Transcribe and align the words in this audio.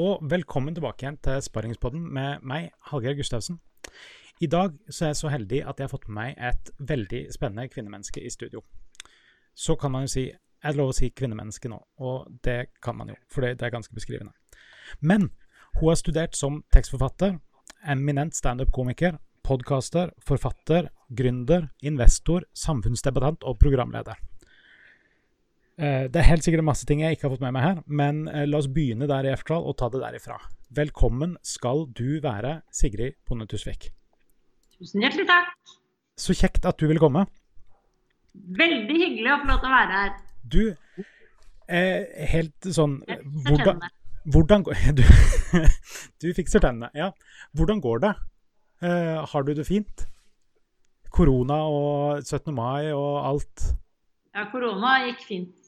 Og 0.00 0.22
velkommen 0.24 0.72
tilbake 0.72 1.04
igjen 1.04 1.18
til 1.20 1.42
Sparringspodden 1.44 2.06
med 2.16 2.40
meg, 2.48 2.70
Hallgeir 2.88 3.12
Gustavsen. 3.18 3.58
I 4.40 4.46
dag 4.48 4.78
så 4.88 5.04
er 5.04 5.10
jeg 5.10 5.18
så 5.18 5.28
heldig 5.28 5.58
at 5.68 5.76
jeg 5.76 5.84
har 5.84 5.92
fått 5.92 6.06
med 6.08 6.16
meg 6.16 6.38
et 6.40 6.70
veldig 6.78 7.20
spennende 7.34 7.68
kvinnemenneske 7.68 8.22
i 8.24 8.30
studio. 8.32 8.62
Så 9.52 9.76
kan 9.76 9.92
man 9.92 10.06
jo 10.06 10.14
si 10.14 10.24
Jeg 10.62 10.76
lov 10.78 10.92
å 10.92 10.94
si 10.94 11.10
kvinnemenneske 11.10 11.68
nå, 11.68 11.76
og 11.98 12.28
det 12.46 12.70
kan 12.80 12.96
man 12.96 13.08
jo, 13.10 13.16
for 13.28 13.42
det, 13.42 13.58
det 13.58 13.66
er 13.66 13.74
ganske 13.74 13.94
beskrivende. 13.94 14.30
Men 15.00 15.32
hun 15.80 15.88
har 15.88 15.96
studert 15.98 16.36
som 16.38 16.62
tekstforfatter, 16.72 17.34
eminent 17.82 18.36
standup-komiker, 18.38 19.18
podkaster, 19.42 20.12
forfatter, 20.22 20.86
gründer, 21.10 21.66
investor, 21.82 22.46
samfunnsdebattant 22.54 23.42
og 23.42 23.58
programleder. 23.58 24.14
Eh, 25.82 26.06
Det 26.12 26.20
er 26.20 26.28
helt 26.30 26.44
sikkert 26.46 26.64
masse 26.66 26.86
ting 26.86 27.00
jeg 27.02 27.16
ikke 27.16 27.26
har 27.28 27.34
fått 27.34 27.42
med 27.44 27.54
meg 27.56 27.64
her, 27.66 27.78
men 27.86 28.26
eh, 28.30 28.44
la 28.46 28.60
oss 28.60 28.68
begynne 28.70 29.08
der 29.10 29.26
i 29.26 29.32
Efterhall 29.34 29.64
og 29.66 29.76
ta 29.80 29.88
det 29.92 30.02
derifra. 30.02 30.38
Velkommen 30.72 31.36
skal 31.44 31.86
du 31.92 32.20
være, 32.22 32.60
Sigrid 32.72 33.16
Bonde 33.28 33.48
Tusvik. 33.50 33.90
Tusen 34.78 35.02
hjertelig 35.02 35.26
takk. 35.28 35.50
Så 36.22 36.36
kjekt 36.38 36.64
at 36.68 36.78
du 36.78 36.86
ville 36.86 37.02
komme. 37.02 37.24
Veldig 38.32 38.94
hyggelig 38.96 39.32
å 39.34 39.40
få 39.42 39.48
lov 39.50 39.58
til 39.64 39.70
å 39.70 39.74
være 39.74 39.98
her. 39.98 40.14
Du, 40.52 40.62
eh, 41.68 42.26
helt 42.32 42.68
sånn 42.78 43.00
hvordan, 43.48 43.82
hvordan 44.32 44.64
går 44.68 44.80
du, 44.98 45.02
du 46.22 46.28
fikser 46.36 46.62
tennene, 46.64 46.92
ja. 46.96 47.10
Hvordan 47.58 47.82
går 47.84 48.04
det? 48.06 48.12
Eh, 48.82 49.18
har 49.32 49.46
du 49.46 49.52
det 49.54 49.66
fint? 49.68 50.06
Korona 51.12 51.58
og 51.68 52.22
17. 52.24 52.54
mai 52.56 52.88
og 52.96 53.18
alt? 53.28 53.66
Ja, 54.32 54.46
korona 54.48 54.94
gikk 55.08 55.26
fint. 55.28 55.61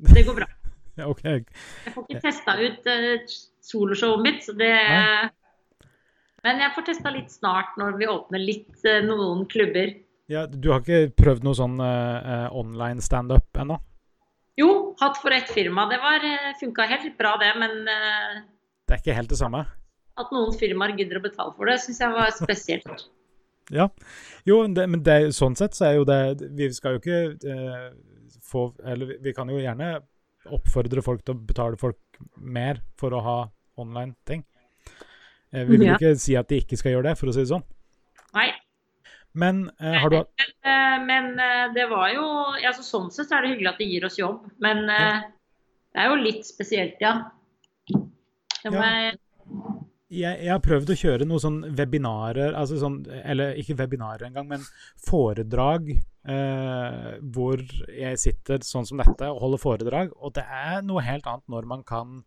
Det 0.00 0.24
går 0.26 0.38
bra. 0.40 0.48
okay. 1.12 1.42
Jeg 1.86 1.94
får 1.94 2.06
ikke 2.06 2.22
testa 2.24 2.56
ut 2.60 2.88
uh, 2.88 3.36
soloshowet 3.64 4.24
mitt, 4.24 4.42
så 4.46 4.56
det 4.58 4.72
Nei. 4.72 5.28
Men 6.40 6.62
jeg 6.62 6.72
får 6.72 6.86
testa 6.86 7.10
litt 7.12 7.28
snart 7.28 7.74
når 7.76 7.98
vi 8.00 8.06
åpner 8.08 8.40
litt 8.40 8.86
uh, 8.88 9.02
noen 9.04 9.44
klubber. 9.50 9.92
Ja, 10.30 10.46
du 10.48 10.70
har 10.72 10.80
ikke 10.80 11.10
prøvd 11.18 11.44
noe 11.44 11.58
sånn 11.58 11.76
uh, 11.82 12.48
online 12.56 13.04
standup 13.04 13.60
ennå? 13.60 13.76
Jo, 14.60 14.70
hatt 15.00 15.20
for 15.20 15.34
ett 15.36 15.50
firma. 15.52 15.84
Det 15.90 15.98
var 16.00 16.24
funka 16.60 16.86
helt 16.88 17.12
bra, 17.20 17.34
det. 17.40 17.52
Men 17.60 17.76
uh, 17.84 18.40
Det 18.88 18.96
er 18.96 19.04
ikke 19.04 19.18
helt 19.20 19.32
det 19.32 19.40
samme? 19.40 19.66
at 20.20 20.34
noen 20.34 20.52
firmaer 20.56 20.94
gidder 20.98 21.20
å 21.20 21.24
betale 21.24 21.54
for 21.56 21.70
det, 21.70 21.78
syns 21.82 22.00
jeg 22.02 22.14
var 22.14 22.32
spesielt. 22.36 23.06
Ja. 23.70 23.88
Jo, 24.46 24.62
det, 24.74 24.86
men 24.90 25.02
det, 25.06 25.18
sånn 25.36 25.54
sett 25.56 25.76
så 25.78 25.86
er 25.90 25.94
jo 26.00 26.04
det 26.08 26.48
Vi 26.58 26.66
skal 26.74 26.96
jo 26.96 26.98
ikke 26.98 27.18
eh, 27.46 27.90
få 28.42 28.64
Eller 28.84 29.12
vi- 29.22 29.32
kan 29.36 29.48
jo 29.48 29.60
gjerne 29.62 30.00
oppfordre 30.50 31.02
folk 31.04 31.20
til 31.24 31.34
å 31.36 31.46
betale 31.46 31.76
folk 31.78 31.98
mer 32.40 32.80
for 32.98 33.10
å 33.14 33.20
ha 33.22 33.36
online 33.78 34.14
ting. 34.26 34.42
Eh, 35.52 35.64
vi 35.68 35.76
vil 35.76 35.86
Ja. 35.86 35.96
ikke 35.98 36.14
si 36.18 36.34
at 36.36 36.48
de 36.48 36.56
ikke 36.62 36.76
skal 36.80 36.92
gjøre 36.96 37.10
det, 37.10 37.18
for 37.18 37.28
å 37.28 37.34
si 37.34 37.40
det 37.44 37.50
sånn. 37.52 37.62
Nei. 38.34 38.48
Men 39.34 39.70
eh, 39.80 39.98
har 40.00 40.08
du 40.10 40.16
hatt 40.16 40.30
Men, 40.40 40.54
eh, 40.64 41.04
men 41.06 41.38
eh, 41.38 41.72
det 41.74 41.88
var 41.90 42.08
jo 42.14 42.24
altså 42.66 42.82
Sånn 42.82 43.10
sett 43.12 43.28
så 43.28 43.36
er 43.38 43.42
det 43.42 43.50
hyggelig 43.52 43.68
at 43.74 43.78
de 43.78 43.84
gir 43.92 44.04
oss 44.08 44.16
jobb, 44.18 44.48
men 44.58 44.88
eh, 44.90 45.20
det 45.94 46.00
er 46.02 46.08
jo 46.10 46.16
litt 46.24 46.42
spesielt, 46.48 46.96
ja. 47.00 47.30
Det 47.90 48.72
må 48.72 48.80
Ja. 48.82 48.90
jeg 49.10 49.18
jeg, 50.10 50.40
jeg 50.44 50.50
har 50.50 50.62
prøvd 50.64 50.92
å 50.92 50.98
kjøre 50.98 51.26
noen 51.28 51.42
sånn 51.42 51.58
webinarer, 51.78 52.54
altså 52.58 52.80
sånn, 52.80 53.00
eller 53.22 53.58
ikke 53.60 53.76
webinarer 53.78 54.26
engang, 54.26 54.48
men 54.50 54.64
foredrag 55.06 55.92
eh, 55.94 57.12
hvor 57.34 57.62
jeg 57.94 58.20
sitter 58.20 58.66
sånn 58.66 58.88
som 58.88 59.02
dette 59.02 59.30
og 59.30 59.40
holder 59.44 59.62
foredrag. 59.62 60.14
Og 60.18 60.34
det 60.38 60.44
er 60.44 60.82
noe 60.86 61.04
helt 61.06 61.28
annet 61.30 61.46
når 61.54 61.68
man 61.70 61.84
kan 61.86 62.18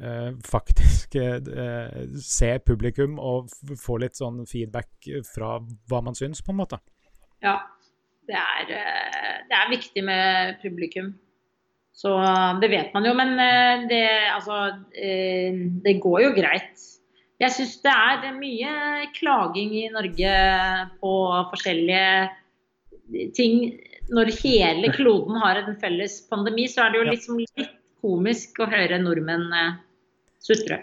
eh, 0.00 0.32
faktisk 0.48 1.18
eh, 1.20 2.00
se 2.24 2.54
publikum 2.64 3.20
og 3.20 3.52
få 3.80 4.00
litt 4.00 4.16
sånn 4.18 4.46
feedback 4.48 5.12
fra 5.28 5.58
hva 5.60 6.00
man 6.06 6.16
syns, 6.16 6.40
på 6.44 6.54
en 6.54 6.62
måte. 6.62 6.80
Ja. 7.44 7.58
Det 8.30 8.38
er, 8.38 8.68
eh, 8.78 9.38
det 9.50 9.56
er 9.58 9.72
viktig 9.72 10.02
med 10.06 10.60
publikum. 10.62 11.10
Så 11.92 12.12
det 12.62 12.70
vet 12.70 12.94
man 12.94 13.06
jo. 13.08 13.14
Men 13.18 13.34
eh, 13.42 13.86
det, 13.90 14.04
altså, 14.36 14.60
eh, 14.94 15.56
det 15.84 15.98
går 16.02 16.20
jo 16.28 16.32
greit. 16.36 16.86
Jeg 17.40 17.54
syns 17.56 17.78
det 17.80 17.92
er 17.92 18.34
mye 18.36 18.72
klaging 19.16 19.72
i 19.80 19.86
Norge 19.92 20.32
på 21.00 21.12
forskjellige 21.52 23.30
ting. 23.36 23.62
Når 24.10 24.32
hele 24.42 24.90
kloden 24.92 25.38
har 25.40 25.62
en 25.62 25.76
felles 25.80 26.18
pandemi, 26.28 26.66
så 26.68 26.84
er 26.84 26.92
det 26.92 27.00
jo 27.00 27.08
liksom 27.08 27.40
litt 27.40 27.76
komisk 28.02 28.60
å 28.60 28.68
høre 28.70 28.98
nordmenn 29.00 29.52
eh, 29.54 29.76
sutre. 30.42 30.82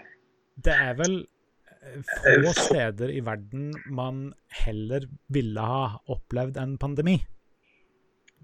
Det 0.58 0.74
er 0.74 0.94
vel 0.98 1.18
eh, 1.20 1.98
få 2.24 2.54
steder 2.56 3.12
i 3.12 3.20
verden 3.26 3.72
man 3.86 4.30
heller 4.64 5.06
ville 5.34 5.66
ha 5.72 5.98
opplevd 6.10 6.58
en 6.62 6.78
pandemi. 6.80 7.18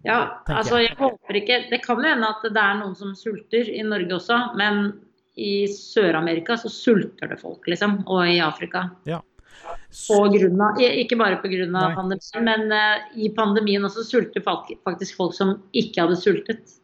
Ja, 0.05 0.43
altså 0.53 0.83
jeg 0.83 0.93
håper 0.99 1.37
ikke 1.39 1.63
Det 1.71 1.79
kan 1.81 2.03
jo 2.03 2.11
hende 2.11 2.29
at 2.29 2.43
det 2.45 2.61
er 2.61 2.75
noen 2.77 2.93
som 2.99 3.15
sulter 3.17 3.71
i 3.73 3.81
Norge 3.87 4.19
også, 4.19 4.37
men 4.61 4.91
i 5.37 5.67
Sør-Amerika 5.71 6.57
så 6.61 6.71
sulter 6.71 7.31
det 7.31 7.41
folk, 7.41 7.67
liksom. 7.71 8.01
Og 8.07 8.29
i 8.29 8.39
Afrika. 8.43 8.89
På 10.09 10.21
grunn 10.31 10.63
av, 10.63 10.79
ikke 10.79 11.19
bare 11.19 11.41
pga. 11.43 11.67
Pandemien, 11.97 12.47
men 12.47 12.73
uh, 12.75 13.05
i 13.17 13.31
pandemien 13.35 13.85
også 13.87 14.05
sulter 14.07 14.43
faktisk 14.45 15.19
folk 15.19 15.37
som 15.37 15.57
ikke 15.73 16.05
hadde 16.05 16.19
sultet. 16.21 16.75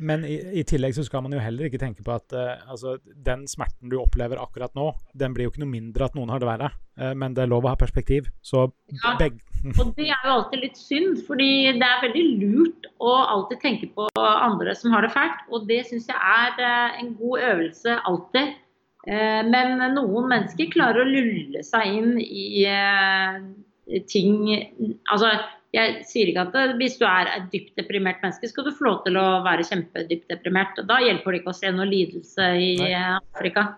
Men 0.00 0.24
i, 0.24 0.38
i 0.60 0.64
tillegg 0.64 0.94
så 0.96 1.04
skal 1.04 1.24
man 1.26 1.34
jo 1.36 1.42
heller 1.42 1.68
ikke 1.68 1.80
tenke 1.80 2.04
på 2.04 2.12
at 2.14 2.32
uh, 2.32 2.62
altså, 2.72 2.96
den 3.04 3.44
smerten 3.50 3.92
du 3.92 3.98
opplever 4.00 4.40
akkurat 4.40 4.72
nå, 4.78 4.90
den 5.12 5.36
blir 5.36 5.48
jo 5.48 5.54
ikke 5.54 5.64
noe 5.64 5.74
mindre 5.74 6.08
at 6.08 6.16
noen 6.16 6.32
har 6.32 6.40
det 6.40 6.48
verre. 6.48 6.70
Uh, 7.00 7.12
men 7.12 7.36
det 7.36 7.44
er 7.44 7.52
lov 7.52 7.68
å 7.68 7.74
ha 7.74 7.80
perspektiv. 7.80 8.30
Så 8.40 8.70
Ja. 8.96 9.16
begge 9.20 9.40
Og 9.60 9.92
det 9.96 10.06
er 10.08 10.24
jo 10.24 10.32
alltid 10.38 10.62
litt 10.62 10.78
synd, 10.80 11.20
fordi 11.26 11.50
det 11.76 11.84
er 11.84 12.04
veldig 12.06 12.24
lurt 12.40 12.88
å 13.02 13.12
alltid 13.34 13.60
tenke 13.60 13.90
på 13.92 14.06
andre 14.16 14.72
som 14.78 14.94
har 14.94 15.04
det 15.04 15.12
fælt. 15.12 15.42
Og 15.52 15.66
det 15.68 15.82
syns 15.88 16.08
jeg 16.08 16.16
er 16.16 16.62
eh, 16.64 17.00
en 17.02 17.12
god 17.18 17.44
øvelse 17.50 17.98
alltid. 18.08 18.54
Eh, 19.08 19.42
Men 19.52 19.76
noen 19.96 20.30
mennesker 20.32 20.72
klarer 20.72 21.04
å 21.04 21.10
lulle 21.10 21.64
seg 21.66 22.00
inn 22.00 22.16
i 22.20 22.64
eh, 22.68 23.40
ting 24.08 24.48
Altså, 25.10 25.32
jeg 25.76 26.02
sier 26.08 26.30
ikke 26.30 26.48
at 26.48 26.76
hvis 26.80 26.96
du 27.00 27.04
er 27.08 27.28
et 27.30 27.46
dypt 27.52 27.76
deprimert 27.78 28.24
menneske, 28.24 28.48
skal 28.48 28.66
du 28.66 28.72
få 28.74 28.88
lov 28.88 28.98
til 29.04 29.20
å 29.20 29.28
være 29.44 29.66
kjempedypt 29.68 30.30
deprimert. 30.32 30.80
Da 30.88 30.98
hjelper 31.04 31.34
det 31.34 31.42
ikke 31.42 31.52
å 31.52 31.60
se 31.60 31.70
noe 31.74 31.88
lidelse 31.90 32.48
i 32.58 32.72
Afrika. 32.96 33.68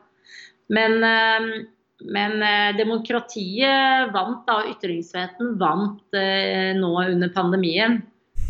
Men, 0.73 1.03
men 2.05 2.43
eh, 2.43 2.77
demokratiet 2.77 4.13
vant 4.15 4.47
da, 4.47 4.61
og 4.63 4.73
ytringsfriheten 4.75 5.57
vant 5.61 6.17
eh, 6.19 6.73
nå 6.79 6.93
under 7.05 7.33
pandemien. 7.35 8.01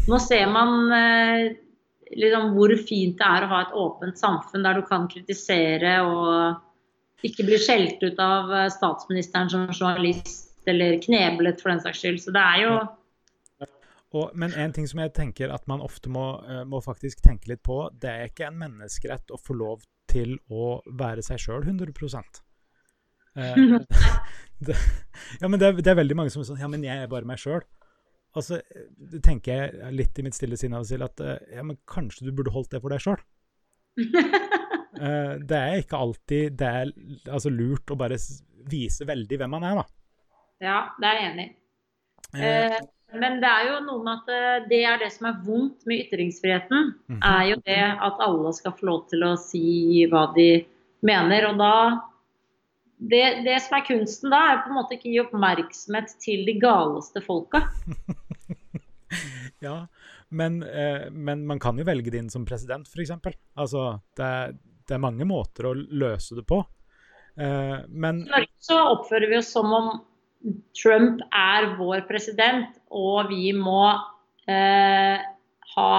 Nå 0.09 0.19
ser 0.23 0.49
man 0.51 0.93
eh, 0.97 1.53
liksom 2.13 2.53
hvor 2.57 2.75
fint 2.81 3.19
det 3.21 3.29
er 3.29 3.47
å 3.47 3.51
ha 3.53 3.61
et 3.67 3.77
åpent 3.85 4.19
samfunn 4.21 4.65
der 4.67 4.81
du 4.81 4.87
kan 4.89 5.09
kritisere 5.11 5.99
og 6.07 7.27
ikke 7.27 7.47
bli 7.47 7.59
skjelt 7.63 8.03
ut 8.03 8.19
av 8.21 8.51
statsministeren 8.75 9.51
som 9.53 9.69
journalist 9.71 10.67
eller 10.67 10.99
kneblet 11.03 11.63
for 11.63 11.73
den 11.73 11.83
saks 11.85 12.03
skyld. 12.03 12.19
Så 12.25 12.35
det 12.35 12.43
er 12.43 12.65
jo 12.65 12.75
og, 14.13 14.35
Men 14.37 14.53
en 14.61 14.75
ting 14.77 14.85
som 14.91 15.01
jeg 15.01 15.15
tenker 15.17 15.49
at 15.55 15.65
man 15.71 15.81
ofte 15.81 16.11
må, 16.13 16.35
må 16.69 16.83
faktisk 16.85 17.23
tenke 17.25 17.49
litt 17.49 17.63
på, 17.65 17.87
det 17.97 18.11
er 18.11 18.29
ikke 18.29 18.51
en 18.51 18.59
menneskerett 18.61 19.33
å 19.33 19.39
få 19.41 19.57
lov 19.57 19.87
til 20.11 20.35
å 20.53 20.83
være 20.99 21.25
seg 21.25 21.41
sjøl 21.41 21.65
100 21.65 21.95
eh, 23.37 23.79
det, 24.67 24.77
Ja, 25.41 25.49
men 25.49 25.59
det 25.61 25.69
er, 25.69 25.79
det 25.81 25.93
er 25.93 26.01
veldig 26.01 26.19
mange 26.19 26.33
som 26.35 26.43
er 26.43 26.51
sånn 26.51 26.61
Ja, 26.61 26.71
men 26.71 26.85
jeg 26.87 27.05
er 27.05 27.11
bare 27.11 27.29
meg 27.29 27.41
sjøl. 27.43 27.63
Og 28.33 28.45
så 28.47 28.59
tenker 29.25 29.53
jeg 29.53 29.93
litt 29.97 30.19
i 30.19 30.25
mitt 30.25 30.37
stille 30.37 30.57
sinn 30.61 30.73
av 30.77 30.87
og 30.87 30.89
til 30.89 31.05
at 31.05 31.21
eh, 31.21 31.57
ja, 31.59 31.65
men 31.67 31.81
kanskje 31.89 32.29
du 32.29 32.33
burde 32.37 32.55
holdt 32.55 32.73
det 32.73 32.81
for 32.85 32.95
deg 32.95 33.05
sjøl. 33.05 33.23
Eh, 35.03 35.39
det 35.49 35.57
er 35.57 35.81
ikke 35.81 35.99
alltid 35.99 36.57
det 36.61 36.67
er 36.69 36.91
altså, 37.33 37.49
lurt 37.51 37.91
å 37.91 37.97
bare 37.99 38.19
vise 38.71 39.07
veldig 39.09 39.39
hvem 39.41 39.51
man 39.51 39.65
er, 39.65 39.79
da. 39.81 39.85
Ja, 40.63 40.75
det 41.01 41.09
er 41.09 41.17
jeg 41.17 41.31
enig 41.31 41.47
i. 41.49 41.55
Eh, 42.37 42.77
Men 43.17 43.41
det 43.41 43.49
er 43.49 43.71
jo 43.71 43.79
noe 43.87 44.05
med 44.05 44.21
at 44.21 44.69
det 44.69 44.83
er 44.87 45.01
det 45.01 45.09
som 45.15 45.31
er 45.31 45.41
vondt 45.49 45.89
med 45.89 46.05
ytringsfriheten. 46.05 46.93
mhm. 47.09 47.19
er 47.25 47.49
jo 47.49 47.57
det 47.65 47.81
at 47.81 48.23
alle 48.29 48.53
skal 48.61 48.77
få 48.77 48.91
lov 48.91 49.01
til 49.11 49.25
å 49.27 49.33
si 49.41 50.05
hva 50.13 50.27
de 50.37 50.49
mener. 51.09 51.49
Og 51.49 51.59
da 51.65 51.73
det, 53.11 53.23
det 53.47 53.57
som 53.65 53.79
er 53.79 53.87
kunsten 53.87 54.31
da, 54.31 54.39
er 54.53 54.61
på 54.63 54.71
en 54.71 54.77
måte 54.79 54.95
ikke 54.97 55.09
å 55.09 55.13
gi 55.15 55.21
oppmerksomhet 55.25 56.13
til 56.23 56.45
de 56.49 56.55
galeste 56.63 57.23
folka. 57.27 57.65
Ja, 59.63 59.87
men, 60.29 60.63
eh, 60.63 61.11
men 61.13 61.45
man 61.47 61.61
kan 61.63 61.77
jo 61.79 61.85
velge 61.87 62.11
det 62.11 62.19
inn 62.23 62.31
som 62.33 62.43
president, 62.49 62.89
f.eks. 62.89 63.13
Altså, 63.55 63.83
det, 64.19 64.25
er- 64.27 64.55
det 64.89 64.97
er 64.97 65.03
mange 65.05 65.27
måter 65.29 65.69
å 65.69 65.75
løse 65.77 66.35
det 66.35 66.43
på. 66.49 66.63
Eh, 67.39 67.77
men 67.89 68.25
I 68.25 68.31
Norge 68.33 68.49
så 68.65 68.79
oppfører 68.97 69.31
vi 69.31 69.39
oss 69.39 69.53
som 69.55 69.71
om 69.77 69.91
Trump 70.75 71.21
er 71.31 71.69
vår 71.79 72.03
president, 72.09 72.75
og 72.91 73.31
vi 73.31 73.53
må 73.55 73.85
eh, 74.51 75.23
ha 75.77 75.93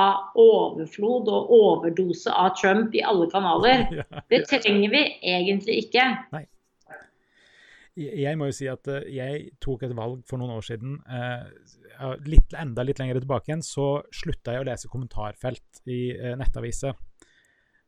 overflod 0.44 1.32
og 1.32 1.54
overdose 1.56 2.34
av 2.36 2.52
Trump 2.60 2.92
i 3.00 3.06
alle 3.06 3.30
kanaler. 3.32 3.86
Det 4.34 4.44
trenger 4.52 4.92
vi 4.92 5.06
egentlig 5.24 5.86
ikke. 5.86 6.10
Jeg 7.94 8.38
må 8.40 8.48
jo 8.50 8.56
si 8.58 8.66
at 8.72 8.88
eh, 8.90 9.06
jeg 9.14 9.52
tok 9.62 9.84
et 9.86 9.94
valg 9.94 10.24
for 10.26 10.42
noen 10.42 10.56
år 10.56 10.66
siden. 10.66 10.96
eh, 11.06 12.16
litt, 12.26 12.56
enda 12.58 12.86
litt 12.86 13.02
lenger 13.02 13.20
tilbake 13.22 13.52
igjen, 13.52 13.62
så 13.66 14.02
slutta 14.14 14.56
jeg 14.56 14.64
å 14.64 14.68
lese 14.68 14.90
kommentarfelt 14.90 15.84
i 15.86 16.00
eh, 16.16 16.34
nettaviser. 16.40 16.98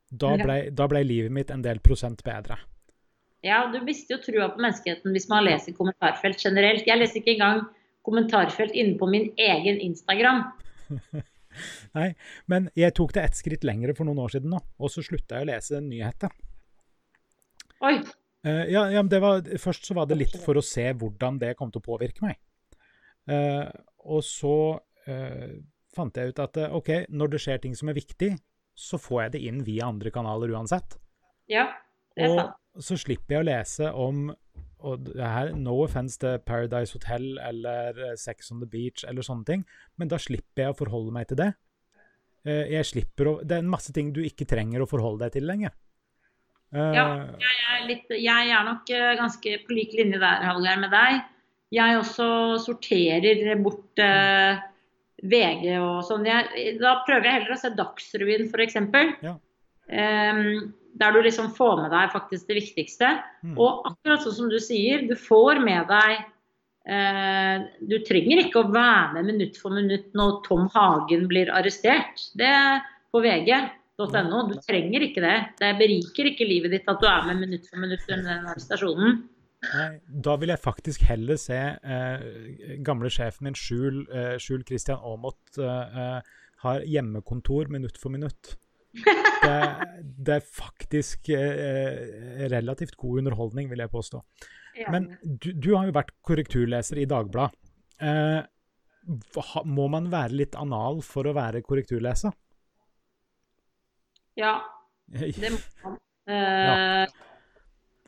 Da 0.06 0.36
blei 0.38 0.60
ble, 0.70 0.88
ble 0.92 1.02
livet 1.04 1.34
mitt 1.34 1.52
en 1.52 1.64
del 1.66 1.82
prosent 1.84 2.22
bedre. 2.26 2.60
Ja, 3.46 3.66
du 3.74 3.80
mister 3.86 4.16
jo 4.16 4.22
trua 4.24 4.50
på 4.54 4.62
menneskeheten 4.62 5.14
hvis 5.14 5.28
man 5.30 5.46
leser 5.46 5.74
kommentarfelt 5.78 6.42
generelt. 6.42 6.86
Jeg 6.88 7.02
leser 7.02 7.22
ikke 7.22 7.36
engang 7.36 7.66
kommentarfelt 8.06 8.74
inne 8.78 8.98
på 9.00 9.10
min 9.10 9.32
egen 9.42 9.82
Instagram. 9.82 10.44
Nei, 11.98 12.12
men 12.52 12.70
jeg 12.78 12.94
tok 12.98 13.14
det 13.16 13.26
ett 13.26 13.38
skritt 13.40 13.66
lengre 13.66 13.96
for 13.98 14.08
noen 14.08 14.22
år 14.26 14.36
siden 14.36 14.54
nå, 14.54 14.62
og 14.62 14.92
så 14.92 15.02
slutta 15.06 15.40
jeg 15.40 15.48
å 15.48 15.50
lese 15.50 15.82
nyheter. 15.82 16.34
Oi, 17.86 18.00
Eh, 18.46 18.66
ja, 18.70 18.92
ja, 18.92 19.02
men 19.02 19.10
det 19.10 19.22
var, 19.24 19.42
først 19.58 19.88
så 19.88 19.96
var 19.98 20.10
det 20.10 20.20
litt 20.20 20.36
for 20.44 20.58
å 20.58 20.64
se 20.64 20.86
hvordan 20.94 21.40
det 21.42 21.56
kom 21.58 21.72
til 21.74 21.82
å 21.82 21.88
påvirke 21.88 22.26
meg. 22.28 22.38
Uh, 23.26 23.66
og 24.06 24.22
så 24.22 24.58
uh, 24.78 25.54
fant 25.96 26.18
jeg 26.20 26.30
ut 26.30 26.42
at 26.44 26.60
OK, 26.78 26.92
når 27.10 27.32
det 27.34 27.40
skjer 27.42 27.64
ting 27.64 27.74
som 27.78 27.90
er 27.90 27.98
viktig, 27.98 28.36
så 28.78 29.00
får 29.02 29.24
jeg 29.24 29.34
det 29.34 29.42
inn 29.50 29.64
via 29.66 29.88
andre 29.90 30.12
kanaler 30.14 30.54
uansett. 30.54 31.00
ja, 31.50 31.72
det 32.14 32.28
er 32.28 32.36
sant. 32.36 32.62
Og 32.76 32.84
så 32.84 32.98
slipper 33.00 33.38
jeg 33.38 33.42
å 33.46 33.48
lese 33.48 33.94
om 33.96 34.28
og 34.86 35.06
det 35.08 35.26
her, 35.26 35.54
No 35.58 35.80
offense 35.82 36.20
til 36.22 36.36
Paradise 36.46 36.94
Hotel 36.94 37.40
eller 37.42 37.98
Sex 38.20 38.52
on 38.54 38.60
the 38.62 38.68
Beach 38.70 39.06
eller 39.08 39.26
sånne 39.26 39.48
ting, 39.48 39.64
men 39.98 40.12
da 40.12 40.20
slipper 40.22 40.68
jeg 40.68 40.76
å 40.76 40.78
forholde 40.78 41.14
meg 41.16 41.32
til 41.32 41.40
det. 41.40 41.48
Jeg 42.46 42.86
slipper 42.86 43.30
å 43.32 43.34
Det 43.42 43.56
er 43.56 43.64
en 43.64 43.72
masse 43.72 43.96
ting 43.96 44.12
du 44.14 44.20
ikke 44.22 44.46
trenger 44.46 44.84
å 44.84 44.90
forholde 44.90 45.24
deg 45.24 45.40
til 45.40 45.48
lenger. 45.50 45.74
Eh, 46.76 46.92
Ja, 46.98 47.08
jeg 47.40 47.58
er, 47.72 47.88
litt, 47.90 48.14
jeg 48.20 48.52
er 48.52 48.68
nok 48.68 48.92
eh, 48.92 49.16
ganske 49.20 49.58
på 49.66 49.78
lik 49.78 49.96
linje 49.98 50.20
der, 50.22 50.46
Hallgeir, 50.46 50.82
med 50.84 50.94
deg. 50.94 51.24
Jeg 51.76 52.00
også 52.00 52.28
sorterer 52.62 53.56
bort 53.64 54.04
eh, 54.04 54.62
VG 55.26 55.70
og 55.80 56.04
sånn. 56.08 56.28
Jeg, 56.28 56.78
da 56.82 57.00
prøver 57.08 57.30
jeg 57.30 57.40
heller 57.40 57.56
å 57.56 57.60
se 57.62 57.74
Dagsrevyen, 57.76 58.50
f.eks. 58.52 58.80
Ja. 59.26 59.38
Um, 59.86 60.74
der 60.98 61.12
du 61.12 61.20
liksom 61.22 61.52
får 61.56 61.82
med 61.84 61.92
deg 61.94 62.14
faktisk 62.14 62.48
det 62.50 62.60
viktigste. 62.62 63.12
Mm. 63.44 63.58
Og 63.60 63.86
akkurat 63.90 64.24
sånn 64.24 64.38
som 64.40 64.52
du 64.52 64.58
sier, 64.64 65.04
du 65.08 65.16
får 65.20 65.60
med 65.64 65.90
deg 65.92 66.14
eh, 66.88 67.66
Du 67.84 67.98
trenger 68.08 68.46
ikke 68.46 68.64
å 68.64 68.72
være 68.72 69.18
med 69.18 69.34
minutt 69.34 69.60
for 69.60 69.76
minutt 69.76 70.08
når 70.18 70.40
Tom 70.48 70.70
Hagen 70.74 71.28
blir 71.32 71.52
arrestert. 71.54 72.30
Det 72.40 72.54
på 73.12 73.24
vg.no. 74.00 74.42
Du 74.50 74.58
trenger 74.64 75.06
ikke 75.08 75.24
det. 75.24 75.38
Det 75.62 75.72
beriker 75.80 76.32
ikke 76.32 76.48
livet 76.48 76.76
ditt 76.76 76.92
at 76.92 77.02
du 77.02 77.08
er 77.10 77.30
med 77.30 77.42
minutt 77.46 77.70
for 77.70 77.82
minutt 77.82 78.04
under 78.10 78.30
den 78.32 78.52
arrestasjonen. 78.52 79.24
Nei, 79.66 79.88
da 80.28 80.36
vil 80.38 80.52
jeg 80.52 80.62
faktisk 80.62 81.06
heller 81.10 81.40
se 81.42 81.58
eh, 81.58 82.26
gamle 82.86 83.10
sjefen 83.10 83.48
min, 83.48 83.58
Skjul, 83.58 84.04
eh, 84.14 84.36
Skjul 84.42 84.66
Christian 84.68 85.00
Aamodt, 85.02 85.58
eh, 85.58 86.04
eh, 86.04 86.36
har 86.66 86.86
hjemmekontor 86.86 87.72
minutt 87.74 87.98
for 88.02 88.14
minutt. 88.14 88.56
Det, 88.96 89.56
det 90.26 90.38
er 90.38 90.46
faktisk 90.46 91.30
eh, 91.34 92.46
relativt 92.52 92.96
god 93.00 93.24
underholdning, 93.24 93.72
vil 93.72 93.84
jeg 93.84 93.92
påstå. 93.92 94.22
Men 94.92 95.10
du, 95.24 95.52
du 95.54 95.72
har 95.76 95.88
jo 95.88 95.96
vært 95.96 96.14
korrekturleser 96.26 97.02
i 97.02 97.08
Dagbladet. 97.10 97.58
Eh, 98.04 98.42
må 99.70 99.86
man 99.94 100.10
være 100.14 100.34
litt 100.40 100.56
anal 100.58 101.02
for 101.06 101.28
å 101.30 101.36
være 101.36 101.62
korrekturleser? 101.66 102.34
Ja, 104.40 104.56
det 105.08 105.52
må 105.54 105.60
man. 105.84 106.00
Eh, 106.26 107.06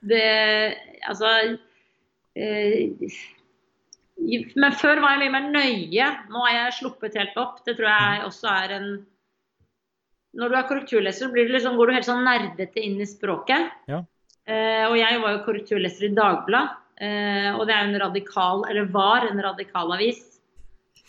Det 0.08 0.24
Altså 1.06 1.30
uh, 2.38 3.12
Men 4.58 4.74
før 4.78 5.02
var 5.04 5.14
jeg 5.14 5.22
mye 5.24 5.34
mer 5.36 5.52
nøye. 5.54 6.08
Nå 6.32 6.44
har 6.46 6.56
jeg 6.56 6.78
sluppet 6.80 7.18
helt 7.20 7.38
opp. 7.38 7.62
Det 7.66 7.78
tror 7.78 7.90
jeg 7.92 8.26
også 8.26 8.50
er 8.54 8.76
en 8.80 8.90
Når 10.38 10.50
du 10.50 10.58
er 10.58 10.68
korrekturleser, 10.70 11.32
blir 11.34 11.48
du 11.48 11.54
liksom, 11.56 11.78
går 11.78 11.88
du 11.88 11.94
helt 11.96 12.10
sånn 12.10 12.26
nerdete 12.26 12.82
inn 12.84 13.00
i 13.02 13.08
språket. 13.10 13.72
Ja. 13.90 14.04
Eh, 14.48 14.84
og 14.86 14.98
jeg 15.00 15.22
var 15.24 15.34
jo 15.34 15.46
korrekturleser 15.48 16.10
i 16.10 16.16
Dagbladet. 16.18 16.84
Eh, 16.98 17.50
og 17.54 17.68
det 17.70 17.76
er 17.76 17.86
en 17.86 18.00
radikal, 18.02 18.64
eller 18.70 18.90
var 18.94 19.26
en 19.28 19.42
radikal 19.42 19.94
avis. 19.94 20.20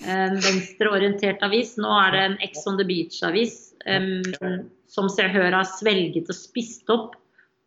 En 0.04 0.36
venstreorientert 0.36 1.42
avis. 1.44 1.74
Nå 1.80 1.92
er 2.06 2.14
det 2.14 2.22
en 2.24 2.38
Ex 2.44 2.64
on 2.70 2.78
the 2.80 2.86
Beach-avis. 2.88 3.67
Em, 3.86 4.22
som 4.88 5.08
Se 5.12 5.26
og 5.28 5.34
Hør 5.36 5.60
har 5.60 5.68
svelget 5.68 6.30
og 6.30 6.36
spist 6.36 6.90
opp. 6.92 7.16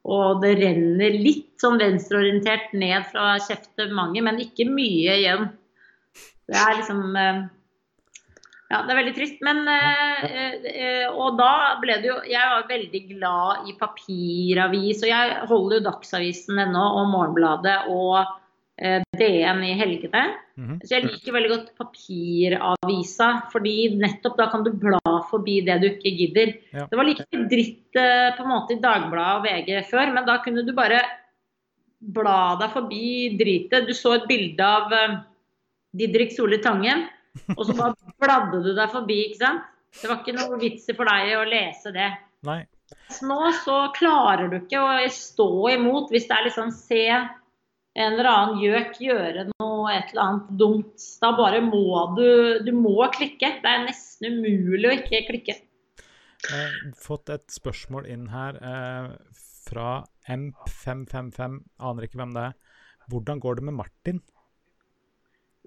Og 0.02 0.42
det 0.42 0.56
renner 0.58 1.14
litt 1.14 1.62
sånn 1.62 1.78
venstreorientert 1.78 2.72
ned 2.74 3.06
fra 3.12 3.36
kjeftet 3.44 3.94
mange, 3.94 4.24
men 4.26 4.42
ikke 4.42 4.66
mye 4.66 5.18
igjen. 5.20 5.52
Det 6.50 6.58
er 6.58 6.80
liksom 6.80 7.04
eh, 7.16 7.44
Ja, 8.72 8.82
det 8.82 8.94
er 8.94 8.98
veldig 8.98 9.14
trist. 9.16 9.38
Men 9.46 9.62
eh, 9.70 10.66
eh, 10.74 11.06
Og 11.12 11.38
da 11.40 11.78
ble 11.80 12.00
det 12.02 12.10
jo 12.10 12.18
Jeg 12.28 12.50
var 12.56 12.68
veldig 12.68 13.02
glad 13.14 13.70
i 13.70 13.78
papiravis, 13.80 15.06
og 15.06 15.12
jeg 15.12 15.38
holder 15.52 15.78
jo 15.78 15.86
Dagsavisen 15.92 16.66
ennå, 16.66 16.86
og 16.98 17.12
Morgenbladet 17.14 17.78
og 17.94 18.18
eh, 18.24 18.38
DN 18.82 19.64
i 19.64 19.74
helgene. 19.78 20.24
Mhm. 20.58 20.80
Så 20.82 20.96
jeg 20.96 21.06
liker 21.06 21.36
veldig 21.36 21.52
godt 21.52 21.72
papiravisa, 21.78 23.30
fordi 23.54 23.76
nettopp 24.02 24.38
da 24.40 24.50
kan 24.52 24.66
du 24.66 24.72
bla 24.74 25.00
forbi 25.30 25.60
det 25.66 25.80
du 25.84 25.88
ikke 25.92 26.14
gidder. 26.18 26.54
Ja. 26.74 26.88
Det 26.90 26.98
var 26.98 27.08
like 27.08 27.44
dritt 27.52 28.00
eh, 28.02 28.30
på 28.38 28.46
en 28.46 28.52
måte 28.52 28.76
i 28.76 28.82
Dagbladet 28.82 29.38
og 29.38 29.46
VG 29.46 29.84
før, 29.90 30.14
men 30.16 30.26
da 30.26 30.40
kunne 30.44 30.66
du 30.66 30.74
bare 30.78 31.02
bla 32.02 32.56
deg 32.62 32.74
forbi 32.74 33.06
dritet. 33.38 33.86
Du 33.88 33.94
så 33.94 34.16
et 34.18 34.28
bilde 34.30 34.66
av 34.66 34.94
eh, 34.98 35.18
Didrik 35.98 36.34
Solli 36.34 36.62
Tangen, 36.64 37.06
og 37.56 37.66
så 37.68 37.78
bare 37.78 37.96
bladde 38.22 38.64
du 38.66 38.74
deg 38.74 38.94
forbi, 38.94 39.24
ikke 39.30 39.44
sant. 39.44 39.68
Det 39.92 40.08
var 40.08 40.22
ikke 40.22 40.38
noe 40.38 40.58
vits 40.62 40.88
for 40.96 41.10
deg 41.10 41.34
å 41.36 41.48
lese 41.50 41.92
det. 41.92 42.14
Nei. 42.48 42.62
Nå 43.28 43.52
så 43.62 43.76
klarer 43.96 44.50
du 44.52 44.58
ikke 44.62 44.80
å 44.80 44.96
stå 45.12 45.52
imot 45.76 46.12
hvis 46.12 46.28
det 46.30 46.38
er 46.38 46.46
liksom 46.48 46.72
se 46.76 47.04
en 48.00 48.14
eller 48.14 48.30
annen 48.30 48.62
gjøk 48.62 49.00
gjøre 49.04 49.48
noe 49.50 49.92
et 49.94 50.14
eller 50.14 50.24
annet 50.24 50.52
dumt. 50.60 51.08
Da 51.22 51.34
bare 51.36 51.60
må 51.66 51.84
du 52.16 52.26
Du 52.64 52.72
må 52.78 52.96
klikke. 53.12 53.58
Det 53.64 53.72
er 53.74 53.86
nesten 53.88 54.40
umulig 54.40 54.88
å 54.88 54.96
ikke 55.00 55.26
klikke. 55.28 55.58
Jeg 56.42 56.58
har 56.58 56.94
fått 56.98 57.30
et 57.30 57.46
spørsmål 57.54 58.08
inn 58.10 58.30
her 58.32 58.56
eh, 58.58 59.10
fra 59.68 59.90
MP555, 60.26 61.60
aner 61.78 62.08
ikke 62.08 62.18
hvem 62.22 62.34
det 62.34 62.46
er. 62.50 62.56
Hvordan 63.12 63.42
går 63.44 63.60
det 63.60 63.66
med 63.68 63.78
Martin? 63.78 64.22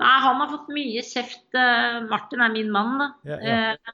Nei, 0.02 0.14
han 0.24 0.40
har 0.42 0.50
fått 0.50 0.72
mye 0.74 1.04
kjeft. 1.06 1.44
eh, 1.54 2.00
Martin 2.10 2.42
er 2.42 2.50
min 2.56 2.72
mann, 2.74 2.96
da. 2.98 3.08
Ja, 3.28 3.38
ja. 3.38 3.92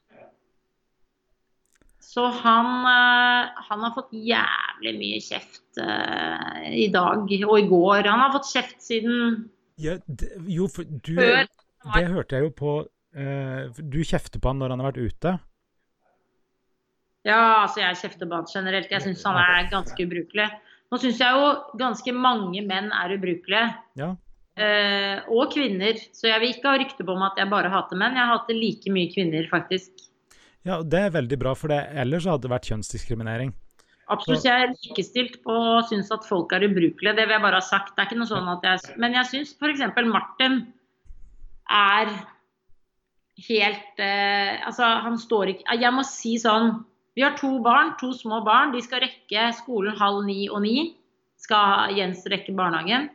Eh, 2.11 2.13
Så 2.13 2.25
han, 2.27 2.65
eh, 2.85 3.49
han 3.69 3.83
har 3.83 3.93
fått 3.95 4.11
jævlig 4.11 4.93
mye 4.97 5.19
kjeft 5.23 5.79
uh, 5.79 6.67
i 6.67 6.87
dag 6.91 7.23
og 7.47 7.59
i 7.59 7.67
går. 7.67 8.07
Han 8.07 8.19
har 8.19 8.33
fått 8.33 8.51
kjeft 8.51 8.81
siden 8.81 9.47
Ja, 9.77 9.97
det, 10.07 10.33
jo, 10.47 10.67
for 10.67 10.83
du 10.83 11.15
før. 11.15 11.47
Det 11.95 12.07
hørte 12.11 12.35
jeg 12.35 12.43
jo 12.45 12.51
på 12.51 12.73
uh, 12.85 13.79
Du 13.79 14.03
kjefter 14.03 14.39
på 14.39 14.51
han 14.51 14.59
når 14.59 14.69
han 14.75 14.83
har 14.83 14.91
vært 14.91 15.07
ute. 15.07 15.37
Ja, 17.23 17.63
altså 17.63 17.81
jeg 17.81 18.01
kjefter 18.01 18.27
på 18.27 18.35
han 18.35 18.49
generelt. 18.49 18.91
Jeg 18.91 19.05
syns 19.05 19.23
han 19.23 19.39
er 19.39 19.71
ganske 19.71 20.03
ubrukelig. 20.03 20.49
Nå 20.91 20.99
syns 20.99 21.21
jeg 21.21 21.31
jo 21.31 21.55
ganske 21.79 22.11
mange 22.11 22.61
menn 22.67 22.91
er 22.91 23.15
ubrukelige. 23.15 23.65
Ja. 23.95 24.13
Uh, 24.59 25.17
og 25.31 25.53
kvinner. 25.53 25.95
Så 26.11 26.27
jeg 26.27 26.43
vil 26.43 26.57
ikke 26.57 26.73
ha 26.73 26.79
rykte 26.81 27.07
på 27.07 27.15
meg 27.15 27.31
at 27.31 27.39
jeg 27.45 27.53
bare 27.53 27.71
hater 27.71 27.95
menn. 27.95 28.19
Jeg 28.19 28.33
hater 28.35 28.57
like 28.57 28.91
mye 28.91 29.13
kvinner, 29.13 29.47
faktisk. 29.53 30.10
Ja, 30.67 30.81
det 30.85 30.99
er 31.07 31.13
veldig 31.15 31.37
bra, 31.41 31.55
for 31.57 31.73
det 31.73 31.79
ellers 32.03 32.27
hadde 32.29 32.45
det 32.45 32.53
vært 32.53 32.69
kjønnsdiskriminering. 32.69 33.53
Absolutt. 34.11 34.43
Jeg 34.43 34.65
er 34.65 34.73
likestilt 34.73 35.39
på 35.45 35.55
å 35.55 35.79
synes 35.87 36.11
at 36.11 36.27
folk 36.27 36.51
er 36.55 36.65
ubrukelige. 36.67 37.15
Det 37.15 37.25
vil 37.25 37.37
jeg 37.37 37.45
bare 37.45 37.61
ha 37.61 37.65
sagt. 37.65 37.93
Det 37.95 38.03
er 38.03 38.09
ikke 38.09 38.19
noe 38.19 38.29
sånn 38.29 38.49
at 38.51 38.65
jeg 38.67 38.97
Men 38.99 39.15
jeg 39.15 39.29
syns 39.29 39.53
f.eks. 39.55 39.83
Martin 40.09 40.57
er 41.71 42.11
helt 43.47 44.01
eh, 44.03 44.59
Altså, 44.67 44.89
han 45.05 45.15
står 45.17 45.53
ikke 45.53 45.77
Jeg 45.79 45.95
må 45.95 46.03
si 46.07 46.33
sånn 46.41 46.73
Vi 47.15 47.23
har 47.23 47.37
to 47.39 47.53
barn, 47.63 47.93
to 48.01 48.11
små 48.17 48.41
barn. 48.43 48.75
De 48.75 48.83
skal 48.83 49.05
rekke 49.05 49.47
skolen 49.55 49.95
halv 49.95 50.25
ni 50.27 50.43
og 50.49 50.65
ni. 50.65 50.91
Skal 51.39 51.95
Jens 51.95 52.27
rekke 52.29 52.53
barnehagen. 52.57 53.07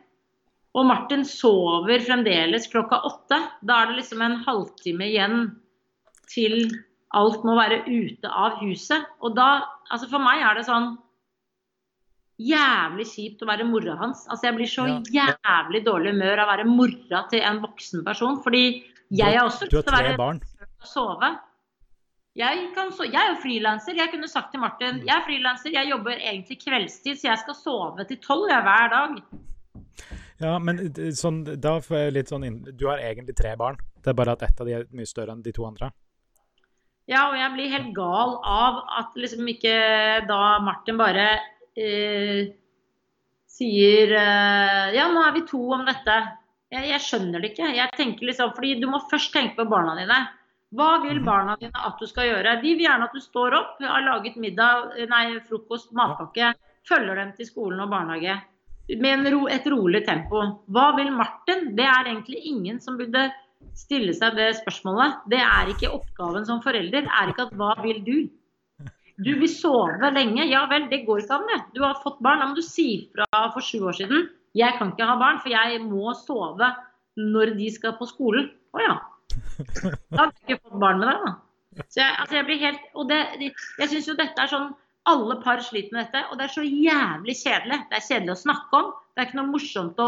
Og 0.77 0.85
Martin 0.89 1.23
sover 1.25 2.01
fremdeles 2.05 2.67
klokka 2.73 3.03
åtte. 3.05 3.39
Da 3.61 3.81
er 3.83 3.91
det 3.91 4.01
liksom 4.01 4.25
en 4.25 4.41
halvtime 4.45 5.07
igjen 5.09 5.47
til 6.29 6.71
alt 7.15 7.43
må 7.47 7.55
være 7.55 7.83
ute 7.87 8.29
av 8.29 8.59
huset. 8.61 9.05
Og 9.23 9.35
da, 9.37 9.63
altså 9.91 10.09
for 10.11 10.23
meg 10.23 10.43
er 10.43 10.59
det 10.59 10.67
sånn 10.67 10.95
jævlig 12.37 13.07
kjipt 13.09 13.41
å 13.41 13.49
være 13.49 13.65
mora 13.67 13.95
hans. 14.01 14.25
Altså 14.27 14.49
jeg 14.49 14.57
blir 14.59 14.71
så 14.71 14.87
jævlig 15.13 15.83
dårlig 15.87 16.13
humør 16.13 16.43
av 16.43 16.47
å 16.47 16.53
være 16.55 16.69
mora 16.69 17.23
til 17.31 17.43
en 17.47 17.61
voksen 17.63 18.05
person. 18.05 18.39
Fordi 18.43 18.63
jeg 19.09 19.37
har 19.37 19.45
også 19.45 19.69
lyst 19.69 19.77
til 19.79 19.93
å 19.93 19.97
være 19.97 20.15
barn. 20.19 20.41
og 20.67 20.87
sove. 20.91 21.33
Jeg, 22.37 22.67
kan 22.75 22.91
så, 22.93 23.07
jeg 23.07 23.17
er 23.17 23.31
jo 23.31 23.41
frilanser. 23.41 23.97
Jeg 23.97 24.11
kunne 24.13 24.29
sagt 24.29 24.51
til 24.53 24.61
Martin 24.61 24.99
jeg 25.01 25.13
er 25.15 25.23
frilanser, 25.25 25.73
jeg 25.73 25.89
jobber 25.89 26.19
egentlig 26.19 26.59
kveldstid, 26.61 27.17
så 27.17 27.31
jeg 27.31 27.41
skal 27.41 27.57
sove 27.57 28.05
til 28.05 28.19
tolv 28.21 28.51
hver 28.51 28.91
dag. 28.93 29.15
Ja, 30.37 30.59
men 30.61 30.83
sånn, 31.17 31.39
da 31.57 31.79
får 31.81 31.97
jeg 31.97 32.13
litt 32.13 32.29
sånn 32.29 32.45
inn, 32.45 32.59
Du 32.77 32.85
har 32.91 33.01
egentlig 33.01 33.33
tre 33.39 33.55
barn. 33.57 33.79
Det 34.03 34.11
er 34.11 34.19
bare 34.19 34.35
at 34.37 34.45
ett 34.45 34.61
av 34.61 34.69
de 34.69 34.75
er 34.77 34.85
mye 34.93 35.09
større 35.09 35.33
enn 35.33 35.41
de 35.41 35.55
to 35.55 35.65
andre. 35.65 35.89
Ja, 37.07 37.29
og 37.31 37.37
jeg 37.39 37.53
blir 37.53 37.71
helt 37.71 37.93
gal 37.95 38.33
av 38.43 38.81
at 38.99 39.13
liksom 39.15 39.47
ikke 39.47 39.75
da 40.27 40.39
Martin 40.63 40.97
bare 40.99 41.27
eh, 41.79 42.49
sier 43.47 44.11
eh, 44.11 44.89
Ja, 44.97 45.07
nå 45.13 45.23
er 45.23 45.37
vi 45.37 45.45
to 45.47 45.61
om 45.77 45.85
dette. 45.87 46.17
Jeg, 46.73 46.89
jeg, 46.89 47.03
skjønner 47.05 47.39
det 47.39 47.53
ikke. 47.53 47.69
Jeg 47.77 47.95
tenker 47.95 48.27
liksom, 48.27 48.51
fordi 48.57 48.75
Du 48.81 48.89
må 48.91 48.99
først 49.11 49.31
tenke 49.35 49.55
på 49.61 49.69
barna 49.71 49.95
dine. 49.99 50.19
Hva 50.75 50.97
vil 51.05 51.21
mhm. 51.21 51.25
barna 51.29 51.55
dine 51.61 51.85
at 51.87 51.95
du 52.01 52.09
skal 52.11 52.27
gjøre? 52.27 52.57
De 52.59 52.75
vil 52.75 52.83
gjerne 52.89 53.07
at 53.07 53.15
du 53.15 53.23
står 53.23 53.55
opp, 53.55 53.79
har 53.79 54.03
laget 54.03 54.35
middag, 54.43 54.97
nei, 55.07 55.23
frokost, 55.47 55.93
matpakke, 55.95 56.51
følger 56.87 57.23
dem 57.23 57.31
til 57.37 57.47
skolen 57.47 57.85
og 57.85 57.91
barnehage 57.93 58.35
med 58.95 59.27
ro, 59.33 59.47
et 59.51 59.65
rolig 59.67 60.03
tempo. 60.07 60.43
Hva 60.71 60.91
vil 60.95 61.11
Martin? 61.15 61.71
Det 61.75 61.83
er 61.83 62.07
egentlig 62.07 62.43
ingen 62.51 62.79
som 62.83 62.99
burde 62.99 63.27
stille 63.77 64.13
seg 64.15 64.35
det 64.37 64.49
spørsmålet. 64.61 65.21
Det 65.31 65.39
er 65.43 65.71
ikke 65.71 65.93
oppgaven 65.95 66.47
som 66.47 66.61
forelder. 66.63 67.07
Er 67.07 67.31
ikke 67.31 67.47
at 67.47 67.53
'hva 67.53 67.73
vil 67.83 68.03
du'? 68.05 68.29
Du 69.17 69.33
vil 69.39 69.49
sove 69.49 70.11
lenge. 70.13 70.45
Ja 70.45 70.67
vel, 70.69 70.89
det 70.89 71.05
går 71.05 71.23
ikke 71.23 71.33
an, 71.33 71.47
det. 71.49 71.61
Du 71.75 71.81
har 71.83 72.01
fått 72.03 72.21
barn. 72.21 72.39
Da 72.39 72.47
må 72.47 72.55
du 72.55 72.61
si 72.61 73.09
fra 73.13 73.49
for 73.53 73.61
sju 73.61 73.81
år 73.89 73.97
siden. 73.97 74.29
'Jeg 74.55 74.77
kan 74.77 74.91
ikke 74.91 75.05
ha 75.05 75.17
barn, 75.17 75.39
for 75.39 75.49
jeg 75.49 75.81
må 75.81 76.13
sove 76.13 76.75
når 77.17 77.57
de 77.57 77.69
skal 77.71 77.97
på 77.97 78.05
skolen'. 78.05 78.51
Å 78.73 78.79
ja. 78.81 78.97
Da 80.11 80.17
har 80.17 80.31
du 80.31 80.37
ikke 80.45 80.61
fått 80.63 80.79
barn 80.79 80.99
med 80.99 81.09
deg, 81.09 81.21
da. 81.25 81.35
Så 81.89 82.01
jeg, 82.01 82.13
altså 82.19 82.35
jeg 82.35 82.45
blir 82.45 82.57
helt 82.57 82.79
Og 82.95 83.09
det, 83.09 83.17
jeg 83.77 83.89
syns 83.89 84.07
jo 84.07 84.15
dette 84.17 84.41
er 84.41 84.49
sånn 84.49 84.71
alle 85.07 85.37
par 85.43 85.61
sliter 85.63 85.93
med 85.95 86.05
dette, 86.05 86.23
og 86.27 86.37
det 86.37 86.47
er 86.47 86.51
så 86.51 86.63
jævlig 86.65 87.35
kjedelig. 87.39 87.77
Det 87.89 87.95
er 87.95 88.07
kjedelig 88.09 88.33
å 88.33 88.41
snakke 88.41 88.79
om. 88.81 88.87
Det 89.15 89.21
er 89.21 89.29
ikke 89.29 89.39
noe 89.39 89.53
morsomt 89.53 90.01
å 90.03 90.07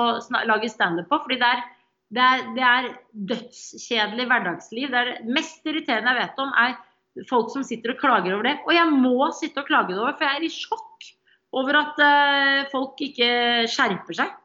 lage 0.49 0.71
standup 0.71 1.07
på. 1.07 1.21
fordi 1.23 1.37
det 1.39 1.51
er, 1.55 1.61
det, 2.09 2.25
er, 2.25 2.45
det 2.55 2.65
er, 2.65 2.87
dødskjedelig 3.29 4.25
hverdagsliv. 4.29 4.89
Det, 4.89 4.99
er 4.99 5.09
det 5.11 5.33
mest 5.35 5.65
irriterende 5.69 6.13
jeg 6.15 6.23
vet 6.23 6.41
om, 6.41 6.53
er 6.57 6.77
folk 7.29 7.51
som 7.53 7.65
sitter 7.65 7.93
og 7.93 8.01
klager 8.01 8.35
over 8.35 8.49
det. 8.49 8.55
Og 8.65 8.73
jeg 8.73 8.93
må 8.93 9.29
sitte 9.37 9.61
og 9.61 9.69
klage 9.69 9.93
det 9.93 10.01
over, 10.01 10.15
for 10.17 10.25
jeg 10.25 10.39
er 10.39 10.47
i 10.47 10.53
sjokk 10.53 11.09
over 11.59 11.79
at 11.79 12.01
uh, 12.05 12.67
folk 12.73 13.01
ikke 13.05 13.29
skjerper 13.69 14.19
seg. 14.21 14.35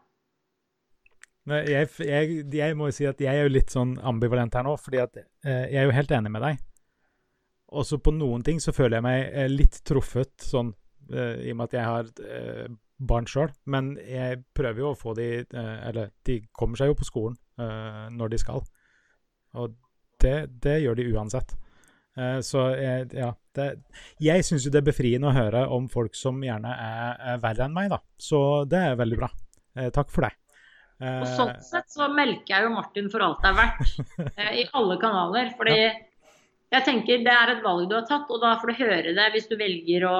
Jeg, 1.45 1.89
jeg, 2.01 2.37
jeg, 2.57 2.77
må 2.77 2.89
jo 2.89 2.97
si 2.97 3.05
at 3.05 3.19
jeg 3.21 3.37
er 3.37 3.45
jo 3.45 3.53
litt 3.53 3.73
sånn 3.73 3.99
ambivalent 4.01 4.55
her 4.57 4.65
nå, 4.65 4.79
fordi 4.81 5.03
at 5.03 5.19
uh, 5.21 5.65
jeg 5.69 5.81
er 5.83 5.89
jo 5.89 5.97
helt 5.97 6.15
enig 6.17 6.33
med 6.33 6.45
deg. 6.45 6.63
Og 7.75 7.85
så 7.89 7.99
på 8.01 8.13
noen 8.15 8.45
ting 8.47 8.61
så 8.63 8.73
føler 8.77 9.01
jeg 9.01 9.05
meg 9.05 9.21
eh, 9.27 9.51
litt 9.51 9.81
truffet, 9.89 10.37
sånn 10.45 10.71
uh, 11.13 11.37
i 11.41 11.53
og 11.53 11.59
med 11.59 11.67
at 11.69 11.79
jeg 11.79 11.89
har 11.89 12.11
barn 13.05 13.27
sjøl. 13.29 13.51
Men 13.69 13.95
jeg 13.99 14.45
prøver 14.57 14.85
jo 14.85 14.93
å 14.93 14.97
få 14.97 15.17
de 15.19 15.27
Eller 15.51 16.13
de 16.25 16.39
kommer 16.55 16.79
seg 16.79 16.93
jo 16.93 16.97
på 17.01 17.09
skolen 17.09 17.35
når 17.57 18.33
de 18.33 18.39
skal. 18.41 18.65
Og 19.55 19.75
det, 20.23 20.39
det 20.65 20.81
gjør 20.83 20.99
de 20.99 21.05
uansett. 21.15 21.53
så 22.47 22.65
jeg, 22.79 23.09
ja 23.15 23.29
det, 23.55 23.67
Jeg 24.23 24.45
syns 24.47 24.65
jo 24.67 24.71
det 24.75 24.81
er 24.81 24.87
befriende 24.87 25.29
å 25.31 25.35
høre 25.35 25.67
om 25.75 25.87
folk 25.91 26.15
som 26.19 26.41
gjerne 26.43 26.71
er, 26.71 27.21
er 27.35 27.43
verre 27.43 27.69
enn 27.69 27.77
meg, 27.77 27.93
da. 27.93 28.01
Så 28.19 28.41
det 28.71 28.81
er 28.81 28.99
veldig 28.99 29.21
bra. 29.21 29.29
takk 29.95 30.11
for 30.11 30.27
det. 30.27 30.33
Og 31.05 31.29
sånn 31.37 31.55
sett 31.63 31.91
så 31.91 32.09
melker 32.11 32.57
jeg 32.57 32.67
jo 32.67 32.75
Martin 32.75 33.13
for 33.13 33.23
alt 33.27 33.43
det 33.45 33.53
er 33.53 33.61
verdt, 33.61 33.95
i 34.63 34.67
alle 34.79 34.99
kanaler. 35.03 35.55
Fordi 35.59 35.79
ja 35.79 35.95
jeg 36.75 36.87
tenker 36.89 37.23
Det 37.25 37.33
er 37.33 37.55
et 37.55 37.65
valg 37.65 37.89
du 37.91 37.97
har 37.97 38.07
tatt, 38.09 38.31
og 38.31 38.43
da 38.43 38.57
får 38.61 38.73
du 38.73 38.83
høre 38.83 39.15
det 39.17 39.31
hvis 39.35 39.49
du 39.51 39.57
velger 39.61 40.07
å 40.09 40.19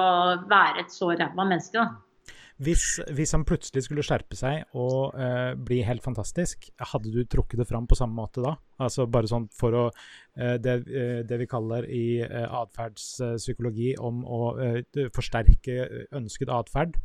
være 0.49 0.85
et 0.85 0.93
så 0.93 1.11
ræva 1.11 1.43
menneske. 1.43 1.81
da. 1.81 2.04
Hvis, 2.55 3.01
hvis, 3.11 3.33
han 3.35 3.43
plutselig 3.43 3.81
skulle 3.83 4.03
skjerpe 4.05 4.37
seg 4.39 4.77
og 4.79 5.17
uh, 5.19 5.51
bli 5.59 5.81
helt 5.83 6.03
fantastisk, 6.05 6.69
hadde 6.79 7.11
du 7.11 7.25
trukket 7.27 7.59
det 7.59 7.67
fram 7.67 7.83
på 7.87 7.97
samme 7.99 8.15
måte 8.15 8.43
da? 8.45 8.53
Altså 8.79 9.09
bare 9.11 9.27
sånn 9.27 9.49
for 9.51 9.75
å 9.75 9.81
uh, 9.91 10.55
det, 10.63 10.77
uh, 10.87 11.19
det, 11.27 11.39
vi 11.41 11.49
kaller 11.51 11.87
i 11.91 12.05
atferdspsykologi 12.23 13.97
om 13.99 14.23
å 14.23 14.39
forsterke 15.15 16.07
ønsket 16.15 16.53
atferd? 16.53 16.95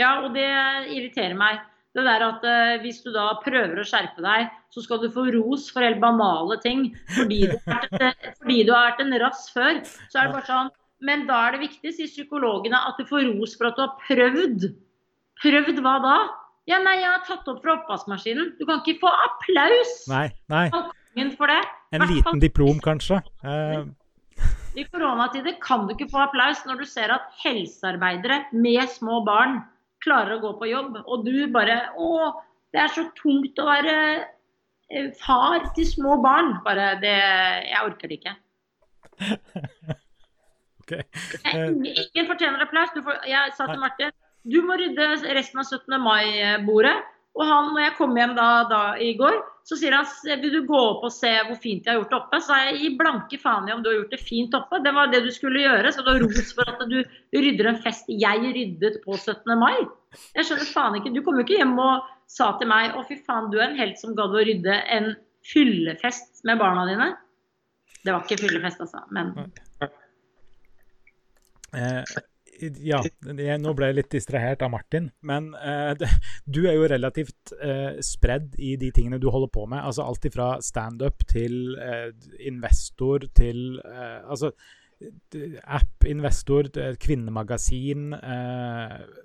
Ja, 0.00 0.22
og 0.24 0.32
det 0.36 0.48
irriterer 0.92 1.36
meg. 1.36 1.60
Det 1.96 2.04
der 2.04 2.22
at 2.26 2.42
Hvis 2.82 2.98
du 3.04 3.08
da 3.12 3.30
prøver 3.40 3.78
å 3.80 3.84
skjerpe 3.88 4.20
deg, 4.20 4.50
så 4.72 4.82
skal 4.84 5.00
du 5.00 5.06
få 5.12 5.24
ros 5.32 5.70
for 5.72 5.84
helt 5.84 6.00
banale 6.00 6.58
ting. 6.64 6.90
Fordi 7.16 7.38
du 7.48 7.54
vært, 7.64 8.26
fordi 8.40 8.58
du 8.68 8.74
har 8.74 8.90
vært 8.90 9.04
en 9.04 9.16
rass 9.20 9.46
før. 9.52 9.80
så 9.84 10.20
er 10.20 10.28
det 10.28 10.36
bare 10.36 10.48
sånn, 10.48 10.74
Men 11.04 11.26
da 11.28 11.42
er 11.46 11.56
det 11.56 11.66
viktig, 11.66 11.92
sier 11.92 12.08
psykologene, 12.08 12.78
at 12.88 12.96
du 12.98 13.04
får 13.08 13.26
ros 13.34 13.56
for 13.58 13.68
at 13.68 13.76
du 13.76 13.84
har 13.84 13.94
prøvd. 14.06 14.70
Prøvd 15.42 15.80
hva 15.84 15.96
da? 16.04 16.16
Ja, 16.66 16.80
nei, 16.82 16.96
jeg 16.98 17.10
har 17.10 17.22
tatt 17.26 17.46
opp 17.50 17.60
fra 17.62 17.76
oppvaskmaskinen. 17.76 18.54
Du 18.58 18.64
kan 18.66 18.80
ikke 18.80 19.04
få 19.04 19.10
applaus 19.12 19.92
nei, 20.10 20.26
nei. 20.50 20.66
for 21.38 21.52
det. 21.52 21.60
En 21.94 22.06
liten 22.10 22.42
diplom, 22.42 22.80
kanskje. 22.82 23.20
Uh... 23.44 23.86
I 24.76 24.84
koronatider 24.90 25.54
kan 25.62 25.86
du 25.86 25.94
ikke 25.94 26.10
få 26.12 26.24
applaus 26.26 26.64
når 26.68 26.82
du 26.82 26.88
ser 26.88 27.12
at 27.14 27.30
helsearbeidere 27.44 28.42
med 28.52 28.90
små 28.92 29.22
barn 29.24 29.60
klarer 30.04 30.36
å 30.36 30.42
gå 30.42 30.50
på 30.60 30.70
jobb. 30.72 30.98
Og 31.06 31.24
du 31.24 31.46
bare 31.54 31.78
Å, 31.96 32.08
det 32.74 32.82
er 32.82 32.92
så 32.92 33.06
tungt 33.16 33.56
å 33.62 33.68
være 33.68 33.94
eh, 34.90 35.12
far 35.22 35.70
til 35.78 35.88
små 35.88 36.18
barn. 36.24 36.58
Bare 36.66 36.96
det 37.04 37.14
Jeg 37.14 37.84
orker 37.86 38.10
det 38.10 38.20
ikke. 38.20 38.36
okay. 40.86 41.02
ingen, 41.52 41.82
ingen, 41.90 42.30
fortjener 42.30 42.62
applaus. 42.64 42.94
Får, 42.94 43.20
jeg 43.28 43.52
sa 43.58 43.68
til 43.72 43.82
Martin 43.82 44.14
du 44.46 44.60
må 44.62 44.76
rydde 44.78 45.34
resten 45.34 45.58
av 45.58 45.66
17. 45.66 45.98
mai-bordet. 46.02 46.94
Og 47.36 47.44
han, 47.44 47.72
når 47.74 47.82
jeg 47.82 47.94
kom 47.98 48.14
hjem 48.16 48.32
da, 48.36 48.46
da, 48.70 48.82
i 49.02 49.10
går, 49.18 49.34
så 49.66 49.76
sier 49.76 49.92
han 49.92 50.06
vil 50.40 50.54
du 50.54 50.60
gå 50.64 50.78
opp 50.78 51.02
og 51.04 51.12
se 51.12 51.32
hvor 51.48 51.58
fint 51.60 51.84
jeg 51.84 51.92
har 51.92 51.98
gjort 51.98 52.14
det 52.14 52.18
oppe. 52.20 52.38
Så 52.40 52.48
sa 52.48 52.60
jeg 52.62 52.78
gi 52.80 52.90
blanke 52.96 53.40
faen 53.42 53.68
i 53.68 53.74
om 53.74 53.82
du 53.84 53.90
har 53.90 53.98
gjort 53.98 54.14
det 54.14 54.22
fint 54.22 54.56
oppe. 54.56 54.80
Det 54.84 54.94
var 54.96 55.10
det 55.12 55.20
du 55.26 55.28
skulle 55.34 55.66
gjøre. 55.66 55.92
Så 55.92 56.04
du 56.06 56.12
har 56.14 56.22
ros 56.22 56.54
for 56.56 56.72
at 56.72 56.80
du 56.88 56.96
rydder 57.36 57.72
en 57.72 57.82
fest 57.84 58.08
jeg 58.08 58.54
ryddet 58.56 59.02
på 59.04 59.18
17. 59.18 59.52
mai. 59.60 59.74
Jeg 60.38 60.48
skjønner 60.48 60.72
faen 60.78 60.96
ikke. 61.00 61.12
Du 61.12 61.20
kom 61.26 61.36
jo 61.36 61.44
ikke 61.44 61.60
hjem 61.60 61.76
og 61.82 62.08
sa 62.30 62.54
til 62.56 62.70
meg 62.70 62.96
å 62.96 63.04
fy 63.06 63.18
faen, 63.26 63.50
du 63.52 63.60
er 63.60 63.68
en 63.68 63.78
helt 63.78 64.00
som 64.00 64.16
gadd 64.16 64.34
å 64.34 64.46
rydde 64.46 64.80
en 64.96 65.12
fyllefest 65.46 66.42
med 66.48 66.58
barna 66.62 66.86
dine. 66.88 67.12
Det 68.00 68.14
var 68.14 68.24
ikke 68.24 68.40
fyllefest, 68.46 68.80
altså, 68.82 69.04
men 69.14 69.34
eh, 71.76 72.24
ja, 72.80 73.00
jeg, 73.02 73.58
nå 73.60 73.72
ble 73.76 73.90
jeg 73.90 73.98
litt 73.98 74.14
distrahert 74.16 74.64
av 74.64 74.72
Martin. 74.72 75.10
Men 75.26 75.50
eh, 75.58 75.92
det, 75.98 76.08
du 76.54 76.64
er 76.66 76.78
jo 76.78 76.88
relativt 76.90 77.52
eh, 77.60 77.98
spredd 78.04 78.56
i 78.58 78.74
de 78.80 78.90
tingene 78.94 79.20
du 79.22 79.28
holder 79.32 79.52
på 79.52 79.66
med. 79.70 79.82
Altså 79.84 80.06
alt 80.06 80.26
ifra 80.28 80.56
standup 80.64 81.26
til 81.28 81.76
eh, 81.80 82.10
investor 82.48 83.28
til 83.36 83.80
Altså 83.86 84.52
app, 84.96 86.06
investor, 86.08 86.70
kvinnemagasin. 86.96 88.14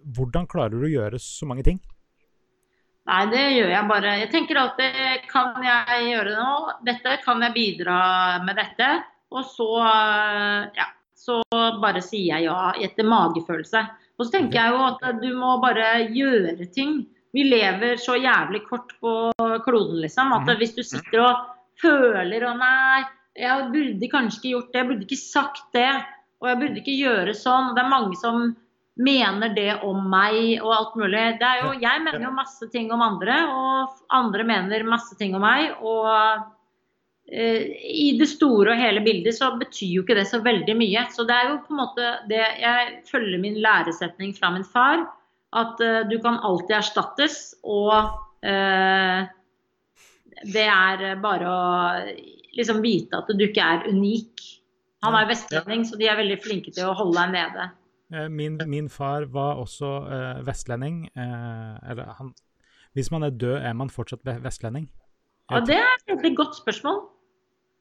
hvordan 0.04 0.48
klarer 0.52 0.76
du 0.76 0.84
å 0.84 0.92
gjøre 0.92 1.20
så 1.24 1.48
mange 1.48 1.64
ting? 1.64 1.80
Nei, 3.08 3.22
det 3.32 3.44
gjør 3.56 3.72
jeg 3.72 3.88
bare. 3.88 4.18
Jeg 4.20 4.32
tenker 4.34 4.60
alltid 4.60 5.30
kan 5.32 5.64
jeg 5.64 6.10
gjøre 6.10 6.36
nå? 6.36 6.52
Dette 6.90 7.16
kan 7.24 7.40
jeg 7.48 7.56
bidra 7.56 8.02
med 8.44 8.60
dette. 8.60 8.90
Og 9.32 9.48
så, 9.48 9.70
ja 10.76 10.90
så 11.22 11.42
bare 11.82 12.02
sier 12.04 12.40
jeg 12.40 12.48
ja 12.48 12.72
etter 12.82 13.08
magefølelse. 13.08 13.82
Og 14.18 14.28
så 14.28 14.36
tenker 14.36 14.60
jeg 14.60 14.74
jo 14.74 14.86
at 14.88 15.22
du 15.22 15.30
må 15.38 15.56
bare 15.62 16.08
gjøre 16.14 16.68
ting. 16.74 17.04
Vi 17.34 17.46
lever 17.48 18.00
så 18.02 18.18
jævlig 18.20 18.64
kort 18.68 18.92
på 19.02 19.14
kloden, 19.66 20.02
liksom. 20.04 20.34
At 20.36 20.48
mhm. 20.50 20.58
hvis 20.60 20.76
du 20.78 20.84
sitter 20.86 21.24
og 21.26 21.46
føler 21.82 22.46
og 22.50 22.60
nei, 22.60 23.04
jeg 23.40 23.70
burde 23.72 24.10
kanskje 24.12 24.42
ikke 24.42 24.52
gjort 24.56 24.74
det, 24.74 24.82
jeg 24.82 24.90
burde 24.90 25.08
ikke 25.08 25.22
sagt 25.22 25.64
det. 25.78 25.92
Og 26.42 26.50
jeg 26.50 26.60
burde 26.62 26.82
ikke 26.82 27.00
gjøre 27.00 27.38
sånn. 27.38 27.74
Det 27.78 27.84
er 27.84 27.94
mange 27.94 28.18
som 28.20 28.52
mener 29.02 29.54
det 29.56 29.72
om 29.88 30.02
meg 30.12 30.60
og 30.60 30.74
alt 30.76 30.98
mulig. 31.00 31.24
Det 31.40 31.52
jo, 31.62 31.74
jeg 31.82 32.04
mener 32.04 32.26
jo 32.26 32.34
masse 32.36 32.68
ting 32.74 32.92
om 32.94 33.04
andre, 33.06 33.38
og 33.48 34.02
andre 34.14 34.46
mener 34.48 34.90
masse 34.90 35.16
ting 35.20 35.38
om 35.38 35.46
meg. 35.46 35.78
Og 35.80 36.10
i 37.32 38.12
det 38.20 38.28
store 38.28 38.74
og 38.74 38.80
hele 38.82 39.02
bildet 39.06 39.38
så 39.38 39.54
betyr 39.56 39.94
jo 39.96 40.04
ikke 40.04 40.18
det 40.18 40.26
så 40.28 40.42
veldig 40.44 40.74
mye. 40.76 41.06
Så 41.16 41.24
det 41.28 41.36
er 41.38 41.52
jo 41.52 41.60
på 41.64 41.72
en 41.72 41.80
måte 41.80 42.10
det 42.28 42.42
Jeg 42.60 42.90
følger 43.08 43.40
min 43.40 43.60
læresetning 43.64 44.34
fra 44.36 44.52
min 44.52 44.68
far. 44.68 45.06
At 45.52 45.80
uh, 45.84 46.02
du 46.08 46.18
kan 46.24 46.40
alltid 46.44 46.78
erstattes, 46.78 47.38
og 47.64 47.92
uh, 48.44 49.20
det 50.48 50.64
er 50.64 51.20
bare 51.24 51.48
å 51.52 51.64
liksom 52.56 52.80
vite 52.84 53.20
at 53.20 53.32
du 53.36 53.44
ikke 53.48 53.64
er 53.64 53.88
unik. 53.92 54.46
Han 55.04 55.18
er 55.18 55.28
vestlending, 55.28 55.84
så 55.88 56.00
de 56.00 56.08
er 56.08 56.20
veldig 56.20 56.40
flinke 56.44 56.72
til 56.76 56.88
å 56.88 56.96
holde 56.96 57.20
deg 57.20 57.36
nede. 57.36 57.70
Min, 58.32 58.58
min 58.68 58.90
far 58.92 59.24
var 59.32 59.60
også 59.60 59.92
uh, 60.08 60.40
vestlending. 60.48 61.06
eller 61.16 62.12
han 62.18 62.34
Hvis 62.94 63.12
man 63.12 63.24
er 63.24 63.32
død, 63.32 63.58
er 63.60 63.74
man 63.74 63.90
fortsatt 63.90 64.28
vestlending? 64.44 64.90
Ja, 65.52 65.60
Det 65.60 65.80
er 65.80 65.96
et 65.96 66.08
veldig 66.12 66.36
godt 66.38 66.60
spørsmål. 66.60 67.02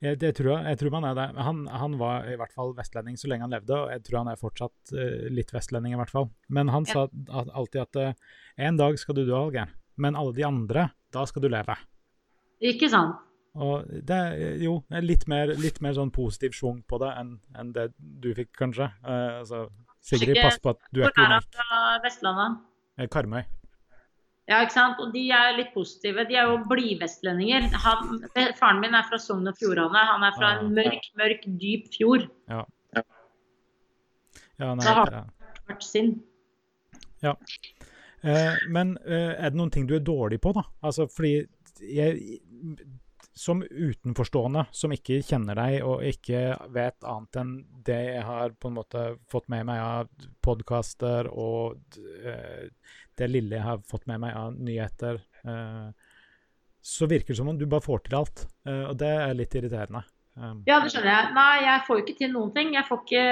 Jeg, 0.00 0.16
det 0.16 0.30
tror 0.38 0.54
jeg, 0.54 0.64
jeg 0.72 0.78
tror 0.80 0.92
man 0.94 1.06
er 1.10 1.16
det. 1.18 1.26
Han, 1.44 1.58
han 1.68 1.96
var 2.00 2.28
i 2.32 2.36
hvert 2.40 2.54
fall 2.56 2.70
vestlending 2.76 3.18
så 3.20 3.28
lenge 3.28 3.44
han 3.44 3.52
levde, 3.52 3.76
og 3.76 3.90
jeg 3.92 4.04
tror 4.06 4.22
han 4.22 4.30
er 4.32 4.38
fortsatt 4.40 4.94
uh, 4.96 5.26
litt 5.28 5.52
vestlending, 5.52 5.92
i 5.92 6.00
hvert 6.00 6.12
fall. 6.12 6.30
Men 6.48 6.72
han 6.72 6.88
ja. 6.88 6.94
sa 6.94 7.42
at, 7.42 7.50
alltid 7.52 7.82
at 7.82 8.00
uh, 8.00 8.38
en 8.68 8.80
dag 8.80 8.96
skal 9.00 9.18
du 9.18 9.26
dø, 9.26 9.34
Alger, 9.36 9.74
men 10.00 10.16
alle 10.16 10.32
de 10.38 10.46
andre, 10.48 10.86
da 11.12 11.26
skal 11.28 11.44
du 11.44 11.50
leve. 11.52 11.76
Ikke 12.64 12.88
sant? 12.92 13.20
Og 13.60 13.84
det 14.06 14.16
er 14.16 14.60
jo 14.62 14.78
litt 15.02 15.26
mer, 15.28 15.52
litt 15.58 15.80
mer 15.84 15.96
sånn 15.98 16.12
positiv 16.14 16.54
schwung 16.56 16.80
på 16.88 17.00
det 17.02 17.10
enn 17.18 17.32
en 17.58 17.72
det 17.76 17.90
du 17.98 18.30
fikk, 18.36 18.54
kanskje. 18.56 18.88
Uh, 19.04 19.42
altså, 19.42 19.64
Sigrid, 20.00 20.38
pass 20.40 20.56
på 20.64 20.72
at 20.72 20.84
du 20.88 21.02
er 21.02 21.10
ikke 21.10 21.26
unik. 21.26 21.26
Hvor 21.26 21.28
er 21.28 21.34
han 21.36 21.50
fra 21.52 21.96
Vestlandet? 22.06 22.60
Karmøy. 23.12 23.42
Ja, 24.50 24.64
ikke 24.64 24.74
sant? 24.74 24.98
Og 24.98 25.12
de 25.14 25.22
er 25.30 25.52
litt 25.60 25.70
positive. 25.76 26.24
De 26.26 26.34
er 26.34 26.48
jo 26.50 26.56
blidvestlendinger. 26.70 27.68
Faren 27.78 28.80
min 28.82 28.96
er 28.98 29.06
fra 29.06 29.18
Sogn 29.22 29.46
og 29.46 29.58
Fjordane. 29.60 30.02
Han 30.08 30.26
er 30.26 30.34
fra 30.34 30.50
en 30.58 30.72
mørk, 30.74 31.06
mørk, 31.20 31.46
dyp 31.60 31.86
fjord. 31.94 32.26
Ja. 32.50 32.64
ja 34.58 34.72
nei, 34.74 34.82
Så 34.82 34.96
har 34.98 35.14
han 35.14 35.30
vært 35.70 35.86
sin. 35.86 36.16
Ja. 37.22 37.36
Eh, 38.26 38.58
men 38.74 38.96
eh, 39.06 39.36
er 39.38 39.52
det 39.52 39.60
noen 39.60 39.70
ting 39.70 39.86
du 39.86 39.94
er 39.96 40.04
dårlig 40.04 40.40
på, 40.42 40.52
da? 40.56 40.66
Altså, 40.82 41.06
fordi 41.14 41.44
jeg 41.80 42.40
som 43.36 43.62
utenforstående, 43.62 44.64
som 44.74 44.92
ikke 44.94 45.20
kjenner 45.22 45.58
deg 45.58 45.84
og 45.86 46.02
ikke 46.06 46.42
vet 46.74 47.06
annet 47.06 47.38
enn 47.40 47.52
det 47.86 47.98
jeg 48.08 48.24
har 48.26 48.54
på 48.58 48.70
en 48.70 48.76
måte 48.76 49.04
fått 49.30 49.48
med 49.52 49.68
meg 49.68 49.82
av 49.82 50.30
podkaster 50.44 51.30
og 51.30 51.98
uh, 51.98 52.66
det 53.20 53.28
lille 53.30 53.56
jeg 53.56 53.66
har 53.66 53.84
fått 53.88 54.08
med 54.10 54.22
meg 54.24 54.34
av 54.36 54.56
nyheter, 54.58 55.20
uh, 55.46 55.90
så 56.80 57.06
virker 57.06 57.34
det 57.34 57.40
som 57.40 57.52
om 57.52 57.58
du 57.60 57.68
bare 57.70 57.84
får 57.84 58.06
til 58.06 58.18
alt. 58.18 58.46
Uh, 58.66 58.90
og 58.90 58.98
det 59.00 59.12
er 59.14 59.36
litt 59.38 59.54
irriterende. 59.54 60.02
Um, 60.40 60.62
ja, 60.64 60.78
det 60.80 60.88
skjønner 60.88 61.10
jeg. 61.12 61.32
Nei, 61.36 61.56
jeg 61.66 61.80
får 61.84 61.98
jo 61.98 62.02
ikke 62.06 62.16
til 62.16 62.30
noen 62.32 62.52
ting. 62.54 62.70
Jeg 62.72 62.86
får 62.88 63.00
ikke 63.02 63.24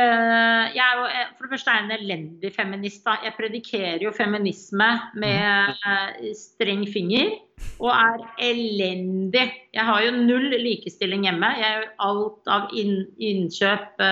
jeg 0.76 0.82
er 0.84 0.98
jo, 0.98 1.06
For 1.38 1.46
det 1.46 1.52
første 1.54 1.72
er 1.72 1.78
jeg 1.78 1.86
en 1.86 1.94
elendig 1.96 2.50
feminist. 2.52 3.00
da. 3.06 3.14
Jeg 3.24 3.36
predikerer 3.38 4.04
jo 4.04 4.12
feminisme 4.12 4.88
med 5.16 5.72
mm. 5.80 6.28
streng 6.36 6.84
finger. 6.92 7.38
Og 7.80 7.88
er 7.94 8.26
elendig. 8.50 9.46
Jeg 9.74 9.88
har 9.88 10.04
jo 10.04 10.12
null 10.18 10.52
likestilling 10.52 11.24
hjemme. 11.24 11.48
Jeg 11.56 11.78
gjør 11.78 11.88
alt 12.10 12.52
av 12.58 12.76
inn, 12.76 13.00
innkjøp 13.16 14.04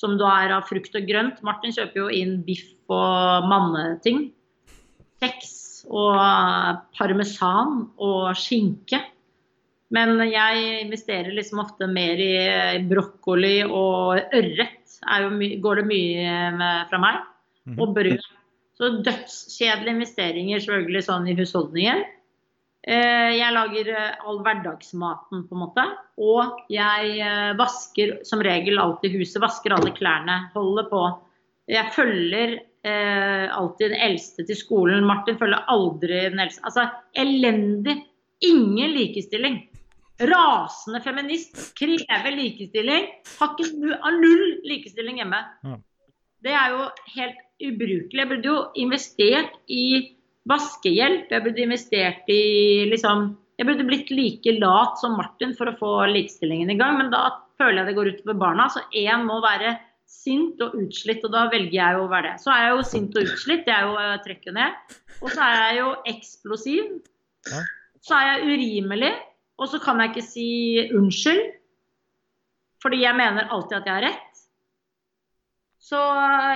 som 0.00 0.16
da 0.20 0.32
er 0.46 0.56
av 0.56 0.68
frukt 0.70 0.96
og 0.96 1.08
grønt. 1.08 1.40
Martin 1.46 1.76
kjøper 1.76 2.06
jo 2.06 2.10
inn 2.14 2.38
biff 2.46 2.72
og 2.90 3.48
manneting. 3.50 4.30
Kjeks 5.20 5.84
og 5.92 6.16
parmesan 6.96 7.84
og 8.00 8.30
skinke. 8.38 9.02
Men 9.90 10.20
jeg 10.30 10.84
investerer 10.84 11.34
liksom 11.34 11.64
ofte 11.64 11.88
mer 11.90 12.20
i 12.22 12.78
brokkoli 12.86 13.64
og 13.66 14.20
ørret. 14.36 14.76
går 15.64 15.80
det 15.80 15.86
mye 15.86 16.36
med, 16.54 16.86
fra 16.90 16.98
meg. 17.02 17.24
Mhm. 17.66 17.80
Og 17.80 17.94
brød. 17.94 18.28
Så 18.78 18.88
dødskjedelige 19.04 19.96
investeringer 19.98 20.62
selvfølgelig 20.62 21.04
sånn 21.04 21.28
i 21.28 21.36
husholdninger. 21.36 22.04
Eh, 22.88 23.32
jeg 23.36 23.52
lager 23.52 23.90
eh, 23.92 24.22
all 24.24 24.38
hverdagsmaten, 24.40 25.42
på 25.48 25.56
en 25.56 25.62
måte. 25.66 25.84
Og 26.16 26.62
jeg 26.72 27.18
eh, 27.20 27.50
vasker 27.58 28.20
som 28.24 28.40
regel 28.40 28.80
alltid 28.80 29.18
huset. 29.18 29.42
Vasker 29.42 29.74
alle 29.76 29.92
klærne. 29.92 30.46
Holder 30.54 30.88
på. 30.88 31.02
Jeg 31.68 31.92
følger 31.92 32.56
eh, 32.56 33.46
alltid 33.52 33.92
den 33.92 34.00
eldste 34.08 34.46
til 34.48 34.56
skolen. 34.56 35.04
Martin 35.04 35.36
følger 35.38 35.66
aldri 35.68 36.24
den 36.30 36.40
eldste. 36.40 36.64
Altså 36.64 36.88
elendig. 37.20 37.98
Ingen 38.40 38.94
likestilling 38.96 39.60
rasende 40.28 41.00
feminist, 41.04 41.58
krever 41.78 42.34
likestilling. 42.36 43.08
Har, 43.38 43.54
ikke, 43.56 43.98
null 44.20 44.46
likestilling 44.68 45.20
hjemme. 45.22 45.40
Ja. 45.64 45.76
Det 46.40 46.56
er 46.56 46.72
jo 46.74 46.86
helt 47.16 47.40
ubrukelig. 47.60 48.22
Jeg 48.22 48.30
burde 48.30 48.48
jo 48.48 48.58
investert 48.80 49.58
i 49.68 49.84
vaskehjelp. 50.48 51.28
Jeg 51.32 51.44
burde 51.44 51.64
investert 51.66 52.32
i 52.32 52.42
liksom 52.90 53.36
Jeg 53.60 53.68
burde 53.68 53.84
blitt 53.84 54.08
like 54.08 54.52
lat 54.56 54.94
som 54.96 55.18
Martin 55.20 55.50
for 55.52 55.68
å 55.68 55.76
få 55.76 55.88
likestillingen 56.08 56.70
i 56.72 56.78
gang. 56.80 56.96
Men 56.96 57.10
da 57.12 57.26
føler 57.60 57.82
jeg 57.82 57.90
det 57.90 57.96
går 57.98 58.12
utover 58.14 58.38
barna. 58.40 58.70
Så 58.72 58.80
én 58.96 59.26
må 59.28 59.36
være 59.44 59.74
sint 60.10 60.60
og 60.64 60.74
utslitt, 60.80 61.20
og 61.28 61.34
da 61.34 61.44
velger 61.52 61.76
jeg 61.76 61.98
jo 61.98 62.06
å 62.06 62.10
være 62.10 62.32
det. 62.32 62.42
Så 62.42 62.52
er 62.54 62.64
jeg 62.64 62.72
jo 62.72 62.86
sint 62.88 63.18
og 63.18 63.28
utslitt, 63.28 63.66
det 63.68 63.74
er 63.76 63.84
jo 63.86 63.98
å 64.00 64.06
trekke 64.24 64.54
ned. 64.56 64.96
Og 65.20 65.28
så 65.28 65.44
er 65.44 65.58
jeg 65.60 65.76
jo 65.82 65.90
eksplosiv. 66.14 66.88
Så 68.00 68.16
er 68.16 68.30
jeg 68.30 68.48
urimelig. 68.48 69.12
Og 69.60 69.68
så 69.68 69.80
kan 69.82 70.00
jeg 70.00 70.12
ikke 70.12 70.24
si 70.24 70.48
unnskyld, 70.96 71.42
fordi 72.80 73.02
jeg 73.04 73.16
mener 73.18 73.50
alltid 73.52 73.76
at 73.80 73.88
jeg 73.88 73.96
har 73.98 74.06
rett. 74.08 74.30
Så 75.80 76.00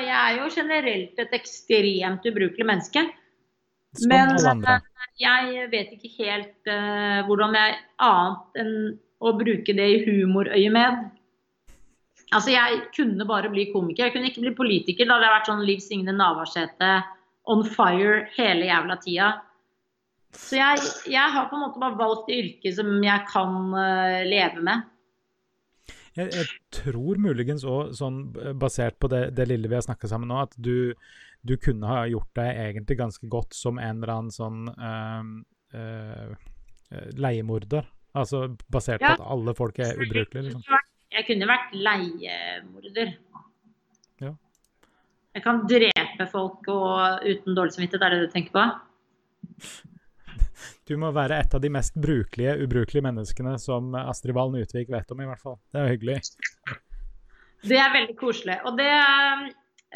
jeg 0.05 0.14
er 0.14 0.38
jo 0.38 0.49
generelt 0.53 1.21
et 1.21 1.37
ekstremt 1.37 2.25
ubrukelig 2.29 2.67
menneske. 2.69 3.03
Som 3.95 4.11
Men 4.11 4.35
eh, 4.35 4.87
jeg 5.21 5.67
vet 5.73 5.93
ikke 5.95 6.11
helt 6.19 6.71
uh, 6.71 7.25
hvordan 7.29 7.55
jeg 7.57 7.77
annet 8.03 8.62
enn 8.62 8.73
å 9.25 9.33
bruke 9.38 9.77
det 9.77 9.87
i 9.93 10.01
humorøyemed. 10.05 11.05
Altså, 12.35 12.51
jeg 12.51 12.81
kunne 12.97 13.27
bare 13.29 13.51
bli 13.53 13.69
komiker. 13.73 14.09
Jeg 14.09 14.14
kunne 14.14 14.29
ikke 14.31 14.43
bli 14.43 14.55
politiker. 14.59 15.07
Da 15.07 15.17
hadde 15.17 15.29
jeg 15.29 15.37
vært 15.37 15.51
sånn 15.51 15.67
Liv 15.69 15.83
Signe 15.85 16.14
Navarsete 16.17 16.90
on 17.53 17.62
fire 17.69 18.25
hele 18.35 18.69
jævla 18.69 18.99
tida. 19.03 19.29
Så 20.35 20.59
jeg, 20.59 20.83
jeg, 21.11 21.33
har 21.35 21.47
på 21.51 21.57
en 21.57 21.64
måte 21.66 21.81
bare 21.83 21.99
valgt 21.99 22.33
yrke 22.35 22.73
som 22.75 22.90
jeg 23.05 23.27
kan 23.31 23.55
uh, 23.75 24.20
leve 24.27 24.64
med. 24.66 24.90
Jeg, 26.14 26.31
jeg, 26.31 26.47
tror 26.75 27.18
muligens 27.18 27.64
òg, 27.66 27.94
sånn 27.99 28.20
basert 28.61 29.01
på 29.03 29.11
det, 29.11 29.33
det, 29.35 29.49
lille 29.51 29.70
vi 29.70 29.79
har 29.79 29.83
snakka 29.87 30.11
sammen 30.11 30.31
nå, 30.31 30.44
at 30.47 30.55
du, 30.55 30.94
du, 31.42 31.57
kunne 31.59 31.90
ha 31.90 32.05
gjort 32.07 32.31
deg 32.38 32.61
egentlig 32.68 32.99
ganske 33.01 33.31
godt 33.31 33.57
som 33.57 33.81
en 33.83 33.99
eller 33.99 34.14
annen 34.14 34.35
sånn 34.35 34.68
uh, 34.70 35.25
uh, 35.75 36.35
leiemorder. 37.18 37.88
Altså 38.14 38.47
basert 38.70 39.03
ja. 39.03 39.14
på 39.14 39.23
at 39.23 39.31
alle 39.35 39.57
folk 39.59 39.81
er 39.83 39.97
ubrukelige, 39.99 40.53
liksom. 40.53 40.83
Jeg 41.14 41.27
kunne 41.29 41.47
vært 41.47 41.75
leiemorder. 41.79 43.11
Ja. 44.23 44.33
Jeg 45.35 45.42
kan 45.42 45.64
drepe 45.70 46.27
folk 46.31 46.70
og, 46.70 47.27
uten 47.27 47.59
dårlig 47.59 47.75
samvittighet, 47.75 48.07
er 48.07 48.14
det 48.14 48.23
det 48.23 48.31
du 48.31 48.35
tenker 48.35 48.55
på? 48.55 48.64
Du 50.88 50.96
må 51.00 51.11
være 51.14 51.38
et 51.40 51.55
av 51.57 51.62
de 51.62 51.70
mest 51.72 51.96
brukelige, 51.96 52.57
ubrukelige 52.64 53.05
menneskene 53.07 53.57
som 53.62 53.94
Astrid 53.98 54.37
Valen 54.37 54.62
Utvik 54.62 54.90
vet 54.92 55.12
om, 55.14 55.22
i 55.22 55.29
hvert 55.29 55.42
fall. 55.42 55.59
Det 55.72 55.81
er 55.81 55.92
hyggelig. 55.94 56.18
Det 57.64 57.81
er 57.81 57.92
veldig 57.94 58.16
koselig. 58.20 58.59
Og 58.68 58.77
det, 58.79 58.92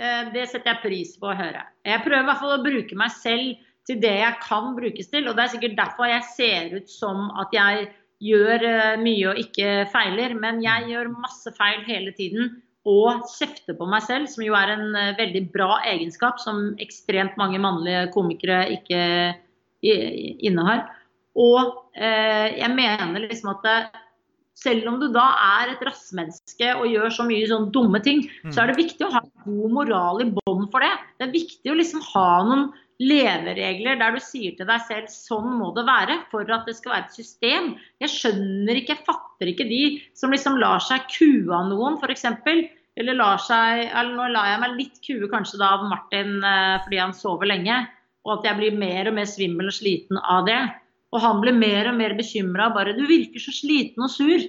eh, 0.00 0.30
det 0.34 0.48
setter 0.48 0.74
jeg 0.74 0.84
pris 0.84 1.16
på 1.20 1.30
å 1.30 1.36
høre. 1.36 1.64
Jeg 1.84 2.04
prøver 2.04 2.24
i 2.24 2.28
hvert 2.30 2.42
fall 2.42 2.56
å 2.56 2.64
bruke 2.64 2.96
meg 2.98 3.12
selv 3.12 3.64
til 3.88 4.00
det 4.00 4.14
jeg 4.20 4.40
kan 4.44 4.74
brukes 4.76 5.10
til. 5.12 5.28
Og 5.28 5.36
det 5.36 5.44
er 5.44 5.54
sikkert 5.54 5.80
derfor 5.80 6.10
jeg 6.10 6.28
ser 6.34 6.76
ut 6.76 6.92
som 6.92 7.28
at 7.40 7.52
jeg 7.56 7.90
gjør 8.24 8.64
eh, 8.68 8.94
mye 9.02 9.28
og 9.32 9.42
ikke 9.42 9.74
feiler. 9.92 10.34
Men 10.40 10.62
jeg 10.64 10.88
gjør 10.92 11.12
masse 11.18 11.52
feil 11.58 11.84
hele 11.88 12.14
tiden. 12.16 12.56
Og 12.88 13.26
kjefter 13.34 13.76
på 13.76 13.88
meg 13.90 14.04
selv, 14.06 14.30
som 14.32 14.44
jo 14.46 14.56
er 14.56 14.72
en 14.72 14.88
eh, 14.96 15.16
veldig 15.18 15.44
bra 15.52 15.82
egenskap 15.90 16.40
som 16.40 16.72
ekstremt 16.80 17.36
mange 17.40 17.60
mannlige 17.60 18.08
komikere 18.14 18.64
ikke 18.78 19.02
innehar. 19.82 20.86
Og 21.38 21.74
eh, 21.94 22.58
jeg 22.58 22.70
mener 22.74 23.28
liksom 23.28 23.52
at 23.54 23.64
det, 23.66 23.78
selv 24.58 24.88
om 24.90 24.98
du 24.98 25.06
da 25.14 25.28
er 25.60 25.74
et 25.74 25.84
rassmenneske 25.86 26.72
og 26.80 26.88
gjør 26.90 27.12
så 27.14 27.26
mye 27.28 27.46
sånn 27.46 27.70
dumme 27.74 28.00
ting, 28.02 28.24
mm. 28.42 28.50
så 28.50 28.64
er 28.64 28.72
det 28.72 28.80
viktig 28.80 29.06
å 29.06 29.12
ha 29.14 29.22
god 29.44 29.74
moral 29.76 30.24
i 30.24 30.30
bånd 30.40 30.66
for 30.72 30.82
det. 30.82 30.90
Det 31.18 31.28
er 31.28 31.36
viktig 31.36 31.72
å 31.72 31.78
liksom 31.78 32.02
ha 32.10 32.30
noen 32.48 32.68
leveregler 32.98 34.00
der 34.00 34.16
du 34.16 34.22
sier 34.22 34.56
til 34.58 34.66
deg 34.66 34.82
selv 34.88 35.10
sånn 35.12 35.52
må 35.60 35.68
det 35.76 35.84
være 35.86 36.16
for 36.32 36.48
at 36.50 36.66
det 36.66 36.74
skal 36.80 36.96
være 36.96 37.06
et 37.06 37.20
system. 37.20 37.68
Jeg 38.02 38.14
skjønner 38.16 38.80
ikke, 38.80 38.96
jeg 38.96 39.06
fatter 39.06 39.52
ikke 39.52 39.68
de 39.68 39.82
som 40.18 40.34
liksom 40.34 40.58
lar 40.58 40.82
seg 40.82 41.06
kue 41.14 41.54
av 41.54 41.70
noen, 41.70 42.00
f.eks. 42.02 42.26
Eller 42.98 43.14
lar 43.14 43.38
seg 43.38 43.84
Eller 43.86 44.10
nå 44.10 44.24
lar 44.34 44.48
jeg 44.50 44.58
meg 44.64 44.72
litt 44.74 44.96
kue 45.04 45.28
kanskje 45.30 45.60
da 45.60 45.68
av 45.76 45.84
Martin 45.86 46.40
eh, 46.42 46.80
fordi 46.82 46.98
han 46.98 47.14
sover 47.14 47.46
lenge 47.46 47.76
og 48.28 48.38
at 48.38 48.50
jeg 48.50 48.58
blir 48.58 48.76
mer 48.76 49.08
og 49.08 49.16
mer 49.16 49.28
svimmel 49.28 49.70
og 49.70 49.74
sliten 49.74 50.20
av 50.20 50.44
det. 50.48 50.60
Og 51.14 51.22
han 51.24 51.40
blir 51.40 51.56
mer 51.56 51.88
og 51.88 51.96
mer 51.96 52.14
bekymra. 52.18 52.68
Bare 52.74 52.92
'Du 52.92 53.06
virker 53.08 53.40
så 53.40 53.52
sliten 53.54 54.04
og 54.04 54.12
sur'. 54.12 54.44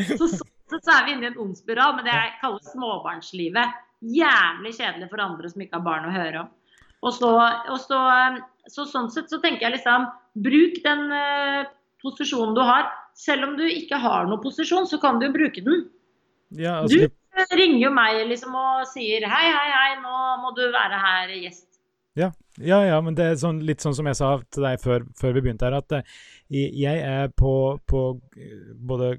så, 0.18 0.28
så, 0.28 0.76
så, 0.76 0.90
er 0.92 1.04
vi 1.06 1.12
inne 1.14 1.24
i 1.24 1.30
en 1.30 1.40
ond 1.40 1.56
spiral 1.56 1.96
men 1.96 2.04
det 2.04 2.12
jeg 2.12 2.38
kaller 2.42 2.72
småbarnslivet. 2.72 3.76
Jævlig 4.00 4.72
kjedelig 4.76 5.10
for 5.10 5.24
andre 5.24 5.48
som 5.50 5.64
ikke 5.64 5.76
har 5.76 5.88
barn 5.88 6.08
å 6.08 6.14
høre 6.14 6.44
om. 6.44 6.50
Og 7.00 7.12
så, 7.16 7.30
og 7.72 7.78
så, 7.80 8.00
så 8.68 8.84
sånn 8.88 9.08
sett 9.12 9.32
så 9.32 9.40
tenker 9.40 9.66
jeg 9.66 9.78
liksom 9.78 10.08
Bruk 10.40 10.76
den 10.84 11.08
uh, 11.10 11.64
posisjonen 12.04 12.54
du 12.54 12.60
har. 12.64 12.92
Selv 13.16 13.48
om 13.48 13.56
du 13.56 13.64
ikke 13.66 13.98
har 14.00 14.28
noen 14.28 14.42
posisjon, 14.44 14.86
så 14.86 15.00
kan 15.00 15.18
du 15.18 15.26
jo 15.26 15.32
bruke 15.34 15.64
den. 15.64 15.88
Ja, 16.54 16.80
altså, 16.82 17.08
du 17.08 17.19
ringer 17.54 17.82
jo 17.84 17.90
meg 17.94 18.20
liksom 18.30 18.54
og 18.58 18.86
sier 18.90 19.26
hei, 19.28 19.46
hei, 19.48 19.68
hei, 19.74 19.90
nå 20.02 20.20
må 20.42 20.52
du 20.56 20.64
være 20.72 21.00
her 21.00 21.34
gjest. 21.40 21.66
Ja, 22.18 22.32
ja, 22.58 22.80
ja, 22.84 22.96
men 23.04 23.14
det 23.14 23.24
er 23.24 23.36
sånn, 23.38 23.60
litt 23.64 23.84
sånn 23.84 23.94
som 23.94 24.08
jeg 24.10 24.18
sa 24.18 24.32
til 24.50 24.66
deg 24.66 24.80
før, 24.82 25.04
før 25.16 25.36
vi 25.36 25.44
begynte 25.44 25.68
her, 25.68 25.76
at 25.78 25.94
uh, 25.94 26.22
jeg 26.50 27.02
er 27.06 27.30
på, 27.38 27.52
på, 27.88 28.00
både 28.90 29.12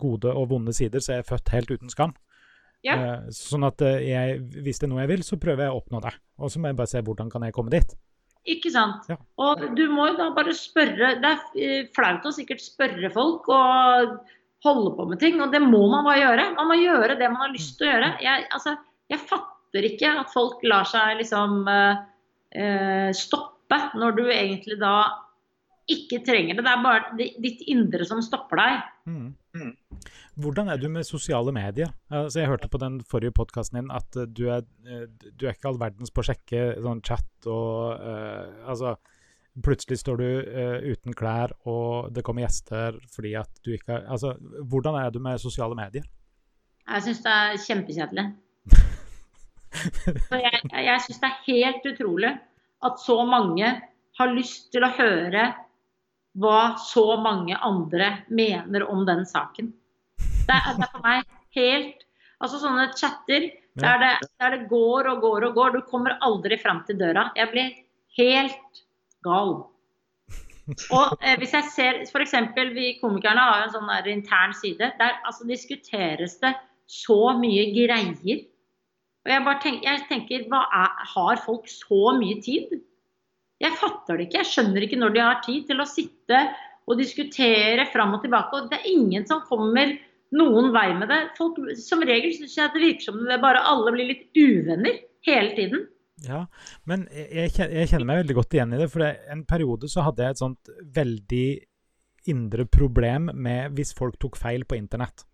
gode 0.00 0.32
og 0.34 0.48
vonde 0.50 0.74
sider, 0.74 1.00
så 1.00 1.14
jeg 1.14 1.24
er 1.24 1.28
født 1.28 1.54
helt 1.54 1.70
uten 1.70 1.92
skam. 1.92 2.16
Ja. 2.84 2.96
Sånn 3.34 3.66
at 3.66 3.82
jeg, 3.82 4.40
hvis 4.62 4.78
det 4.78 4.86
er 4.86 4.90
noe 4.92 5.02
jeg 5.02 5.14
vil, 5.14 5.22
så 5.26 5.38
prøver 5.42 5.66
jeg 5.66 5.74
å 5.74 5.78
oppnå 5.80 6.02
det. 6.04 6.12
Og 6.38 6.52
så 6.52 6.60
må 6.60 6.70
jeg 6.70 6.78
bare 6.78 6.90
se 6.90 7.02
hvordan 7.02 7.32
kan 7.32 7.46
jeg 7.46 7.54
komme 7.56 7.72
dit. 7.72 7.96
Ikke 8.46 8.70
sant. 8.70 9.08
Ja. 9.10 9.16
Og 9.42 9.62
du 9.74 9.86
må 9.90 10.06
jo 10.12 10.18
da 10.20 10.28
bare 10.34 10.54
spørre 10.54 11.16
Det 11.18 11.32
er 11.58 11.88
flaut 11.96 12.26
å 12.28 12.34
sikkert 12.34 12.62
spørre 12.62 13.10
folk 13.14 13.48
og 13.50 14.20
holde 14.64 14.94
på 14.96 15.06
med 15.10 15.20
ting, 15.20 15.40
og 15.42 15.52
det 15.52 15.60
må 15.62 15.82
man 15.92 16.06
bare 16.06 16.22
gjøre. 16.22 16.48
Man 16.56 16.70
må 16.70 16.78
gjøre 16.80 17.18
det 17.18 17.28
man 17.32 17.44
har 17.44 17.54
lyst 17.54 17.76
til 17.78 17.88
å 17.88 17.92
gjøre. 17.92 18.10
Jeg, 18.24 18.46
altså, 18.56 18.76
jeg 19.12 19.22
fatter 19.28 19.88
ikke 19.90 20.14
at 20.22 20.32
folk 20.32 20.64
lar 20.66 20.88
seg 20.88 21.20
liksom 21.20 21.68
eh, 21.68 23.10
stoppe 23.16 23.80
når 23.98 24.16
du 24.16 24.24
egentlig 24.30 24.78
da 24.80 24.96
ikke 25.90 26.22
trenger 26.26 26.56
det. 26.56 26.64
Det 26.66 26.72
er 26.72 26.82
bare 26.82 27.26
ditt 27.42 27.60
indre 27.70 28.06
som 28.08 28.22
stopper 28.24 28.58
deg. 28.58 28.86
Mm. 29.06 29.26
Mm. 29.56 29.74
Hvordan 30.42 30.70
er 30.72 30.80
du 30.80 30.88
med 30.92 31.06
sosiale 31.06 31.52
medier? 31.54 31.92
Altså, 32.10 32.40
jeg 32.40 32.50
hørte 32.50 32.70
på 32.72 32.80
den 32.82 32.98
forrige 33.06 33.36
podkasten 33.36 33.78
din 33.78 33.92
at 33.94 34.18
du 34.36 34.48
er, 34.52 34.66
du 34.82 35.46
er, 35.46 35.54
ikke 35.54 35.70
all 35.70 35.78
verdens 35.80 36.12
på 36.12 36.24
å 36.24 36.26
sjekke 36.26 36.64
sånn 36.82 37.04
chat 37.06 37.48
og 37.50 38.02
uh, 38.02 38.66
Altså, 38.66 38.96
plutselig 39.64 40.00
står 40.00 40.20
du 40.20 40.28
uh, 40.44 40.78
uten 40.92 41.14
klær, 41.16 41.52
og 41.68 42.12
det 42.14 42.24
kommer 42.26 42.44
gjester 42.44 42.98
fordi 43.14 43.34
at 43.38 43.50
du 43.64 43.72
ikke 43.76 43.92
har 43.94 44.06
Altså, 44.12 44.34
hvordan 44.68 44.98
er 45.00 45.10
du 45.14 45.20
med 45.22 45.40
sosiale 45.40 45.76
medier? 45.78 46.06
Jeg 46.86 47.06
syns 47.06 47.22
det 47.24 47.34
er 47.34 47.62
kjempekjedelig. 47.66 48.26
Jeg 50.30 50.60
jeg 50.72 51.00
syns 51.04 51.18
det 51.20 51.28
er 51.28 51.40
helt 51.46 51.86
utrolig 51.90 52.30
at 52.86 53.00
så 53.02 53.16
mange 53.28 53.66
har 54.16 54.32
lyst 54.32 54.70
til 54.72 54.86
å 54.86 54.92
høre 54.96 55.50
hva 56.40 56.76
så 56.80 57.16
mange 57.20 57.56
andre 57.60 58.08
mener 58.28 58.86
om 58.88 59.04
den 59.08 59.24
saken. 59.28 59.72
Det 60.46 60.54
er, 60.54 60.76
det 60.78 60.86
er 60.86 60.92
for 60.92 61.04
meg 61.04 61.24
helt 61.56 62.02
Altså 62.36 62.58
sånne 62.60 62.90
chatter 62.92 63.46
der 63.80 64.00
det, 64.02 64.12
der 64.40 64.50
det, 64.52 64.66
går 64.68 65.06
og 65.08 65.22
går 65.24 65.46
og 65.48 65.54
går. 65.56 65.70
Du 65.72 65.86
kommer 65.88 66.18
aldri 66.24 66.58
fram 66.60 66.82
til 66.84 66.98
døra. 67.00 67.30
Jeg 67.36 67.48
blir 67.48 67.70
helt 68.18 68.82
gal. 69.26 69.56
Og 70.66 71.20
eh, 71.22 71.36
hvis 71.38 71.54
jeg 71.54 71.70
ser 71.70 72.00
F.eks. 72.08 72.34
vi 72.74 72.96
komikerne 72.98 73.42
har 73.42 73.60
jo 73.60 73.68
en 73.68 73.74
sånn 73.76 73.92
der 73.92 74.10
intern 74.10 74.54
side. 74.56 74.90
Der 74.98 75.20
altså, 75.22 75.46
diskuteres 75.46 76.38
det 76.42 76.56
så 76.90 77.36
mye 77.38 77.68
greier. 77.74 78.42
Og 79.26 79.32
jeg 79.32 79.44
bare 79.46 79.62
tenker, 79.62 79.86
jeg 79.86 80.04
tenker 80.10 80.46
er, 80.46 81.06
Har 81.14 81.42
folk 81.44 81.70
så 81.70 82.16
mye 82.18 82.40
tid? 82.42 82.78
Jeg 83.62 83.78
fatter 83.80 84.18
det 84.18 84.26
ikke. 84.26 84.42
Jeg 84.42 84.52
skjønner 84.52 84.84
ikke 84.86 85.00
når 85.00 85.14
de 85.14 85.22
har 85.24 85.40
tid 85.46 85.66
til 85.70 85.80
å 85.80 85.88
sitte 85.88 86.42
og 86.86 87.00
diskutere 87.00 87.86
fram 87.92 88.14
og 88.14 88.22
tilbake. 88.22 88.58
Og 88.58 88.70
det 88.70 88.80
er 88.80 88.92
ingen 88.92 89.26
som 89.26 89.46
kommer 89.46 89.94
noen 90.36 90.72
vei 90.74 90.88
med 90.98 91.10
det. 91.10 91.20
Folk, 91.38 91.58
som 91.78 92.02
regel 92.06 92.34
syns 92.34 92.58
jeg 92.58 92.74
det 92.74 92.82
virker 92.82 93.08
som 93.08 93.22
det 93.26 93.38
bare 93.42 93.62
alle 93.70 93.94
blir 93.94 94.10
litt 94.10 94.26
uvenner 94.34 94.98
hele 95.26 95.54
tiden. 95.58 95.86
Ja, 96.24 96.46
men 96.88 97.04
jeg, 97.12 97.50
jeg 97.52 97.88
kjenner 97.90 98.08
meg 98.08 98.22
veldig 98.22 98.36
godt 98.38 98.54
igjen 98.56 98.72
i 98.72 98.80
det. 98.80 98.88
For 98.92 99.04
en 99.04 99.42
periode 99.48 99.90
så 99.92 100.06
hadde 100.06 100.24
jeg 100.24 100.36
et 100.36 100.42
sånt 100.42 100.70
veldig 100.96 101.48
indre 102.32 102.66
problem 102.66 103.30
med 103.34 103.74
hvis 103.76 103.92
folk 103.96 104.16
tok 104.22 104.38
feil 104.40 104.64
på 104.68 104.78
internett. 104.78 105.26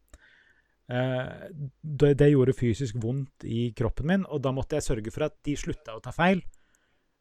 Uh, 0.93 1.47
det, 1.81 2.17
det, 2.21 2.33
gjorde 2.33 2.57
fysisk 2.59 2.99
vondt 3.01 3.47
i 3.49 3.71
kroppen 3.77 4.11
min, 4.11 4.27
og 4.27 4.43
da 4.45 4.51
måtte 4.53 4.77
jeg 4.77 4.89
sørge 4.89 5.15
for 5.15 5.29
at 5.29 5.39
de 5.47 5.55
slutta 5.57 5.95
å 5.97 6.03
ta 6.05 6.13
feil. 6.13 6.43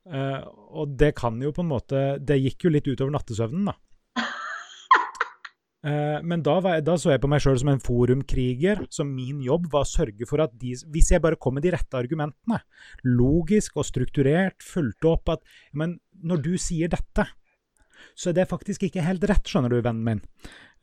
Uh, 0.09 0.41
og 0.81 0.97
det 0.97 1.13
kan 1.15 1.37
jo 1.37 1.51
på 1.53 1.61
en 1.61 1.67
måte 1.69 1.97
Det 2.25 2.39
gikk 2.39 2.63
jo 2.65 2.71
litt 2.73 2.87
utover 2.89 3.13
nattesøvnen, 3.13 3.69
da. 3.69 3.75
Uh, 5.81 6.19
men 6.21 6.43
da, 6.45 6.59
jeg, 6.61 6.83
da, 6.85 6.93
så 7.01 7.09
jeg 7.09 7.21
på 7.23 7.29
meg 7.31 7.41
sjøl 7.41 7.57
som 7.57 7.71
en 7.73 7.81
forumkriger. 7.81 8.83
Så 8.93 9.05
min 9.07 9.41
jobb 9.45 9.67
var 9.73 9.87
å 9.87 9.89
sørge 9.89 10.27
for 10.29 10.43
at 10.43 10.53
de 10.61 10.75
Hvis 10.93 11.11
jeg 11.13 11.23
bare 11.23 11.39
kom 11.41 11.57
med 11.57 11.65
de 11.65 11.73
rette 11.73 11.97
argumentene, 11.97 12.61
logisk 13.07 13.79
og 13.81 13.87
strukturert, 13.89 14.61
fulgte 14.61 15.09
opp 15.09 15.37
at 15.37 15.45
Men 15.73 15.97
når 16.21 16.43
du 16.45 16.51
sier 16.61 16.91
dette, 16.91 17.25
så 18.17 18.29
er 18.29 18.37
det 18.37 18.49
faktisk 18.49 18.83
ikke 18.87 19.03
helt 19.05 19.23
rett, 19.29 19.45
skjønner 19.47 19.73
du, 19.73 19.81
vennen 19.81 20.05
min. 20.05 20.21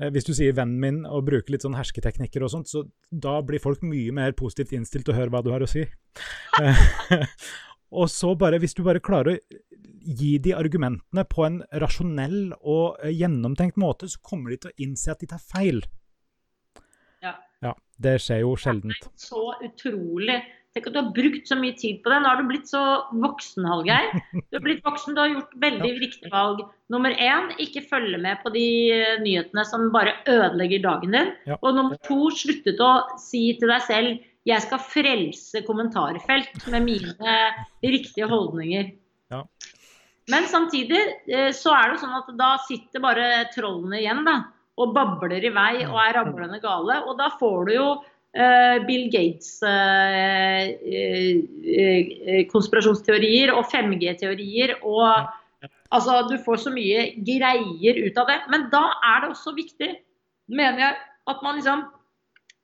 Uh, 0.02 0.10
hvis 0.14 0.26
du 0.26 0.34
sier 0.34 0.54
'vennen 0.54 0.82
min' 0.82 1.06
og 1.06 1.26
bruker 1.30 1.54
litt 1.54 1.66
sånn 1.66 1.78
hersketeknikker 1.78 2.42
og 2.42 2.52
sånt, 2.54 2.70
så 2.70 2.84
da 3.10 3.38
blir 3.42 3.62
folk 3.62 3.82
mye 3.86 4.14
mer 4.14 4.34
positivt 4.38 4.74
innstilt 4.74 5.06
til 5.06 5.14
å 5.14 5.18
høre 5.18 5.34
hva 5.34 5.42
du 5.46 5.50
har 5.54 5.62
å 5.62 5.70
si. 5.70 5.86
Og 7.92 8.10
så 8.12 8.34
bare, 8.36 8.60
hvis 8.60 8.76
du 8.76 8.82
bare 8.86 9.02
klarer 9.04 9.36
å 9.36 9.62
gi 10.08 10.36
de 10.42 10.54
argumentene 10.56 11.24
på 11.28 11.44
en 11.46 11.62
rasjonell 11.82 12.52
og 12.58 13.00
eh, 13.02 13.14
gjennomtenkt 13.16 13.78
måte, 13.80 14.08
så 14.08 14.20
kommer 14.24 14.52
de 14.52 14.60
til 14.62 14.72
å 14.72 14.84
innse 14.84 15.12
at 15.12 15.24
de 15.24 15.30
tar 15.30 15.40
feil. 15.42 15.82
Ja. 17.24 17.34
ja 17.64 17.74
det 18.00 18.18
skjer 18.24 18.44
jo 18.44 18.54
sjeldent. 18.60 19.10
Så 19.18 19.50
utrolig. 19.64 20.40
Tenk 20.76 20.90
at 20.90 20.94
du 20.94 21.00
har 21.00 21.12
brukt 21.16 21.48
så 21.48 21.56
mye 21.58 21.74
tid 21.80 22.02
på 22.04 22.12
det. 22.12 22.20
Nå 22.22 22.28
har 22.28 22.40
du 22.40 22.48
blitt 22.50 22.68
så 22.70 22.82
voksen, 23.10 23.64
Hallgeir. 23.66 24.10
Du 24.36 24.58
har 24.58 24.64
blitt 24.64 24.84
voksen, 24.84 25.16
du 25.16 25.22
har 25.22 25.32
gjort 25.32 25.54
veldig 25.64 25.92
ja. 25.94 26.00
riktige 26.04 26.32
valg. 26.32 26.60
Nummer 26.92 27.14
én, 27.16 27.48
ikke 27.64 27.86
følge 27.88 28.20
med 28.20 28.42
på 28.44 28.52
de 28.54 28.66
eh, 28.94 29.16
nyhetene 29.24 29.64
som 29.68 29.88
bare 29.94 30.18
ødelegger 30.28 30.84
dagen 30.84 31.16
din. 31.16 31.32
Ja. 31.48 31.56
Og 31.62 31.72
nummer 31.76 31.96
to, 32.04 32.28
sluttet 32.36 32.80
å 32.84 32.92
si 33.20 33.48
til 33.58 33.72
deg 33.72 33.86
selv 33.88 34.28
jeg 34.48 34.64
skal 34.64 34.80
frelse 34.80 35.62
kommentarfelt 35.66 36.68
med 36.72 36.86
mine 36.86 37.38
riktige 37.84 38.28
holdninger. 38.30 38.92
Ja. 39.32 39.42
Men 40.32 40.46
samtidig 40.48 41.00
eh, 41.28 41.50
så 41.56 41.72
er 41.76 41.92
det 41.92 42.02
sånn 42.02 42.16
at 42.16 42.30
da 42.38 42.54
sitter 42.66 43.02
bare 43.04 43.26
trollene 43.54 44.00
igjen 44.02 44.24
da, 44.26 44.38
og 44.78 44.94
babler 44.96 45.44
i 45.44 45.52
vei 45.52 45.74
og 45.86 45.98
er 46.02 46.16
rablende 46.20 46.60
gale. 46.62 47.00
Og 47.08 47.18
da 47.18 47.30
får 47.40 47.68
du 47.68 47.72
jo 47.74 47.88
uh, 47.98 48.76
Bill 48.86 49.08
Gates 49.10 49.56
uh, 49.66 50.70
uh, 50.86 52.44
konspirasjonsteorier 52.52 53.50
og 53.56 53.66
5G-teorier 53.72 54.78
og 54.84 55.34
Altså, 55.88 56.18
du 56.28 56.34
får 56.44 56.58
så 56.60 56.70
mye 56.70 57.06
greier 57.24 57.96
ut 58.04 58.18
av 58.20 58.28
det. 58.28 58.34
Men 58.52 58.66
da 58.68 58.82
er 59.08 59.22
det 59.22 59.30
også 59.32 59.54
viktig, 59.56 59.88
mener 60.52 60.82
jeg, 60.82 60.98
at 61.32 61.40
man 61.40 61.56
liksom 61.56 61.86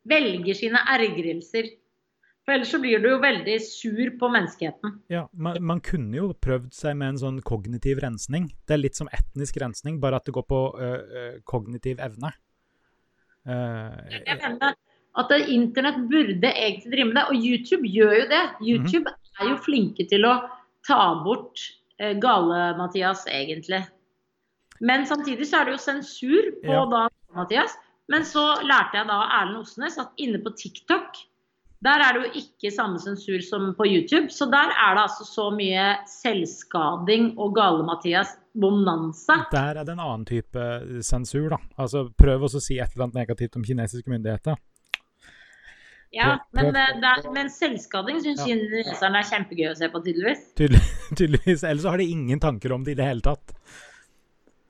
velger 0.08 0.56
sine 0.58 0.80
ergrelser. 0.94 1.70
For 2.44 2.52
ellers 2.52 2.70
så 2.74 2.78
blir 2.80 3.00
du 3.00 3.08
jo 3.08 3.18
veldig 3.22 3.54
sur 3.64 4.08
på 4.20 4.28
menneskeheten. 4.28 4.98
Ja, 5.12 5.24
man, 5.32 5.56
man, 5.64 5.80
kunne 5.84 6.18
jo 6.18 6.26
prøvd 6.44 6.74
seg 6.76 6.98
med 7.00 7.14
en 7.14 7.20
sånn 7.22 7.38
kognitiv 7.46 8.02
rensning. 8.04 8.50
Det 8.68 8.76
er 8.76 8.82
litt 8.82 9.00
som 9.00 9.08
etnisk 9.16 9.56
rensning, 9.62 9.96
bare 10.02 10.20
at 10.20 10.28
det 10.28 10.34
går 10.36 10.44
på 10.50 10.60
uh, 10.76 10.98
uh, 11.00 11.30
kognitiv 11.48 12.02
evne. 12.04 12.34
Uh, 13.48 13.96
jeg 14.12 14.36
mener 14.42 14.76
at 15.14 15.32
Internett 15.38 16.04
burde 16.10 16.50
egentlig 16.50 16.92
drive 16.92 17.08
med 17.08 17.16
det, 17.16 17.24
og 17.30 17.48
YouTube 17.48 17.88
gjør 17.88 18.12
jo 18.18 18.28
det. 18.34 18.44
YouTube 18.60 19.08
mm 19.08 19.16
-hmm. 19.16 19.40
er 19.40 19.50
jo 19.50 19.56
flinke 19.64 20.08
til 20.10 20.24
å 20.28 20.34
ta 20.86 21.00
bort 21.24 21.60
Gale-Mathias, 21.98 23.24
egentlig. 23.30 23.86
Men 24.80 25.06
samtidig 25.06 25.46
så 25.46 25.60
er 25.60 25.64
det 25.64 25.72
jo 25.72 25.78
sensur 25.78 26.50
på 26.64 26.72
ja. 26.72 26.84
da 26.90 27.08
Mathias. 27.34 27.76
Men 28.12 28.26
så 28.28 28.42
lærte 28.66 29.00
jeg 29.00 29.08
da 29.08 29.20
Erlend 29.40 29.62
Osnes 29.62 29.96
at 30.02 30.12
inne 30.20 30.42
på 30.44 30.52
TikTok 30.58 31.22
der 31.84 32.00
er 32.00 32.16
det 32.16 32.20
jo 32.22 32.40
ikke 32.40 32.70
samme 32.72 33.00
sensur 33.02 33.42
som 33.44 33.72
på 33.76 33.84
YouTube. 33.84 34.30
Så 34.32 34.46
der 34.48 34.72
er 34.72 34.94
det 34.96 35.02
altså 35.04 35.24
så 35.28 35.50
mye 35.52 35.88
selvskading 36.08 37.34
og 37.36 37.52
Gale-Mathias 37.58 38.36
bonanza. 38.60 39.42
Der 39.52 39.80
er 39.80 39.84
det 39.84 39.92
en 39.92 40.04
annen 40.04 40.24
type 40.28 40.68
sensur, 41.04 41.50
da. 41.52 41.58
Altså 41.76 42.06
prøv 42.16 42.46
også 42.48 42.62
å 42.62 42.64
si 42.64 42.78
et 42.78 42.94
eller 42.94 43.08
annet 43.08 43.20
negativt 43.20 43.58
om 43.60 43.66
kinesiske 43.66 44.10
myndigheter. 44.10 44.56
Ja, 46.14 46.36
men, 46.54 46.70
det, 46.70 46.82
er, 47.02 47.24
men 47.34 47.48
selvskading 47.50 48.20
syns 48.22 48.44
ja. 48.44 48.54
kineserne 48.54 49.18
er 49.18 49.26
kjempegøy 49.32 49.72
å 49.72 49.76
se 49.76 49.88
på, 49.90 50.00
tydeligvis. 50.06 50.44
Tydelig, 50.60 50.84
tydeligvis. 51.18 51.64
Ellers 51.66 51.84
så 51.84 51.92
har 51.92 52.00
de 52.00 52.12
ingen 52.16 52.40
tanker 52.40 52.72
om 52.72 52.86
det 52.86 52.94
i 52.94 53.00
det 53.02 53.08
hele 53.10 53.24
tatt. 53.26 53.56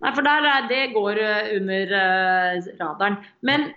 Nei, 0.04 0.12
for 0.12 0.26
der, 0.26 0.68
det 0.68 0.82
går 0.92 1.18
eh, 1.24 1.50
under 1.56 1.96
uh, 1.96 2.72
radaren. 2.80 3.16
Men 3.40 3.70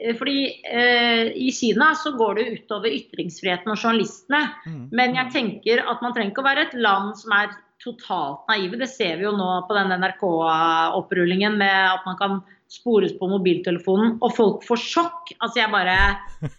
Eh, 0.00 0.14
fordi 0.16 0.62
eh, 0.64 1.26
I 1.36 1.50
Kina 1.52 1.94
så 1.94 2.12
går 2.16 2.34
det 2.34 2.50
utover 2.54 2.92
ytringsfriheten 2.94 3.72
og 3.72 3.80
journalistene. 3.80 4.44
Mm. 4.66 4.86
Men 4.96 5.18
jeg 5.18 5.34
tenker 5.34 5.82
at 5.82 6.04
man 6.04 6.14
trenger 6.14 6.32
ikke 6.32 6.44
å 6.44 6.48
være 6.48 6.68
et 6.68 6.78
land 6.78 7.12
som 7.20 7.34
er 7.36 7.52
totalt 7.82 8.48
naive. 8.50 8.78
Det 8.80 8.90
ser 8.92 9.18
vi 9.18 9.26
jo 9.26 9.34
nå 9.36 9.50
på 9.68 9.76
den 9.76 9.92
NRK-opprullingen 10.02 11.58
med 11.60 11.78
at 11.96 12.08
man 12.08 12.18
kan 12.20 12.40
spores 12.70 13.16
på 13.18 13.26
mobiltelefonen, 13.26 14.18
og 14.22 14.34
folk 14.36 14.66
får 14.66 14.82
sjokk. 14.84 15.32
Altså 15.40 15.64
jeg 15.64 15.72
bare 15.72 15.96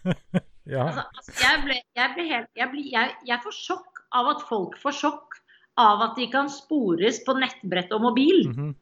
ja. 0.74 0.84
altså, 0.84 1.06
altså, 1.06 1.36
jeg, 1.38 1.62
ble, 1.64 1.78
jeg, 1.96 2.10
ble 2.16 2.26
helt, 2.28 2.50
jeg, 2.58 2.72
ble, 2.74 2.84
jeg, 2.92 3.14
jeg 3.30 3.44
får 3.46 3.56
sjokk 3.56 4.02
av 4.12 4.34
at 4.34 4.44
folk 4.50 4.76
får 4.82 4.98
sjokk 4.98 5.38
av 5.80 6.02
at 6.04 6.16
de 6.18 6.28
kan 6.32 6.50
spores 6.52 7.22
på 7.24 7.34
nettbrett 7.38 7.92
og 7.92 8.02
mobil. 8.08 8.46
Mm 8.48 8.56
-hmm. 8.56 8.74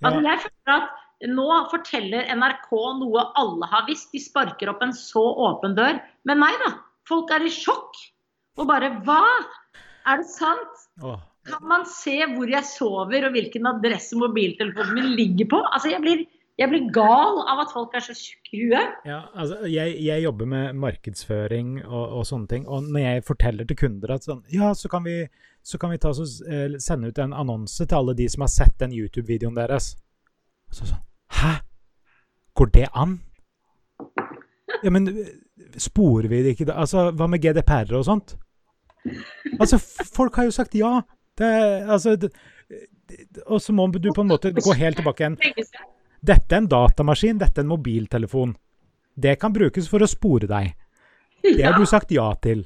ja. 0.00 0.08
altså, 0.08 0.20
jeg 0.22 0.38
føler 0.44 0.74
at 0.76 0.90
nå 1.26 1.48
forteller 1.70 2.28
NRK 2.36 2.70
noe 3.00 3.24
alle 3.34 3.66
har 3.66 3.86
visst. 3.88 4.12
De 4.12 4.20
sparker 4.22 4.70
opp 4.70 4.82
en 4.82 4.94
så 4.94 5.24
åpen 5.48 5.74
dør. 5.74 5.98
Men 6.24 6.38
nei 6.38 6.52
da. 6.64 6.76
Folk 7.08 7.30
er 7.30 7.42
i 7.42 7.50
sjokk. 7.50 7.96
Og 8.58 8.66
bare 8.66 9.00
Hva 9.06 9.24
Er 10.08 10.22
det 10.22 10.30
sant? 10.30 10.86
Åh. 11.02 11.18
Kan 11.48 11.64
man 11.68 11.84
se 11.86 12.16
hvor 12.34 12.48
jeg 12.48 12.64
sover 12.64 13.26
og 13.26 13.32
hvilken 13.32 13.66
adresse 13.66 14.16
mobiltelefonen 14.16 14.94
min 14.94 15.16
ligger 15.16 15.48
på? 15.52 15.60
Altså, 15.72 15.90
jeg 15.90 16.00
blir, 16.00 16.24
jeg 16.58 16.68
blir 16.72 16.88
gal 16.94 17.38
av 17.46 17.60
at 17.62 17.70
folk 17.72 17.92
er 17.94 18.02
så 18.02 18.14
tjukke 18.18 18.50
i 18.56 18.62
huet. 18.66 18.94
Ja, 19.06 19.18
altså, 19.38 19.60
jeg, 19.70 19.92
jeg 20.02 20.22
jobber 20.24 20.48
med 20.50 20.74
markedsføring 20.82 21.76
og, 21.86 22.16
og 22.18 22.24
sånne 22.26 22.48
ting, 22.50 22.64
og 22.66 22.88
når 22.90 23.04
jeg 23.04 23.24
forteller 23.28 23.68
til 23.68 23.78
kunder 23.78 24.14
at 24.16 24.26
sånn, 24.26 24.40
ja, 24.50 24.72
så 24.74 24.90
kan 24.90 25.04
vi, 25.06 25.20
så 25.62 25.78
kan 25.78 25.92
vi 25.94 26.00
ta, 26.02 26.10
så, 26.16 26.26
eh, 26.50 26.74
sende 26.82 27.12
ut 27.12 27.20
en 27.22 27.36
annonse 27.36 27.86
til 27.86 28.00
alle 28.00 28.16
de 28.18 28.26
som 28.32 28.42
har 28.46 28.50
sett 28.52 28.74
den 28.82 28.94
YouTube-videoen 28.96 29.54
deres. 29.58 29.92
Så 30.74 30.88
sånn, 30.90 31.04
hæ? 31.38 31.54
Går 32.58 32.72
det 32.74 32.88
an? 32.98 33.20
Ja, 34.82 34.90
men 34.90 35.06
eh, 35.12 35.30
sporer 35.78 36.26
vi 36.30 36.42
det 36.42 36.56
ikke 36.56 36.66
da? 36.72 36.80
Altså, 36.82 37.08
hva 37.14 37.28
med 37.30 37.42
GDPR 37.44 37.94
og 37.98 38.06
sånt? 38.08 38.34
Altså, 39.60 39.78
folk 39.78 40.34
har 40.36 40.48
jo 40.50 40.56
sagt 40.58 40.74
ja. 40.76 40.96
Det, 41.38 41.46
altså, 41.86 42.16
det, 42.18 42.32
det- 42.68 43.44
og 43.46 43.62
så 43.62 43.72
må 43.72 43.86
du 43.94 44.10
på 44.12 44.20
en 44.26 44.28
måte 44.34 44.50
gå 44.52 44.74
helt 44.76 44.98
tilbake 44.98 45.22
igjen. 45.24 45.38
Dette 46.20 46.54
er 46.54 46.62
en 46.62 46.70
datamaskin, 46.70 47.38
dette 47.38 47.60
er 47.60 47.66
en 47.66 47.72
mobiltelefon. 47.72 48.56
Det 49.18 49.36
kan 49.40 49.54
brukes 49.54 49.88
for 49.90 50.02
å 50.02 50.10
spore 50.10 50.48
deg. 50.50 50.74
Det 51.42 51.62
har 51.62 51.78
du 51.78 51.86
sagt 51.86 52.12
ja 52.14 52.26
til. 52.42 52.64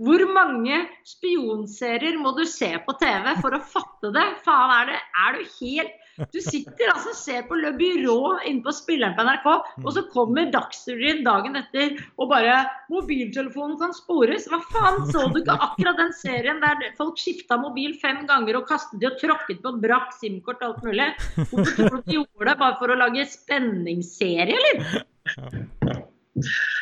Hvor 0.00 0.24
mange 0.34 0.80
spionserier 1.06 2.16
må 2.18 2.32
du 2.34 2.42
se 2.48 2.72
på 2.82 2.96
TV 2.98 3.28
for 3.40 3.54
å 3.54 3.62
fatte 3.62 4.10
det? 4.14 4.24
Faen, 4.44 4.72
er, 4.80 4.90
det, 4.90 5.00
er 5.22 5.36
du 5.36 5.52
helt 5.60 6.00
Du 6.14 6.38
sitter 6.42 6.92
altså 6.92 7.10
og 7.10 7.18
ser 7.18 7.42
på 7.48 7.56
Le 7.58 7.72
Byrå 7.78 8.18
inne 8.46 8.62
på 8.64 8.74
spilleren 8.74 9.16
på 9.16 9.24
NRK, 9.26 9.48
og 9.82 9.90
så 9.96 10.04
kommer 10.12 10.50
Dagsrevyen 10.52 11.24
dagen 11.26 11.58
etter 11.58 11.96
og 12.18 12.30
bare 12.30 12.60
'Mobiltelefonen 12.92 13.78
kan 13.80 13.94
spores'. 13.96 14.46
Hva 14.50 14.60
faen, 14.70 15.02
så 15.10 15.26
du 15.32 15.40
ikke 15.42 15.58
akkurat 15.68 15.98
den 15.98 16.14
serien 16.14 16.62
der 16.62 16.94
folk 16.98 17.18
skifta 17.18 17.58
mobil 17.60 17.96
fem 18.02 18.22
ganger 18.30 18.60
og 18.60 18.68
kastet 18.70 19.00
de 19.02 19.10
og 19.10 19.18
tråkket 19.20 19.62
på 19.64 19.74
brakk 19.82 20.14
SIM-kort 20.20 20.62
og 20.62 20.68
alt 20.70 20.86
mulig? 20.86 21.10
Hvorfor 21.50 21.74
tror 21.74 21.90
du 21.96 22.00
de 22.02 22.18
gjorde 22.20 22.50
det? 22.50 22.58
Bare 22.62 22.78
for 22.78 22.94
å 22.94 22.98
lage 22.98 23.26
spenningsserie, 23.34 24.58
eller? 24.60 26.02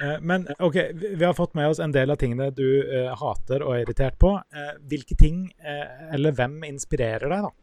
Eh, 0.02 0.20
Men 0.20 0.46
OK, 0.58 0.76
vi 0.94 1.24
har 1.24 1.34
fått 1.34 1.54
med 1.54 1.68
oss 1.68 1.78
en 1.78 1.92
del 1.92 2.10
av 2.10 2.20
tingene 2.20 2.50
du 2.56 2.66
uh, 2.82 3.12
hater 3.20 3.64
og 3.64 3.76
er 3.76 3.84
irritert 3.84 4.18
på. 4.20 4.34
Uh, 4.52 4.72
hvilke 4.88 5.16
ting 5.18 5.44
uh, 5.60 6.14
eller 6.14 6.36
hvem 6.36 6.62
inspirerer 6.68 7.28
deg, 7.28 7.48
da? 7.48 7.61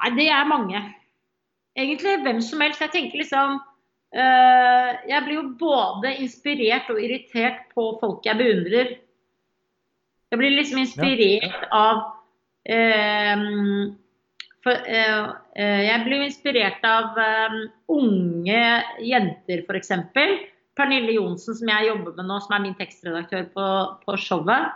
Nei, 0.00 0.10
det 0.16 0.28
er 0.32 0.48
mange. 0.48 0.80
Egentlig 1.76 2.16
hvem 2.24 2.40
som 2.44 2.62
helst. 2.64 2.80
Jeg 2.80 2.92
tenker 2.94 3.20
liksom 3.20 3.58
øh, 4.16 4.90
Jeg 5.10 5.22
blir 5.26 5.36
jo 5.36 5.48
både 5.60 6.14
inspirert 6.24 6.90
og 6.90 7.02
irritert 7.02 7.66
på 7.74 7.92
folk 8.00 8.26
jeg 8.26 8.40
beundrer. 8.40 8.96
Jeg 10.30 10.38
blir 10.38 10.54
liksom 10.54 10.78
inspirert 10.78 11.66
av 11.74 12.04
øhm, 12.70 13.96
for, 14.62 14.72
øh, 14.72 15.28
øh, 15.58 15.82
Jeg 15.88 16.02
blir 16.06 16.22
inspirert 16.22 16.84
av 16.86 17.18
unge 17.88 18.62
jenter, 19.02 19.64
f.eks. 19.66 19.92
Pernille 20.78 21.16
Johnsen, 21.16 21.56
som 21.58 21.68
jeg 21.68 21.88
jobber 21.90 22.14
med 22.16 22.28
nå, 22.28 22.38
som 22.40 22.54
er 22.56 22.62
min 22.62 22.78
tekstredaktør 22.78 23.48
på, 23.54 23.66
på 24.06 24.16
showet. 24.16 24.70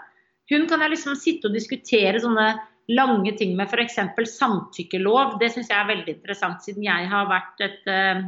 Hun 0.50 0.66
kan 0.68 0.82
jeg 0.82 0.92
liksom 0.92 1.14
sitte 1.16 1.48
og 1.48 1.54
diskutere 1.56 2.20
sånne 2.20 2.48
lange 2.92 3.32
ting 3.38 3.54
med 3.56 3.70
f.eks. 3.70 3.98
samtykkelov. 4.34 5.38
Det 5.40 5.52
syns 5.54 5.70
jeg 5.72 5.80
er 5.80 5.90
veldig 5.90 6.16
interessant, 6.18 6.64
siden 6.64 6.84
jeg 6.84 7.08
har 7.10 7.28
vært 7.30 7.64
et, 7.64 7.84
eh, 7.88 8.24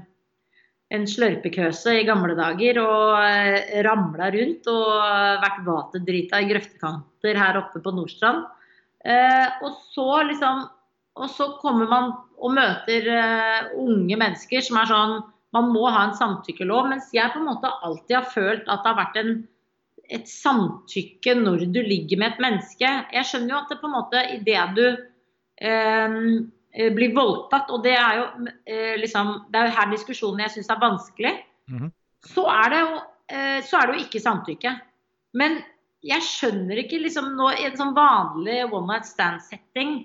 en 0.97 1.07
slørpekøse 1.11 1.97
i 2.01 2.07
gamle 2.07 2.37
dager 2.39 2.79
og 2.79 3.17
uh, 3.19 3.57
ramla 3.83 4.29
rundt 4.31 4.69
og 4.71 4.93
vært 5.43 5.65
vaterdrita 5.67 6.39
i 6.39 6.47
grøftekanter 6.53 7.41
her 7.43 7.59
oppe 7.59 7.83
på 7.83 7.95
Nordstrand. 7.97 8.45
Eh, 9.07 9.49
og 9.63 9.77
så 9.95 10.23
liksom 10.27 10.65
Og 11.17 11.31
så 11.31 11.47
kommer 11.63 11.87
man 11.89 12.11
og 12.37 12.53
møter 12.53 13.07
eh, 13.09 13.69
unge 13.81 14.17
mennesker 14.21 14.61
som 14.61 14.77
er 14.81 14.89
sånn 14.91 15.15
Man 15.55 15.71
må 15.73 15.87
ha 15.89 16.03
en 16.05 16.17
samtykkelov. 16.19 16.91
Mens 16.91 17.09
jeg 17.17 17.33
på 17.33 17.41
en 17.41 17.49
måte 17.49 17.71
alltid 17.87 18.17
har 18.19 18.27
følt 18.29 18.67
at 18.67 18.83
det 18.83 18.91
har 18.91 18.99
vært 18.99 19.21
en 19.23 19.31
et 20.11 20.29
samtykke 20.31 21.35
når 21.41 21.67
du 21.73 21.81
ligger 21.83 22.21
med 22.21 22.33
et 22.35 22.43
menneske. 22.45 22.91
Jeg 23.13 23.29
skjønner 23.29 23.55
jo 23.55 23.61
at 23.63 23.73
det 23.73 23.81
på 23.81 23.89
en 23.89 23.97
måte 23.97 24.23
idet 24.37 24.65
du 24.77 24.85
eh, 25.59 26.91
blir 26.97 27.15
voldtatt, 27.17 27.71
og 27.73 27.83
det 27.85 27.95
er 27.97 28.19
jo 28.21 28.25
eh, 28.69 28.97
liksom 29.01 29.47
Det 29.51 29.61
er 29.61 29.71
jo 29.71 29.77
her 29.79 29.93
diskusjonen 29.93 30.45
jeg 30.45 30.57
syns 30.57 30.71
er 30.71 30.83
vanskelig, 30.83 31.37
Mhm. 31.67 31.93
så, 32.23 32.45
er 32.47 32.71
det 32.71 32.81
jo, 32.81 32.99
eh, 33.29 33.61
så 33.67 33.79
er 33.81 33.87
det 33.87 33.95
jo 33.97 34.05
ikke 34.05 34.23
samtykke. 34.23 34.81
Men 35.35 35.57
jeg 36.07 36.23
skjønner 36.23 36.79
ikke 36.79 37.01
liksom 37.03 37.33
nå 37.35 37.49
i 37.57 37.65
en 37.67 37.77
sånn 37.77 37.95
vanlig 37.97 38.73
one 38.73 38.87
night 38.87 39.09
stand-setting 39.09 40.05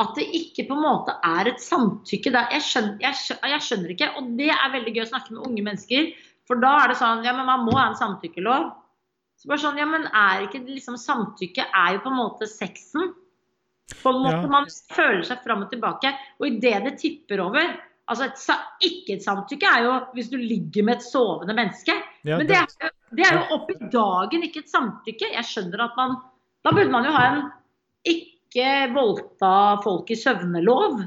at 0.00 0.14
det 0.16 0.28
ikke 0.32 0.68
på 0.68 0.76
en 0.76 0.84
måte 0.84 1.14
er 1.26 1.50
et 1.50 1.60
samtykke 1.60 2.32
der. 2.32 2.46
Jeg 2.54 2.62
skjønner, 2.62 2.96
jeg, 3.02 3.18
skjønner, 3.20 3.50
jeg 3.52 3.64
skjønner 3.66 3.90
ikke. 3.94 4.08
Og 4.16 4.30
det 4.38 4.48
er 4.54 4.72
veldig 4.72 4.94
gøy 4.96 5.02
å 5.04 5.10
snakke 5.10 5.34
med 5.34 5.46
unge 5.48 5.64
mennesker. 5.66 6.12
For 6.48 6.62
da 6.62 6.70
er 6.84 6.92
det 6.92 6.96
sånn 7.00 7.24
Ja, 7.26 7.34
men 7.36 7.46
man 7.46 7.66
må 7.66 7.74
ha 7.76 7.90
en 7.90 7.98
samtykkelov. 7.98 8.70
Så 9.40 9.48
bare 9.48 9.62
sånn, 9.62 9.78
ja, 9.80 9.86
men 9.88 10.04
er 10.12 10.42
ikke 10.44 10.60
liksom 10.66 10.98
Samtykke 11.00 11.64
er 11.72 11.94
jo 11.96 12.02
på 12.04 12.10
en 12.12 12.18
måte 12.18 12.48
sexen. 12.50 13.14
På 14.02 14.12
en 14.12 14.18
måte 14.22 14.42
Ja. 14.44 14.50
Man 14.52 14.66
føler 14.92 15.22
seg 15.24 15.40
fram 15.42 15.62
og 15.64 15.70
tilbake. 15.72 16.12
Og 16.38 16.46
idet 16.50 16.84
det 16.84 16.98
tipper 17.00 17.40
over 17.46 17.78
Altså 18.10 18.24
et, 18.26 18.40
ikke 18.82 19.14
et 19.14 19.22
samtykke 19.22 19.68
er 19.70 19.84
jo 19.84 19.90
hvis 20.16 20.30
du 20.32 20.36
ligger 20.36 20.82
med 20.82 20.96
et 20.96 21.04
sovende 21.06 21.54
menneske. 21.54 21.94
Ja, 22.26 22.38
Men 22.40 22.48
det 22.48 22.56
er, 22.56 22.66
jo- 22.66 22.88
det 23.16 23.26
er 23.28 23.36
jo 23.36 23.54
opp 23.54 23.70
i 23.70 23.76
dagen, 23.92 24.42
ikke 24.42 24.64
et 24.64 24.72
samtykke. 24.72 25.28
Jeg 25.30 25.44
skjønner 25.46 25.84
at 25.84 25.94
man 25.96 26.16
Da 26.64 26.72
burde 26.74 26.90
man 26.90 27.04
jo 27.06 27.12
ha 27.14 27.22
en 27.30 27.44
ikke 28.04 28.92
voldta 28.94 29.80
folk 29.84 30.10
i 30.10 30.16
søvne-lov. 30.18 31.04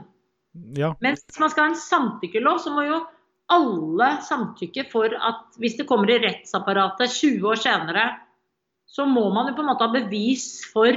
ja. 0.78 0.94
Men 1.02 1.16
hvis 1.20 1.40
man 1.40 1.50
skal 1.52 1.64
ha 1.66 1.70
en 1.74 1.76
samtykkelov, 1.82 2.60
så 2.64 2.72
må 2.74 2.88
jo 2.88 3.02
alle 3.52 4.10
samtykke 4.24 4.86
for 4.92 5.14
at 5.14 5.58
hvis 5.62 5.76
det 5.80 5.88
kommer 5.90 6.12
i 6.12 6.22
rettsapparatet 6.24 7.12
20 7.12 7.50
år 7.52 7.60
senere, 7.60 8.06
så 8.88 9.06
må 9.10 9.26
man 9.34 9.50
jo 9.50 9.58
på 9.58 9.64
en 9.64 9.72
måte 9.72 9.88
ha 9.88 9.94
bevis 9.94 10.48
for 10.72 10.92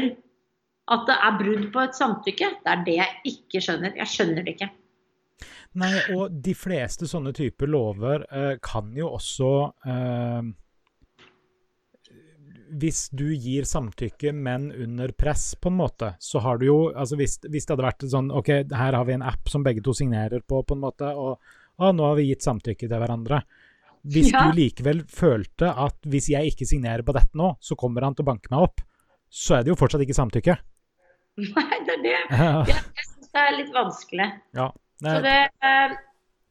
at 0.86 1.06
det 1.08 1.16
er 1.16 1.38
brudd 1.40 1.64
på 1.74 1.82
et 1.82 1.96
samtykke. 1.98 2.50
Det 2.62 2.72
er 2.72 2.84
det 2.86 2.98
jeg 2.98 3.32
ikke 3.32 3.62
skjønner. 3.64 3.96
Jeg 3.98 4.12
skjønner 4.12 4.46
det 4.46 4.54
ikke. 4.54 4.68
Nei, 5.76 5.90
og 6.16 6.36
de 6.44 6.54
fleste 6.56 7.08
sånne 7.08 7.34
typer 7.36 7.68
lover 7.68 8.22
eh, 8.30 8.54
kan 8.64 8.94
jo 8.96 9.10
også 9.18 9.50
eh, 9.84 10.46
Hvis 12.80 13.02
du 13.12 13.26
gir 13.34 13.66
samtykke, 13.68 14.32
men 14.32 14.70
under 14.72 15.12
press, 15.12 15.50
på 15.60 15.68
en 15.68 15.76
måte, 15.82 16.14
så 16.18 16.40
har 16.44 16.62
du 16.62 16.66
jo 16.70 16.78
altså 16.94 17.18
hvis, 17.20 17.36
hvis 17.44 17.66
det 17.66 17.74
hadde 17.74 17.88
vært 17.90 18.08
sånn 18.10 18.32
OK, 18.32 18.50
her 18.72 18.96
har 18.96 19.04
vi 19.08 19.16
en 19.18 19.26
app 19.26 19.52
som 19.52 19.66
begge 19.66 19.84
to 19.84 19.94
signerer 19.96 20.40
på, 20.40 20.62
på 20.64 20.76
en 20.76 20.84
måte, 20.86 21.12
og 21.12 21.40
å, 21.78 21.92
nå 21.94 22.06
har 22.08 22.16
vi 22.18 22.28
gitt 22.30 22.44
samtykke 22.46 22.86
til 22.88 22.96
hverandre. 23.00 23.42
Hvis 24.06 24.30
Ja. 24.30 24.44
du 24.46 24.54
likevel 24.60 25.02
følte 25.10 25.72
at 25.76 25.96
hvis 26.06 26.28
jeg 26.30 26.52
ikke 26.52 26.66
signerer 26.68 27.02
på 27.02 27.12
dette 27.16 27.34
nå, 27.34 27.56
så 27.60 27.74
kommer 27.78 28.02
han 28.06 28.14
til 28.14 28.22
å 28.24 28.30
banke 28.30 28.52
meg 28.52 28.60
opp, 28.68 28.80
så 29.28 29.56
er 29.58 29.64
det 29.66 29.72
jo 29.72 29.78
fortsatt 29.80 30.04
ikke 30.04 30.14
samtykke. 30.16 30.54
Nei, 31.56 31.78
det 31.84 31.96
er 31.98 32.02
det. 32.04 32.18
Jeg, 32.70 32.82
jeg 32.96 33.08
syns 33.10 33.32
det 33.34 33.42
er 33.42 33.56
litt 33.58 33.72
vanskelig. 33.74 34.28
Så 34.56 34.68
nei, 35.04 35.16
det 35.26 35.34
eh, 35.68 35.96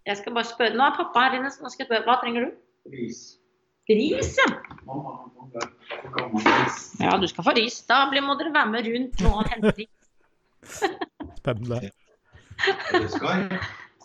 Jeg 0.05 0.17
skal 0.19 0.35
bare 0.35 0.45
spørre 0.45 0.75
Nå 0.77 0.83
er 0.85 0.97
pappa 0.99 1.23
her 1.23 1.39
inne, 1.39 1.49
så 1.49 1.63
nå 1.65 1.71
skal 1.73 1.81
jeg 1.85 1.89
spørre. 1.89 2.05
Hva 2.05 2.19
trenger 2.21 2.45
du? 2.45 2.51
Ris. 2.93 3.23
Ris, 3.89 4.35
ja. 4.37 4.45
Ja, 7.01 7.15
du 7.17 7.25
skal 7.31 7.47
få 7.47 7.55
ris. 7.57 7.79
Da 7.89 8.03
må 8.21 8.35
dere 8.37 8.53
være 8.53 8.69
med 8.69 8.91
rundt 8.91 9.23
nå 9.25 9.31
og 9.39 9.49
hente 9.49 9.73
ris. 9.79 9.89
spennende. 11.39 11.89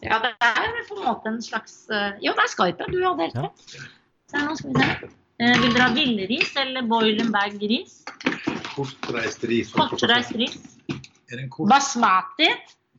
Ja, 0.03 0.19
det 0.25 0.31
er 0.41 0.77
på 0.89 0.97
en 0.97 1.05
måte 1.05 1.29
en 1.29 1.41
slags 1.45 1.75
eh, 1.93 2.15
Jo, 2.25 2.33
det 2.37 2.45
er 2.47 2.53
Skype. 2.55 2.87
Du 2.93 2.99
hadde 3.05 3.27
helt 3.27 3.35
Ja. 3.37 3.43
rett. 3.49 3.75
Så 4.31 4.43
nå 4.47 4.55
skal 4.57 4.75
vi 4.77 4.83
se. 4.87 5.09
Eh, 5.41 5.55
Vil 5.61 5.73
dere 5.75 5.87
ha 5.89 5.95
villris 5.97 6.51
eller 6.61 6.83
boil 6.89 7.21
and 7.21 7.33
bag 7.35 7.57
ris? 7.63 8.03
Kortreist 8.75 9.45
ris. 9.51 9.73
Kortreist 9.73 10.33
ris. 10.39 10.57
Er 10.91 11.37
det 11.37 11.43
en 11.45 11.51
kort? 11.51 11.69
Basmati 11.71 12.49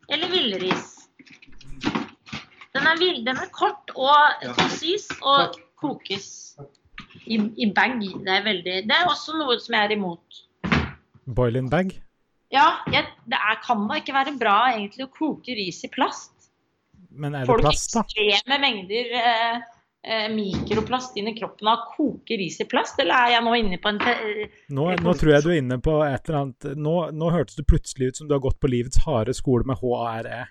eller 0.10 0.30
villris? 0.34 0.98
Den 2.72 2.88
er, 2.88 2.98
vill, 3.00 3.24
den 3.26 3.36
er 3.38 3.50
kort 3.52 3.92
og 3.96 4.44
Ja. 4.44 4.54
konsis 4.56 5.10
og 5.22 5.58
kokes 5.76 6.58
i, 7.28 7.36
i 7.58 7.68
bag. 7.76 7.98
Det 8.00 8.32
er, 8.32 8.44
veldig, 8.46 8.76
det 8.88 8.96
er 8.96 9.10
også 9.10 9.36
noe 9.38 9.58
som 9.60 9.76
jeg 9.76 9.90
er 9.90 9.96
imot. 9.98 10.40
Boil-in 11.28 11.70
bag? 11.70 11.92
Ja, 12.52 12.78
jeg, 12.92 13.08
det 13.28 13.38
er, 13.40 13.60
kan 13.64 13.88
da 13.90 14.00
ikke 14.00 14.14
være 14.16 14.38
bra 14.40 14.56
egentlig 14.72 15.06
å 15.08 15.12
koke 15.12 15.56
ris 15.56 15.84
i 15.84 15.90
plast. 15.92 16.41
Men 17.12 17.36
er 17.36 17.44
det 17.44 17.52
Får 17.52 17.62
du 17.62 17.68
plast, 17.68 17.94
da? 17.94 18.04
ekstreme 18.08 18.58
mengder 18.62 19.16
eh, 19.20 19.58
eh, 20.08 20.28
mikroplast 20.32 21.18
inn 21.20 21.28
i 21.32 21.36
kroppen 21.38 21.68
av 21.68 21.82
å 21.82 21.92
koke 21.96 22.38
ris 22.40 22.60
i 22.64 22.68
plast, 22.70 23.00
eller 23.04 23.16
er 23.18 23.36
jeg 23.36 23.46
nå 23.46 23.58
inne 23.60 23.80
på 23.82 23.92
en 23.92 24.00
Nå, 24.02 24.88
nå 24.96 25.14
tror 25.20 25.34
jeg 25.36 25.46
du 25.46 25.52
er 25.52 25.60
inne 25.60 25.78
på 25.84 25.98
et 26.06 26.30
eller 26.30 26.40
annet 26.46 26.72
Nå, 26.80 26.96
nå 27.12 27.32
hørtes 27.36 27.60
det 27.60 27.68
plutselig 27.70 28.12
ut 28.12 28.22
som 28.22 28.32
du 28.32 28.36
har 28.38 28.44
gått 28.44 28.60
på 28.62 28.72
livets 28.72 29.04
harde 29.06 29.36
skole 29.38 29.68
med 29.68 29.82
HARE. 29.82 30.46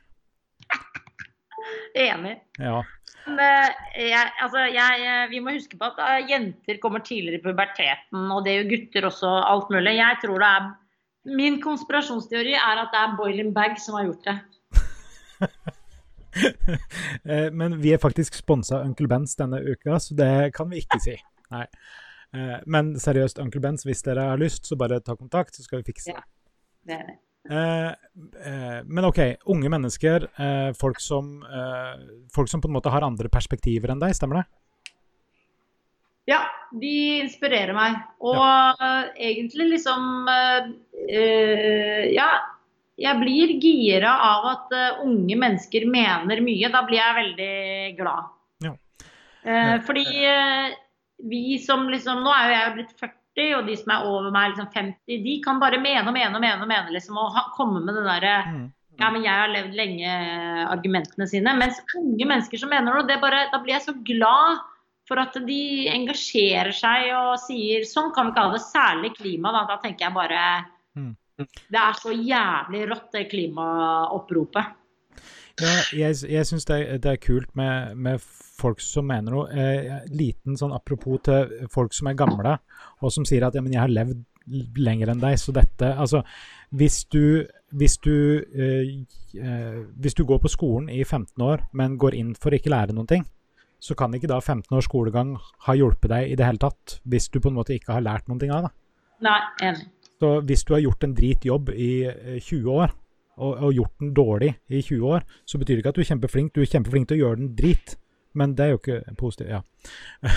enig? 1.96 2.36
Ja. 2.60 2.80
Men, 3.26 3.40
eh, 3.44 4.06
jeg, 4.10 4.30
altså, 4.40 4.66
jeg, 4.72 5.02
eh, 5.06 5.26
vi 5.30 5.40
må 5.44 5.54
huske 5.54 5.78
på 5.78 5.90
at 5.90 6.28
jenter 6.30 6.78
kommer 6.82 7.02
tidligere 7.04 7.40
i 7.40 7.44
puberteten, 7.44 8.30
og 8.32 8.44
det 8.46 8.56
gjør 8.56 8.70
gutter 8.74 9.10
også, 9.10 9.34
alt 9.48 9.72
mulig. 9.72 9.98
Jeg 10.00 10.22
tror 10.24 10.38
det 10.44 10.52
er 10.52 10.70
Min 11.36 11.58
konspirasjonsteori 11.60 12.54
er 12.56 12.78
at 12.80 12.94
det 12.94 12.96
er 12.96 13.16
Boiling 13.18 13.50
Bag 13.52 13.74
som 13.76 13.98
har 13.98 14.06
gjort 14.06 14.24
det. 14.24 14.38
Eh, 17.24 17.50
Men 17.52 17.74
vi 17.82 17.92
er 17.94 18.00
faktisk 18.00 18.34
sponsa 18.38 18.80
Uncle 18.84 19.08
Bens 19.10 19.34
denne 19.36 19.60
uka, 19.60 19.98
så 20.00 20.14
det 20.16 20.52
kan 20.56 20.70
vi 20.70 20.80
ikke 20.84 21.00
si. 21.02 21.16
Nei. 21.52 21.64
Eh, 22.34 22.58
Men 22.66 22.94
seriøst, 23.00 23.40
Uncle 23.42 23.60
Bens, 23.60 23.84
hvis 23.84 24.02
dere 24.06 24.28
har 24.30 24.40
lyst, 24.40 24.68
så 24.68 24.78
bare 24.78 25.00
ta 25.04 25.16
kontakt, 25.18 25.56
så 25.56 25.66
skal 25.66 25.82
vi 25.82 25.92
fikse 25.92 26.14
det. 26.14 26.22
det 26.88 26.96
er 26.96 27.10
det. 27.10 27.18
Eh, 27.50 28.78
men 28.86 29.08
OK, 29.08 29.20
unge 29.52 29.72
mennesker, 29.72 30.28
folk, 30.78 31.00
som, 31.00 31.40
folk 32.32 32.50
som 32.52 32.62
på 32.62 32.70
en 32.70 32.76
måte 32.76 32.92
har 32.92 33.06
andre 33.06 33.30
perspektiver 33.32 33.92
enn 33.92 34.02
deg, 34.02 34.14
stemmer 34.16 34.42
det? 34.42 34.46
Ja, 36.30 36.44
de 36.70 36.94
inspirerer 37.24 37.74
meg. 37.74 37.96
Og 38.22 38.38
ja. 38.38 38.90
egentlig 39.18 39.72
liksom 39.74 40.28
Ja, 42.14 42.30
jeg 43.00 43.20
blir 43.20 43.54
gira 43.62 44.10
av 44.26 44.48
at 44.50 44.74
uh, 44.76 45.04
unge 45.06 45.36
mennesker 45.40 45.86
mener 45.88 46.42
mye. 46.44 46.70
Da 46.72 46.82
blir 46.86 47.00
jeg 47.00 47.18
veldig 47.20 47.54
glad. 48.00 48.32
Ja. 48.66 48.74
Uh, 49.44 49.76
fordi 49.86 50.04
uh, 50.28 50.74
vi 51.30 51.58
som 51.62 51.86
liksom 51.88 52.20
Nå 52.24 52.32
er 52.34 52.48
jo 52.48 52.56
jeg 52.56 52.74
blitt 52.76 52.92
40, 52.98 53.46
og 53.56 53.70
de 53.70 53.76
som 53.80 53.94
er 53.94 54.08
over 54.10 54.34
meg 54.34 54.50
liksom 54.52 54.68
50, 54.74 55.22
de 55.24 55.38
kan 55.44 55.62
bare 55.62 55.80
mene 55.80 56.04
og 56.04 56.16
mene 56.16 56.34
og 56.36 56.42
mene, 56.44 56.60
og 56.60 56.68
mene 56.68 56.92
liksom, 56.92 57.16
og 57.20 57.32
ha, 57.36 57.46
komme 57.56 57.80
med 57.84 57.96
det 57.96 58.04
derre 58.08 58.36
Mm. 58.50 58.66
ja, 59.00 59.08
men 59.14 59.22
jeg 59.24 59.32
har 59.32 59.48
levd 59.48 59.76
lenge, 59.78 60.10
argumentene 60.68 61.24
sine. 61.30 61.54
Mens 61.56 61.78
unge 61.96 62.26
mennesker 62.26 62.60
som 62.60 62.68
mener 62.68 62.92
noe, 62.92 63.06
det 63.08 63.16
bare, 63.22 63.46
da 63.52 63.62
blir 63.62 63.78
jeg 63.78 63.86
så 63.86 63.94
glad 64.04 64.60
for 65.08 65.22
at 65.22 65.38
de 65.46 65.62
engasjerer 65.88 66.74
seg 66.76 67.08
og 67.16 67.38
sier 67.40 67.86
sånn 67.88 68.12
kan 68.12 68.28
vi 68.28 68.34
ikke 68.34 68.44
ha 68.44 68.52
det, 68.52 68.60
særlig 68.66 69.12
klima. 69.16 69.54
Da, 69.56 69.64
da 69.72 69.78
tenker 69.80 70.08
jeg 70.08 70.16
bare 70.18 70.42
Mm. 70.98 71.14
Det 71.46 71.80
er 71.80 71.98
så 72.00 72.14
jævlig 72.14 72.84
rått, 72.90 73.08
det 73.14 73.26
klimaoppropet. 73.32 74.76
Ja, 75.60 75.74
jeg, 75.92 76.16
jeg 76.30 76.46
syns 76.48 76.64
det, 76.68 76.78
det 77.04 77.10
er 77.10 77.20
kult 77.20 77.50
med, 77.58 77.96
med 78.00 78.22
folk 78.60 78.80
som 78.84 79.08
mener 79.10 79.34
noe. 79.34 79.46
Eh, 79.52 80.08
liten 80.14 80.56
sånn 80.56 80.72
apropos 80.76 81.20
til 81.26 81.68
folk 81.72 81.96
som 81.96 82.08
er 82.10 82.18
gamle, 82.18 82.56
og 83.00 83.12
som 83.12 83.26
sier 83.28 83.44
at 83.48 83.56
ja, 83.56 83.64
men 83.64 83.74
jeg 83.76 83.82
har 83.82 83.92
levd 83.92 84.24
lenger 84.80 85.12
enn 85.12 85.20
deg, 85.22 85.36
så 85.38 85.52
dette 85.54 85.92
Altså, 86.00 86.22
hvis 86.74 87.04
du 87.12 87.44
hvis 87.70 87.98
du, 88.02 88.42
eh, 88.54 89.04
eh, 89.38 89.82
hvis 90.02 90.14
du 90.14 90.24
går 90.24 90.40
på 90.42 90.50
skolen 90.50 90.88
i 90.90 91.04
15 91.04 91.42
år, 91.42 91.68
men 91.72 91.98
går 91.98 92.16
inn 92.18 92.34
for 92.34 92.54
ikke 92.54 92.72
lære 92.72 92.96
noen 92.96 93.06
ting, 93.06 93.26
så 93.80 93.94
kan 93.94 94.14
ikke 94.14 94.28
da 94.28 94.40
15 94.40 94.74
års 94.76 94.88
skolegang 94.90 95.36
ha 95.66 95.76
hjulpet 95.78 96.10
deg 96.10 96.32
i 96.32 96.36
det 96.36 96.46
hele 96.48 96.60
tatt, 96.60 96.98
hvis 97.04 97.30
du 97.30 97.38
på 97.40 97.48
en 97.48 97.56
måte 97.60 97.76
ikke 97.76 97.94
har 97.94 98.04
lært 98.04 98.28
noen 98.28 98.40
ting 98.42 98.50
av 98.50 98.66
det. 98.66 98.72
Nei, 99.24 99.38
enig. 99.62 99.86
Så 100.20 100.32
hvis 100.44 100.64
du 100.68 100.74
har 100.74 100.82
gjort 100.84 101.06
en 101.06 101.14
drit 101.16 101.46
jobb 101.48 101.70
i 101.72 101.92
eh, 102.10 102.36
20 102.38 102.74
år, 102.76 102.92
og, 103.40 103.56
og 103.56 103.72
gjort 103.72 104.02
den 104.02 104.12
dårlig 104.14 104.52
i 104.68 104.82
20 104.82 105.14
år, 105.16 105.24
så 105.48 105.58
betyr 105.58 105.78
det 105.78 105.82
ikke 105.84 105.94
at 105.94 105.98
du 105.98 106.02
er 106.04 106.10
kjempeflink. 106.10 106.52
Du 106.54 106.60
er 106.60 106.68
kjempeflink 106.68 107.08
til 107.08 107.16
å 107.16 107.22
gjøre 107.22 107.40
den 107.40 107.54
drit, 107.56 107.94
men 108.36 108.52
det 108.56 108.66
er 108.66 108.74
jo 108.74 108.80
ikke 108.82 109.14
positivt. 109.18 109.50
Ja. 109.54 109.62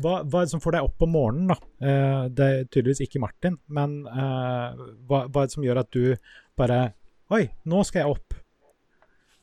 Hva, 0.00 0.20
hva 0.22 0.40
er 0.40 0.46
det 0.46 0.52
som 0.54 0.62
får 0.62 0.76
deg 0.76 0.86
opp 0.86 1.02
om 1.04 1.12
morgenen, 1.14 1.50
da? 1.50 1.56
Eh, 1.82 2.22
det 2.30 2.46
er 2.46 2.68
tydeligvis 2.68 3.02
ikke 3.08 3.22
Martin, 3.22 3.58
men 3.74 4.00
eh, 4.10 4.86
hva, 5.08 5.24
hva 5.26 5.42
er 5.42 5.50
det 5.50 5.56
som 5.56 5.66
gjør 5.66 5.82
at 5.82 5.90
du 5.94 6.14
bare 6.58 6.78
Oi, 7.32 7.46
nå 7.72 7.78
skal 7.88 8.02
jeg 8.02 8.14
opp. 8.14 8.34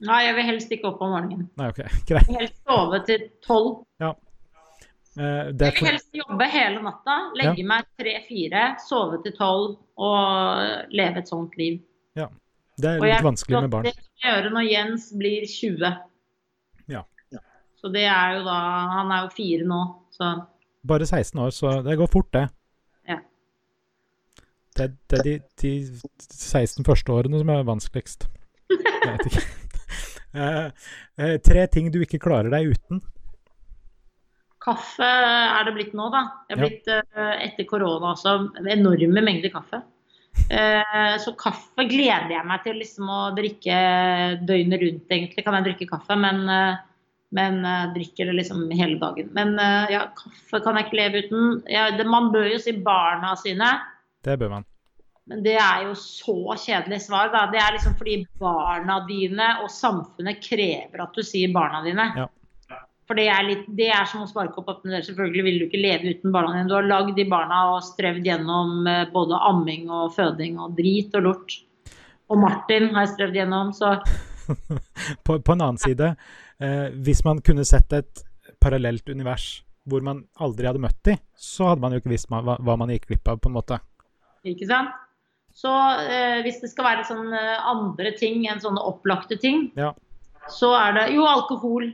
Nei, 0.06 0.20
jeg 0.28 0.36
vil 0.38 0.46
helst 0.46 0.74
ikke 0.74 0.92
opp 0.92 1.00
om 1.02 1.16
morgenen. 1.16 1.48
Nei, 1.58 1.70
OK, 1.74 1.82
greit. 2.10 2.28
Jeg 2.28 2.28
vil 2.30 2.40
helst 2.44 2.60
sove 2.62 3.00
til 3.08 3.26
tolv. 3.46 3.72
Eh, 4.02 4.08
er 4.08 4.14
Jeg 5.18 5.56
vil 5.60 5.90
helst 5.90 6.14
jobbe 6.16 6.46
hele 6.48 6.80
natta, 6.86 7.18
legge 7.36 7.66
meg 7.68 7.88
tre-fire, 8.00 8.62
sove 8.80 9.20
til 9.26 9.34
tolv 9.36 9.74
og 10.00 10.94
leve 10.96 11.20
et 11.20 11.32
sånt 11.32 11.58
liv. 11.60 11.82
Ja. 12.16 12.30
det 12.80 12.94
er 12.96 13.04
litt 13.04 13.26
vanskelig 13.26 13.66
med 13.66 13.74
barn. 13.74 13.90
Det 13.90 13.96
skal 13.98 14.24
jeg 14.24 14.30
gjøre 14.30 14.54
når 14.56 14.70
Jens 14.70 15.10
blir 15.20 15.44
20. 15.52 15.92
Ja. 16.96 17.04
Så 17.82 17.92
det 17.92 18.06
er 18.08 18.38
jo 18.38 18.42
da 18.46 18.58
Han 18.96 19.12
er 19.12 19.26
jo 19.26 19.36
fire 19.36 19.68
nå, 19.68 19.84
så 20.16 20.34
Bare 20.88 21.06
16 21.06 21.40
år, 21.44 21.52
så 21.54 21.76
det 21.86 21.98
går 22.00 22.10
fort, 22.10 22.32
det. 22.34 22.48
Ja. 23.10 23.20
Det, 24.78 24.88
det 25.12 25.20
er 25.20 25.28
de, 25.28 25.36
de 25.62 25.74
16 26.32 26.88
første 26.88 27.14
årene 27.14 27.42
som 27.42 27.52
er 27.54 27.68
vanskeligst. 27.68 28.30
Jeg 28.72 29.18
vet 29.18 29.34
ikke. 29.34 29.48
Eh, 30.32 30.70
eh, 31.20 31.34
tre 31.44 31.66
ting 31.68 31.90
du 31.92 31.98
ikke 32.06 32.22
klarer 32.24 32.48
deg 32.54 32.70
uten. 32.72 33.02
Kaffe 34.62 35.08
er 35.08 35.66
det 35.66 35.74
blitt 35.74 35.96
nå, 35.98 36.12
da. 36.14 36.22
Det 36.46 36.54
er 36.54 36.62
blitt 36.62 36.90
eh, 36.94 37.34
etter 37.48 37.66
korona 37.70 38.12
også 38.14 38.36
enorme 38.70 39.24
mengder 39.26 39.50
kaffe. 39.54 39.82
Uh, 40.48 41.18
Så 41.20 41.34
kaffe 41.36 41.84
gleder 41.90 42.30
jeg 42.32 42.48
meg 42.48 42.62
til 42.64 42.78
liksom 42.80 43.10
å 43.12 43.20
drikke 43.36 43.78
døgnet 44.48 44.84
rundt, 44.86 45.10
egentlig. 45.12 45.44
Kan 45.44 45.58
jeg 45.58 45.66
drikke 45.72 45.90
kaffe, 45.90 46.16
men, 46.16 46.44
uh, 46.46 46.78
men 47.36 47.58
drikker 47.96 48.30
det 48.30 48.38
liksom 48.38 48.68
hele 48.70 49.00
dagen. 49.02 49.32
Men 49.36 49.56
ja, 49.92 50.06
kaffe 50.20 50.62
kan 50.64 50.78
jeg 50.78 50.90
ikke 50.90 51.00
leve 51.00 51.24
uten. 51.26 51.48
Ja, 51.72 51.88
det, 51.96 52.06
man 52.08 52.30
bør 52.34 52.50
jo 52.52 52.60
si 52.62 52.76
barna 52.86 53.34
sine. 53.40 53.72
Det 54.24 54.38
bør 54.40 54.60
man. 54.60 54.68
Men 55.32 55.42
det 55.46 55.56
er 55.58 55.86
jo 55.88 55.96
så 55.98 56.36
kjedelig 56.60 57.02
svar, 57.06 57.32
da. 57.34 57.46
Det 57.50 57.60
er 57.62 57.78
liksom 57.78 57.96
fordi 57.98 58.18
barna 58.42 59.00
dine 59.08 59.48
og 59.64 59.72
samfunnet 59.74 60.42
krever 60.44 61.06
at 61.06 61.16
du 61.16 61.24
sier 61.26 61.54
barna 61.56 61.82
dine. 61.86 62.08
Ja. 62.20 62.28
For 63.12 63.20
det 63.20 63.26
er, 63.28 63.44
litt, 63.44 63.64
det 63.76 63.90
er 63.92 64.06
som 64.08 64.22
å 64.24 64.28
sparke 64.30 64.62
opp 64.62 64.70
åpne 64.72 64.94
dører. 64.94 65.04
Selvfølgelig 65.04 65.44
vil 65.44 65.58
du 65.60 65.64
ikke 65.66 65.80
leve 65.82 66.14
uten 66.14 66.32
barna 66.32 66.54
dine. 66.56 66.70
Du 66.70 66.78
har 66.78 66.86
lagd 66.88 67.18
de 67.18 67.26
barna 67.28 67.58
og 67.74 67.82
strevd 67.84 68.24
gjennom 68.24 68.86
eh, 68.88 69.02
både 69.12 69.40
amming 69.50 69.90
og 69.92 70.14
føding 70.16 70.62
og 70.64 70.78
drit 70.78 71.18
og 71.20 71.26
lort. 71.26 71.58
Og 72.32 72.40
Martin 72.40 72.88
har 72.94 73.04
jeg 73.04 73.12
strevd 73.18 73.36
gjennom, 73.42 73.74
så 73.76 73.98
På, 75.28 75.36
på 75.44 75.54
en 75.58 75.64
annen 75.66 75.80
side, 75.82 76.14
eh, 76.64 76.88
hvis 77.04 77.20
man 77.28 77.42
kunne 77.44 77.66
sett 77.68 77.92
et 78.00 78.24
parallelt 78.64 79.12
univers 79.12 79.50
hvor 79.92 80.04
man 80.08 80.22
aldri 80.40 80.70
hadde 80.70 80.82
møtt 80.84 81.00
de, 81.08 81.18
så 81.36 81.72
hadde 81.72 81.84
man 81.84 81.92
jo 81.92 82.00
ikke 82.00 82.14
visst 82.14 82.30
hva, 82.32 82.56
hva 82.56 82.76
man 82.80 82.94
gikk 82.94 83.10
glipp 83.10 83.28
av, 83.28 83.42
på 83.44 83.52
en 83.52 83.58
måte. 83.58 83.80
Ikke 84.48 84.70
sant? 84.70 84.96
Så 85.52 85.72
eh, 86.08 86.40
hvis 86.46 86.62
det 86.64 86.72
skal 86.72 86.88
være 86.94 87.08
sånn 87.12 87.36
eh, 87.36 87.58
andre 87.74 88.14
ting 88.16 88.46
enn 88.48 88.64
sånne 88.64 88.88
opplagte 88.88 89.36
ting, 89.42 89.68
Ja. 89.76 89.92
så 90.48 90.72
er 90.80 90.96
det 90.96 91.10
jo 91.18 91.28
alkohol. 91.28 91.92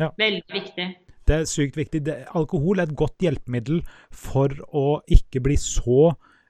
Ja. 0.00 0.10
Veldig 0.18 0.44
viktig. 0.54 0.88
Det 1.30 1.36
er 1.36 1.46
sykt 1.46 1.76
viktig. 1.78 2.00
Det, 2.06 2.16
alkohol 2.34 2.80
er 2.80 2.88
et 2.88 2.96
godt 2.98 3.22
hjelpemiddel 3.22 3.82
for 4.10 4.50
å 4.74 4.86
ikke 5.12 5.42
bli 5.44 5.54
så 5.60 6.08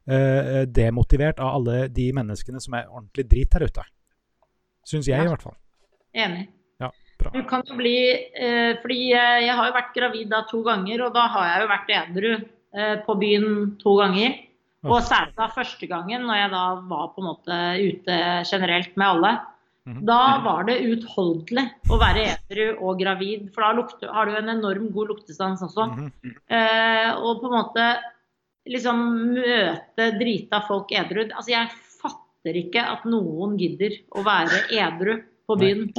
eh, 0.08 0.62
demotivert 0.70 1.40
av 1.42 1.58
alle 1.58 1.88
de 1.92 2.06
menneskene 2.16 2.62
som 2.62 2.78
er 2.78 2.86
ordentlig 2.88 3.26
drit 3.28 3.58
her 3.58 3.66
ute. 3.66 3.84
Syns 4.88 5.10
jeg, 5.10 5.18
Ja. 5.18 5.26
i 5.26 5.32
hvert 5.34 5.44
fall. 5.44 5.58
Enig. 6.16 6.46
Ja, 6.80 6.88
bra. 7.20 7.30
Du 7.34 7.42
kan 7.46 7.62
jo 7.68 7.76
bli 7.78 7.96
eh, 8.34 8.78
Fordi 8.80 9.10
jeg 9.12 9.52
har 9.58 9.68
jo 9.68 9.74
vært 9.76 9.92
gravid 9.94 10.30
da 10.32 10.44
to 10.48 10.62
ganger, 10.66 11.04
og 11.06 11.12
da 11.14 11.26
har 11.28 11.50
jeg 11.50 11.60
jo 11.66 11.68
vært 11.74 11.92
edru 11.98 12.30
eh, 12.32 12.96
på 13.04 13.18
byen 13.20 13.76
to 13.82 13.96
ganger. 14.00 14.38
Og 14.88 15.02
særlig 15.04 15.36
da 15.36 15.50
første 15.52 15.86
gangen, 15.86 16.22
når 16.24 16.38
jeg 16.38 16.50
da 16.54 16.64
var 16.88 17.10
på 17.12 17.20
en 17.20 17.26
måte 17.28 17.56
ute 17.84 18.16
generelt 18.48 18.94
med 18.96 19.06
alle. 19.06 19.32
Mhm. 19.90 20.04
Da 20.06 20.38
var 20.44 20.64
det 20.68 20.78
utholdelig 20.86 21.66
å 21.90 21.98
være 21.98 22.26
edru 22.36 22.66
og 22.78 23.00
gravid, 23.00 23.48
for 23.54 23.64
da 23.66 23.72
lukte, 23.74 24.10
har 24.14 24.26
du 24.26 24.36
en 24.38 24.52
enorm 24.52 24.90
god 24.94 25.14
luktesans 25.14 25.64
også. 25.66 25.88
Mhm. 25.90 26.34
Eh, 26.46 27.10
og 27.18 27.42
på 27.42 27.50
en 27.50 27.56
måte 27.58 27.86
liksom 28.70 29.02
møte 29.34 30.10
drita 30.20 30.62
folk 30.66 30.92
edru. 30.92 31.24
Altså 31.32 31.50
jeg 31.50 31.68
fatter 32.00 32.60
ikke 32.62 32.84
at 32.94 33.04
noen 33.04 33.58
gidder 33.58 33.98
å 34.14 34.24
være 34.24 34.68
edru 34.70 35.18
på 35.48 35.58
byen. 35.58 35.90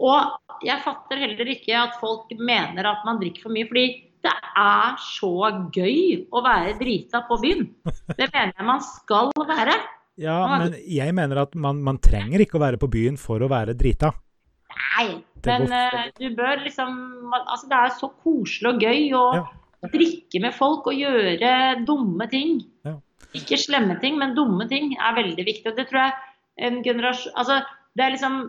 Og 0.00 0.64
jeg 0.64 0.80
fatter 0.82 1.20
heller 1.20 1.54
ikke 1.54 1.76
at 1.76 1.98
folk 2.00 2.32
mener 2.38 2.88
at 2.88 3.04
man 3.04 3.20
drikker 3.20 3.46
for 3.46 3.54
mye, 3.54 3.68
fordi 3.68 3.86
det 4.24 4.32
er 4.56 4.96
så 5.00 5.32
gøy 5.72 6.26
å 6.32 6.42
være 6.44 6.76
drita 6.80 7.22
på 7.28 7.38
byen. 7.40 7.66
Det 8.16 8.28
mener 8.32 8.52
jeg 8.56 8.66
man 8.66 8.82
skal 8.84 9.32
være. 9.36 9.76
Ja, 10.20 10.36
men 10.60 10.74
jeg 10.84 11.14
mener 11.16 11.46
at 11.46 11.54
man, 11.56 11.80
man 11.84 11.98
trenger 12.02 12.42
ikke 12.44 12.58
å 12.58 12.64
være 12.64 12.80
på 12.80 12.90
byen 12.92 13.16
for 13.20 13.40
å 13.40 13.48
være 13.50 13.76
drita. 13.78 14.12
Nei, 14.70 15.06
men 15.46 15.72
eh, 15.72 16.10
du 16.18 16.28
bør 16.36 16.60
liksom 16.62 16.98
Altså, 17.32 17.68
det 17.70 17.78
er 17.78 17.92
så 17.96 18.10
koselig 18.22 18.68
og 18.72 18.84
gøy 18.84 19.06
å 19.16 19.24
Ja. 19.38 19.44
drikke 19.92 20.42
med 20.44 20.54
folk 20.54 20.90
og 20.90 20.98
gjøre 20.98 21.52
dumme 21.88 22.26
ting. 22.30 22.60
Ja. 22.84 22.98
Ikke 23.38 23.58
slemme 23.60 23.96
ting, 24.02 24.18
men 24.18 24.34
dumme 24.36 24.66
ting 24.68 24.92
er 24.98 25.16
veldig 25.16 25.46
viktig. 25.46 25.70
Og 25.70 25.78
det 25.78 25.88
tror 25.88 26.02
jeg 26.04 26.12
en 26.68 26.82
generasjon 26.84 27.32
Altså, 27.36 27.62
det 27.96 28.04
er 28.04 28.16
liksom 28.16 28.40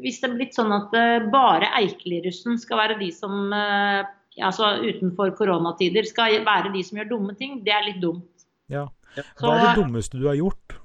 Hvis 0.00 0.20
det 0.20 0.28
er 0.30 0.34
blitt 0.36 0.54
sånn 0.54 0.72
at 0.76 0.92
uh, 0.94 1.28
bare 1.32 1.68
Eikeli-russen 1.80 2.58
skal 2.60 2.78
være 2.78 2.98
de 3.00 3.10
som 3.16 3.52
uh, 3.52 4.04
Altså 4.40 4.76
utenfor 4.84 5.32
koronatider 5.36 6.06
skal 6.06 6.44
være 6.46 6.72
de 6.72 6.82
som 6.86 7.00
gjør 7.00 7.08
dumme 7.16 7.34
ting, 7.36 7.64
det 7.64 7.74
er 7.74 7.88
litt 7.88 8.00
dumt. 8.00 8.46
Ja. 8.70 8.86
Hva 9.40 9.56
er 9.56 9.64
det 9.64 9.82
dummeste 9.82 10.20
du 10.20 10.28
har 10.28 10.38
gjort? 10.38 10.79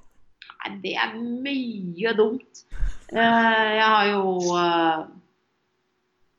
Nei, 0.66 0.78
det 0.82 0.94
er 0.98 1.14
mye 1.16 2.12
dumt. 2.18 2.64
Eh, 3.12 3.68
jeg 3.78 3.86
har 3.86 4.08
jo 4.10 4.54
eh, 4.58 5.04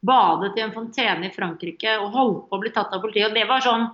badet 0.07 0.57
i 0.57 0.63
en 0.65 0.73
fontene 0.75 1.29
i 1.29 1.33
Frankrike 1.33 1.97
og 2.01 2.11
holdt 2.15 2.41
på 2.49 2.57
å 2.57 2.63
bli 2.63 2.73
tatt 2.75 2.93
av 2.95 3.03
politiet. 3.03 3.29
Og 3.29 3.37
det 3.37 3.45
var 3.47 3.63
sånn, 3.63 3.87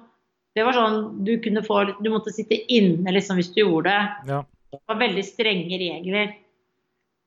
det 0.58 0.66
var 0.66 0.78
sånn 0.78 1.26
du 1.26 1.36
kunne 1.42 1.64
få 1.66 1.84
Du 2.00 2.10
måtte 2.14 2.34
sitte 2.34 2.58
inne 2.72 3.14
liksom 3.14 3.38
hvis 3.40 3.54
du 3.54 3.64
gjorde 3.64 3.92
det. 3.92 4.32
Ja. 4.32 4.42
Det 4.74 4.82
var 4.90 5.04
veldig 5.04 5.26
strenge 5.28 5.78
regler. 5.78 6.40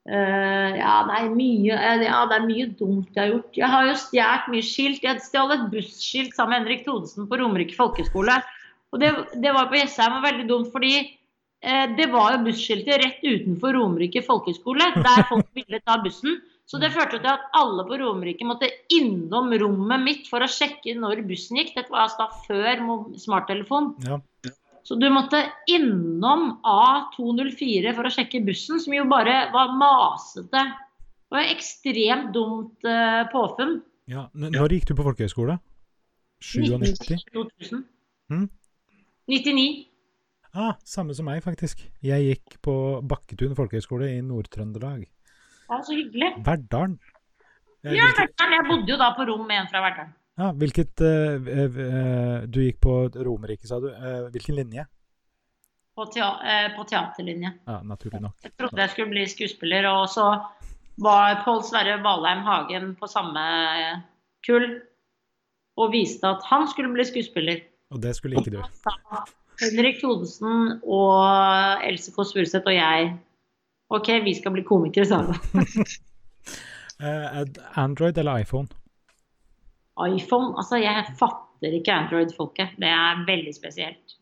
Uh, 0.07 0.71
ja, 0.79 1.01
det 1.03 1.15
er 1.19 1.33
mye, 1.35 1.77
ja, 2.05 2.19
det 2.31 2.37
er 2.37 2.45
mye 2.47 2.67
dumt 2.79 3.09
jeg 3.11 3.19
har 3.19 3.33
gjort. 3.33 3.57
Jeg 3.59 3.71
har 3.73 3.87
jo 3.89 3.95
stjålet 3.99 4.51
mye 4.53 4.67
skilt. 4.67 5.07
Jeg 5.07 5.23
stjal 5.23 5.55
et 5.55 5.65
busskilt 5.71 6.35
sammen 6.35 6.55
med 6.55 6.61
Henrik 6.63 6.85
Thodesen 6.87 7.27
på 7.31 7.39
Romerike 7.39 7.75
folkeskole. 7.75 8.37
Og 8.95 9.03
det, 9.03 9.11
det 9.43 9.55
var 9.55 9.67
på 9.71 9.79
Jessheim 9.79 10.19
og 10.19 10.27
veldig 10.27 10.47
dumt, 10.51 10.71
fordi 10.75 11.01
det 11.97 12.07
var 12.13 12.35
jo 12.35 12.43
busskiltet 12.47 13.01
rett 13.03 13.23
utenfor 13.25 13.73
Romerike 13.75 14.21
folkehøgskole, 14.27 14.91
der 15.03 15.25
folk 15.31 15.49
ville 15.59 15.81
ta 15.83 15.97
bussen. 16.05 16.37
Så 16.67 16.81
det 16.83 16.91
førte 16.95 17.21
til 17.23 17.31
at 17.31 17.45
alle 17.55 17.85
på 17.87 17.97
Romerike 18.01 18.47
måtte 18.47 18.69
innom 18.91 19.53
rommet 19.63 20.03
mitt 20.03 20.25
for 20.31 20.43
å 20.43 20.49
sjekke 20.51 20.97
når 20.99 21.23
bussen 21.29 21.61
gikk. 21.61 21.77
Dette 21.77 21.95
var 21.95 22.09
altså 22.09 22.25
da 22.25 22.41
før 22.49 22.83
smarttelefon. 23.23 23.93
Ja. 24.07 24.19
Så 24.87 24.99
du 24.99 25.07
måtte 25.11 25.41
innom 25.71 26.61
A204 26.67 27.95
for 27.95 28.07
å 28.07 28.13
sjekke 28.15 28.43
bussen, 28.47 28.83
som 28.83 28.95
jo 28.95 29.07
bare 29.11 29.47
var 29.55 29.73
masete. 29.79 30.63
Det 31.27 31.35
var 31.35 31.49
ekstremt 31.55 32.29
dumt 32.35 32.87
eh, 32.87 33.23
påfunn. 33.33 33.81
ja. 34.11 34.29
Når 34.35 34.77
gikk 34.77 34.91
du 34.91 34.95
på 34.99 35.07
folkehøyskole? 35.07 35.59
97? 36.43 37.25
2000. 37.35 37.83
Hmm? 38.31 38.47
99. 39.31 39.87
Ah, 40.57 40.73
samme 40.89 41.13
som 41.13 41.27
meg, 41.29 41.43
faktisk. 41.45 41.83
Jeg 42.01 42.25
gikk 42.31 42.55
på 42.65 42.75
Bakketun 43.05 43.53
folkehøgskole 43.59 44.09
i 44.15 44.23
Nord-Trøndelag. 44.25 45.03
Ja, 45.69 45.81
så 45.85 45.93
hyggelig. 45.93 46.31
Verdalen. 46.47 46.95
Ja, 47.85 48.07
Verdalen. 48.17 48.55
Jeg 48.57 48.65
bodde 48.71 48.95
jo 48.95 48.97
da 49.03 49.11
på 49.19 49.27
rom 49.29 49.45
med 49.45 49.61
en 49.61 49.69
fra 49.69 49.85
Verdalen. 49.85 50.15
ja, 50.41 50.49
hvilket 50.57 51.05
uh, 51.05 52.49
Du 52.49 52.63
gikk 52.65 52.81
på 52.81 52.97
Romerike, 53.29 53.69
sa 53.69 53.83
du. 53.85 53.91
Uh, 53.93 54.31
hvilken 54.33 54.57
linje? 54.63 54.87
På, 55.97 56.09
tea 56.13 56.33
på 56.77 56.89
teaterlinje. 56.89 57.53
Ja, 57.69 57.79
naturlig 57.85 58.25
nok. 58.25 58.41
Jeg 58.45 58.57
trodde 58.57 58.81
jeg 58.81 58.95
skulle 58.95 59.13
bli 59.13 59.29
skuespiller, 59.29 59.93
og 59.93 60.09
så 60.13 60.27
var 61.05 61.43
Pål 61.45 61.65
Sverre 61.69 62.01
Valheim 62.05 62.45
Hagen 62.49 62.95
på 62.97 63.09
samme 63.09 63.41
kull 64.47 64.71
og 65.77 65.93
viste 65.93 66.29
at 66.29 66.45
han 66.49 66.65
skulle 66.69 66.93
bli 66.97 67.05
skuespiller. 67.05 67.65
Og 67.93 68.01
det 68.01 68.17
skulle 68.17 68.41
ikke 68.41 68.57
du. 68.57 68.63
Henrik 69.61 70.01
Thodesen 70.01 70.81
og 70.83 71.85
Else 71.87 72.13
Kåss 72.15 72.35
Furuseth 72.37 72.69
og 72.69 72.77
jeg 72.77 73.15
OK, 73.95 74.11
vi 74.25 74.35
skal 74.35 74.55
bli 74.57 74.67
komikere 74.67 75.09
sammen. 75.09 75.39
Eh, 76.97 77.43
Android 77.77 78.17
eller 78.17 78.39
iPhone? 78.41 78.71
iPhone 80.01 80.55
Altså, 80.57 80.79
jeg 80.81 81.03
fatter 81.21 81.75
ikke 81.77 81.93
Android-folket. 81.93 82.79
Det 82.81 82.89
er 82.89 83.21
veldig 83.29 83.53
spesielt. 83.53 84.15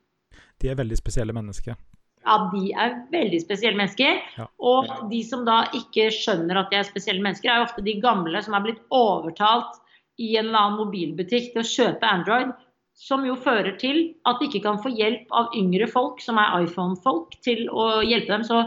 De 0.58 0.72
er 0.72 0.80
veldig 0.80 0.98
spesielle 0.98 1.36
mennesker. 1.36 1.76
Ja, 2.24 2.36
de 2.50 2.72
er 2.72 2.96
veldig 3.12 3.40
spesielle 3.44 3.78
mennesker. 3.78 4.20
Ja. 4.38 4.48
Og 4.58 4.90
de 5.10 5.20
som 5.28 5.44
da 5.46 5.60
ikke 5.76 6.08
skjønner 6.14 6.62
at 6.62 6.72
de 6.72 6.80
er 6.80 6.88
spesielle 6.88 7.22
mennesker, 7.22 7.52
er 7.52 7.62
jo 7.62 7.68
ofte 7.68 7.84
de 7.84 7.94
gamle 8.02 8.42
som 8.42 8.56
er 8.56 8.64
blitt 8.64 8.82
overtalt 8.90 9.78
i 10.18 10.34
en 10.38 10.48
eller 10.48 10.60
annen 10.62 10.80
mobilbutikk 10.80 11.52
til 11.52 11.62
å 11.62 11.68
kjøpe 11.68 12.10
Android. 12.10 12.54
Som 12.94 13.24
jo 13.26 13.34
fører 13.34 13.74
til 13.80 14.14
at 14.28 14.38
de 14.38 14.46
ikke 14.46 14.62
kan 14.68 14.78
få 14.82 14.92
hjelp 14.94 15.32
av 15.34 15.54
yngre 15.58 15.88
folk, 15.90 16.20
som 16.22 16.38
er 16.38 16.62
iPhone-folk, 16.62 17.34
til 17.42 17.66
å 17.68 18.04
hjelpe 18.06 18.30
dem. 18.30 18.44
Så 18.46 18.60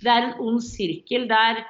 det 0.00 0.10
er 0.10 0.28
en 0.30 0.38
ond 0.40 0.62
sirkel 0.64 1.28
der 1.28 1.60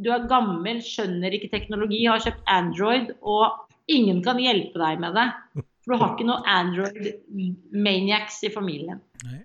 du 0.00 0.10
er 0.12 0.28
gammel, 0.28 0.80
skjønner 0.84 1.34
ikke 1.36 1.50
teknologi, 1.52 2.04
har 2.08 2.20
kjøpt 2.24 2.46
Android, 2.48 3.12
og 3.20 3.68
ingen 3.92 4.22
kan 4.24 4.40
hjelpe 4.40 4.80
deg 4.80 5.00
med 5.02 5.16
det. 5.16 5.26
For 5.82 5.92
du 5.92 5.98
har 5.98 6.12
ikke 6.14 6.28
noe 6.28 6.44
Android-maniacs 6.46 8.38
i 8.46 8.52
familien. 8.54 9.00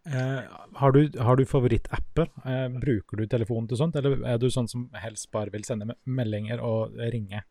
Eh, 0.05 0.43
har 0.77 0.93
du, 0.93 0.99
har 1.19 1.39
du 1.39 1.45
favorittapper? 1.49 2.29
Eh, 2.45 2.67
bruker 2.77 3.17
du 3.17 3.25
telefonen 3.29 3.67
til 3.71 3.79
sånt, 3.79 3.97
eller 3.97 4.19
er 4.35 4.37
du 4.41 4.47
sånn 4.53 4.69
som 4.69 4.85
helst 5.01 5.31
bare 5.33 5.53
vil 5.53 5.65
sende 5.67 5.97
meldinger 6.05 6.61
og 6.63 6.93
ringe? 7.13 7.41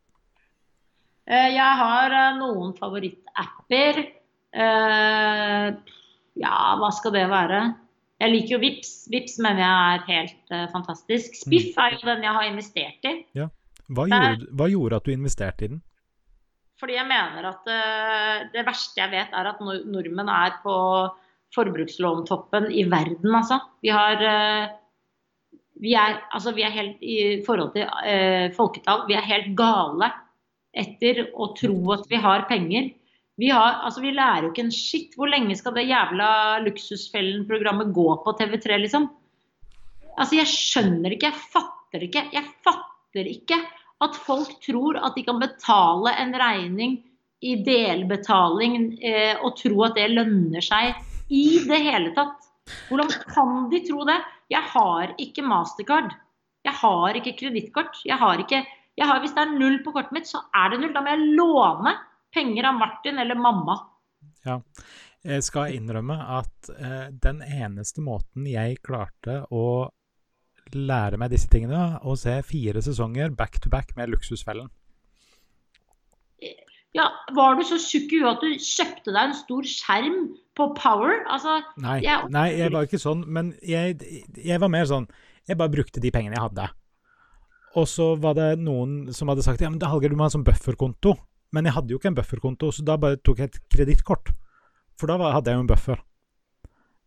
Eh, 1.27 1.51
Jeg 1.57 1.73
har 1.83 2.15
eh, 2.15 2.39
noen 2.39 2.77
favorittapper. 2.79 4.05
Eh, 4.57 5.69
Ja, 6.37 6.77
hva 6.77 6.91
skal 6.93 7.15
det 7.15 7.27
være? 7.33 7.59
Jeg 8.21 8.33
liker 8.33 8.55
jo 8.57 8.61
Vips. 8.61 8.91
Vips 9.13 9.39
mener 9.45 9.63
jeg 9.63 9.77
er 9.97 10.03
helt 10.11 10.53
uh, 10.53 10.65
fantastisk. 10.73 11.37
Spiff 11.37 11.77
er 11.81 11.95
jo 11.97 12.09
den 12.09 12.25
jeg 12.27 12.35
har 12.37 12.49
investert 12.49 13.09
i. 13.09 13.13
Hva 13.89 14.05
gjorde, 14.11 14.49
hva 14.57 14.67
gjorde 14.73 14.99
at 15.01 15.07
du 15.09 15.13
investerte 15.15 15.65
i 15.65 15.71
den? 15.73 15.81
Fordi 16.81 16.97
jeg 16.99 17.09
mener 17.09 17.49
at 17.49 17.71
uh, 17.73 18.45
det 18.53 18.67
verste 18.69 19.01
jeg 19.01 19.13
vet, 19.15 19.33
er 19.33 19.49
at 19.49 19.63
nor- 19.65 19.85
nordmenn 19.89 20.33
er 20.33 20.59
på 20.65 20.75
forbrukslåntoppen 21.57 22.69
i 22.69 22.85
verden, 22.93 23.33
altså. 23.33 23.61
Vi 23.81 23.93
har 23.97 24.21
uh, 24.21 24.75
vi 25.81 25.93
er, 25.97 26.21
altså, 26.37 26.53
vi 26.57 26.65
er 26.69 26.73
helt 26.77 27.01
i 27.05 27.17
forhold 27.49 27.73
til 27.75 27.89
folketall, 28.57 29.03
vi 29.09 29.17
er 29.17 29.25
helt 29.29 29.51
gale 29.57 30.09
etter 30.77 31.27
å 31.37 31.51
tro 31.57 31.77
at 31.93 32.07
vi 32.09 32.21
har 32.21 32.45
penger. 32.49 32.95
Vi, 33.37 33.51
har, 33.53 33.83
altså, 33.85 34.01
vi 34.01 34.15
lærer 34.17 34.47
jo 34.47 34.53
ikke 34.53 34.65
en 34.65 34.75
skitt. 34.75 35.17
Hvor 35.17 35.29
lenge 35.29 35.57
skal 35.59 35.75
det 35.77 35.89
jævla 35.91 36.29
Luksusfellen-programmet 36.65 37.93
gå 37.97 38.09
på 38.25 38.37
TV3, 38.39 38.79
liksom? 38.87 39.11
Altså, 40.17 40.39
jeg 40.39 40.49
skjønner 40.49 41.13
ikke, 41.13 41.29
jeg 41.29 41.43
fatter 41.53 42.07
ikke. 42.07 42.25
Jeg 42.33 42.49
fatter 42.65 43.29
ikke 43.29 43.61
at 44.05 44.17
folk 44.27 44.57
tror 44.65 44.99
at 45.05 45.17
de 45.17 45.25
kan 45.25 45.41
betale 45.41 46.13
en 46.21 46.33
regning 46.41 46.97
i 47.45 47.55
delbetaling 47.65 48.97
eh, 49.05 49.37
og 49.45 49.57
tro 49.61 49.85
at 49.85 49.97
det 49.99 50.09
lønner 50.15 50.65
seg 50.65 50.97
i 51.33 51.61
det 51.69 51.81
hele 51.85 52.13
tatt. 52.17 52.49
Hvordan 52.89 53.13
kan 53.29 53.69
de 53.73 53.83
tro 53.85 54.07
det? 54.09 54.17
Jeg 54.53 54.65
har 54.73 55.13
ikke 55.21 55.45
mastercard. 55.45 56.15
Jeg 56.67 56.75
har 56.81 57.19
ikke 57.19 57.37
kredittkort. 57.39 58.01
Hvis 58.01 59.35
det 59.37 59.43
er 59.43 59.55
null 59.55 59.81
på 59.85 59.93
kortet 59.95 60.15
mitt, 60.17 60.29
så 60.29 60.41
er 60.57 60.73
det 60.73 60.81
null. 60.81 60.95
Da 60.97 61.05
må 61.05 61.13
jeg 61.13 61.37
låne 61.37 61.95
penger 62.37 62.69
av 62.71 62.79
Martin 62.79 63.19
eller 63.25 63.39
mamma. 63.41 63.79
Ja. 64.47 64.61
Jeg 65.27 65.43
skal 65.43 65.73
innrømme 65.75 66.15
at 66.39 66.69
eh, 66.77 67.09
den 67.25 67.41
eneste 67.43 68.05
måten 68.05 68.45
jeg 68.47 68.77
klarte 68.87 69.41
å 69.51 69.65
lære 70.77 71.19
meg 71.19 71.33
disse 71.33 71.49
tingene, 71.51 71.97
å 72.07 72.15
se 72.19 72.37
fire 72.47 72.83
sesonger 72.83 73.33
back 73.39 73.59
to 73.63 73.71
back 73.73 73.91
med 73.99 74.11
Luksusfellen. 74.13 74.69
Ja, 76.97 77.11
Var 77.37 77.57
du 77.59 77.65
så 77.69 77.77
tjukk 77.83 78.13
i 78.17 78.21
huet 78.23 78.31
at 78.39 78.45
du 78.45 78.55
kjøpte 78.63 79.13
deg 79.13 79.21
en 79.29 79.35
stor 79.37 79.67
skjerm 79.69 80.21
på 80.57 80.67
Power? 80.79 81.19
Altså, 81.29 81.59
Nei, 81.83 81.99
Jeg- 82.03 82.31
nei, 82.33 82.47
jeg 82.57 82.73
var 82.73 82.87
ikke 82.87 83.01
sånn, 83.03 83.27
men 83.27 83.53
jeg, 83.63 83.99
jeg 84.37 84.61
var 84.61 84.69
mer 84.73 84.85
sånn 84.89 85.07
Jeg 85.49 85.59
bare 85.59 85.69
brukte 85.71 86.01
de 86.01 86.11
pengene 86.11 86.35
jeg 86.35 86.43
hadde. 86.43 86.71
Og 87.77 87.85
så 87.87 88.17
var 88.19 88.35
det 88.35 88.59
noen 88.59 89.13
som 89.15 89.29
hadde 89.29 89.43
sagt 89.45 89.61
ja, 89.61 89.69
men 89.71 89.79
Hallgeir, 89.79 90.11
du 90.11 90.17
må 90.17 90.25
ha 90.25 90.31
en 90.31 90.43
sånn 90.43 90.47
bufferkonto. 90.47 91.13
Men 91.55 91.69
jeg 91.69 91.77
hadde 91.77 91.95
jo 91.95 92.01
ikke 92.01 92.11
en 92.13 92.19
bufferkonto, 92.19 92.73
så 92.75 92.85
da 92.87 92.97
bare 93.01 93.21
tok 93.23 93.43
jeg 93.43 93.53
et 93.53 93.61
kredittkort. 93.73 94.33
For 94.99 95.11
da 95.11 95.19
var, 95.21 95.37
hadde 95.37 95.53
jeg 95.53 95.61
jo 95.61 95.65
en 95.67 95.71
buffer. 95.71 96.03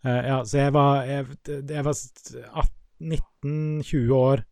Uh, 0.06 0.22
ja, 0.24 0.38
så 0.48 0.62
jeg 0.62 0.74
var, 0.74 1.04
jeg, 1.10 1.26
jeg 1.70 1.86
var 1.86 2.70
19-20 3.04 4.14
år, 4.16 4.46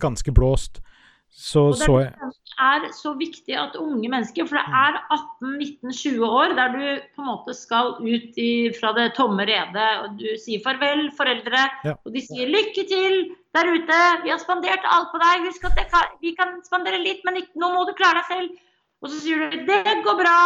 ganske 0.00 0.34
blåst. 0.36 0.82
Så 1.30 1.60
Og 1.70 1.76
det 1.78 1.86
så 1.86 1.96
jeg 2.00 2.12
er 2.58 2.86
så 2.92 3.12
viktig 3.14 3.54
at 3.54 3.76
unge 3.78 4.08
mennesker, 4.10 4.48
for 4.50 4.58
det 4.58 4.66
er 4.66 4.96
18-19-20 5.14 6.24
år 6.26 6.54
der 6.58 6.72
du 6.74 6.82
på 7.14 7.22
en 7.22 7.28
måte 7.28 7.54
skal 7.54 7.92
ut 8.02 8.40
i, 8.40 8.50
fra 8.74 8.90
det 8.96 9.12
tomme 9.14 9.46
redet, 9.46 9.90
og 10.02 10.18
du 10.18 10.26
sier 10.42 10.62
farvel, 10.64 11.06
foreldre, 11.16 11.62
Ja. 11.86 11.94
og 12.04 12.16
de 12.16 12.24
sier 12.26 12.50
lykke 12.50 12.82
til 12.90 13.30
der 13.54 13.70
ute, 13.70 14.00
vi 14.24 14.34
har 14.34 14.42
spandert 14.42 14.82
alt 14.84 15.14
på 15.14 15.22
deg, 15.22 15.46
husk 15.46 15.70
at 15.70 15.78
kan, 15.92 16.18
vi 16.20 16.34
kan 16.34 16.58
spandere 16.66 16.98
litt, 16.98 17.22
men 17.24 17.38
ikke, 17.40 17.54
nå 17.62 17.70
må 17.76 17.86
du 17.86 17.94
klare 17.94 18.20
deg 18.20 18.34
selv. 18.34 18.58
Og 19.00 19.08
så 19.08 19.18
sier 19.22 19.48
du 19.48 19.62
det 19.64 19.94
går 20.04 20.16
bra, 20.18 20.38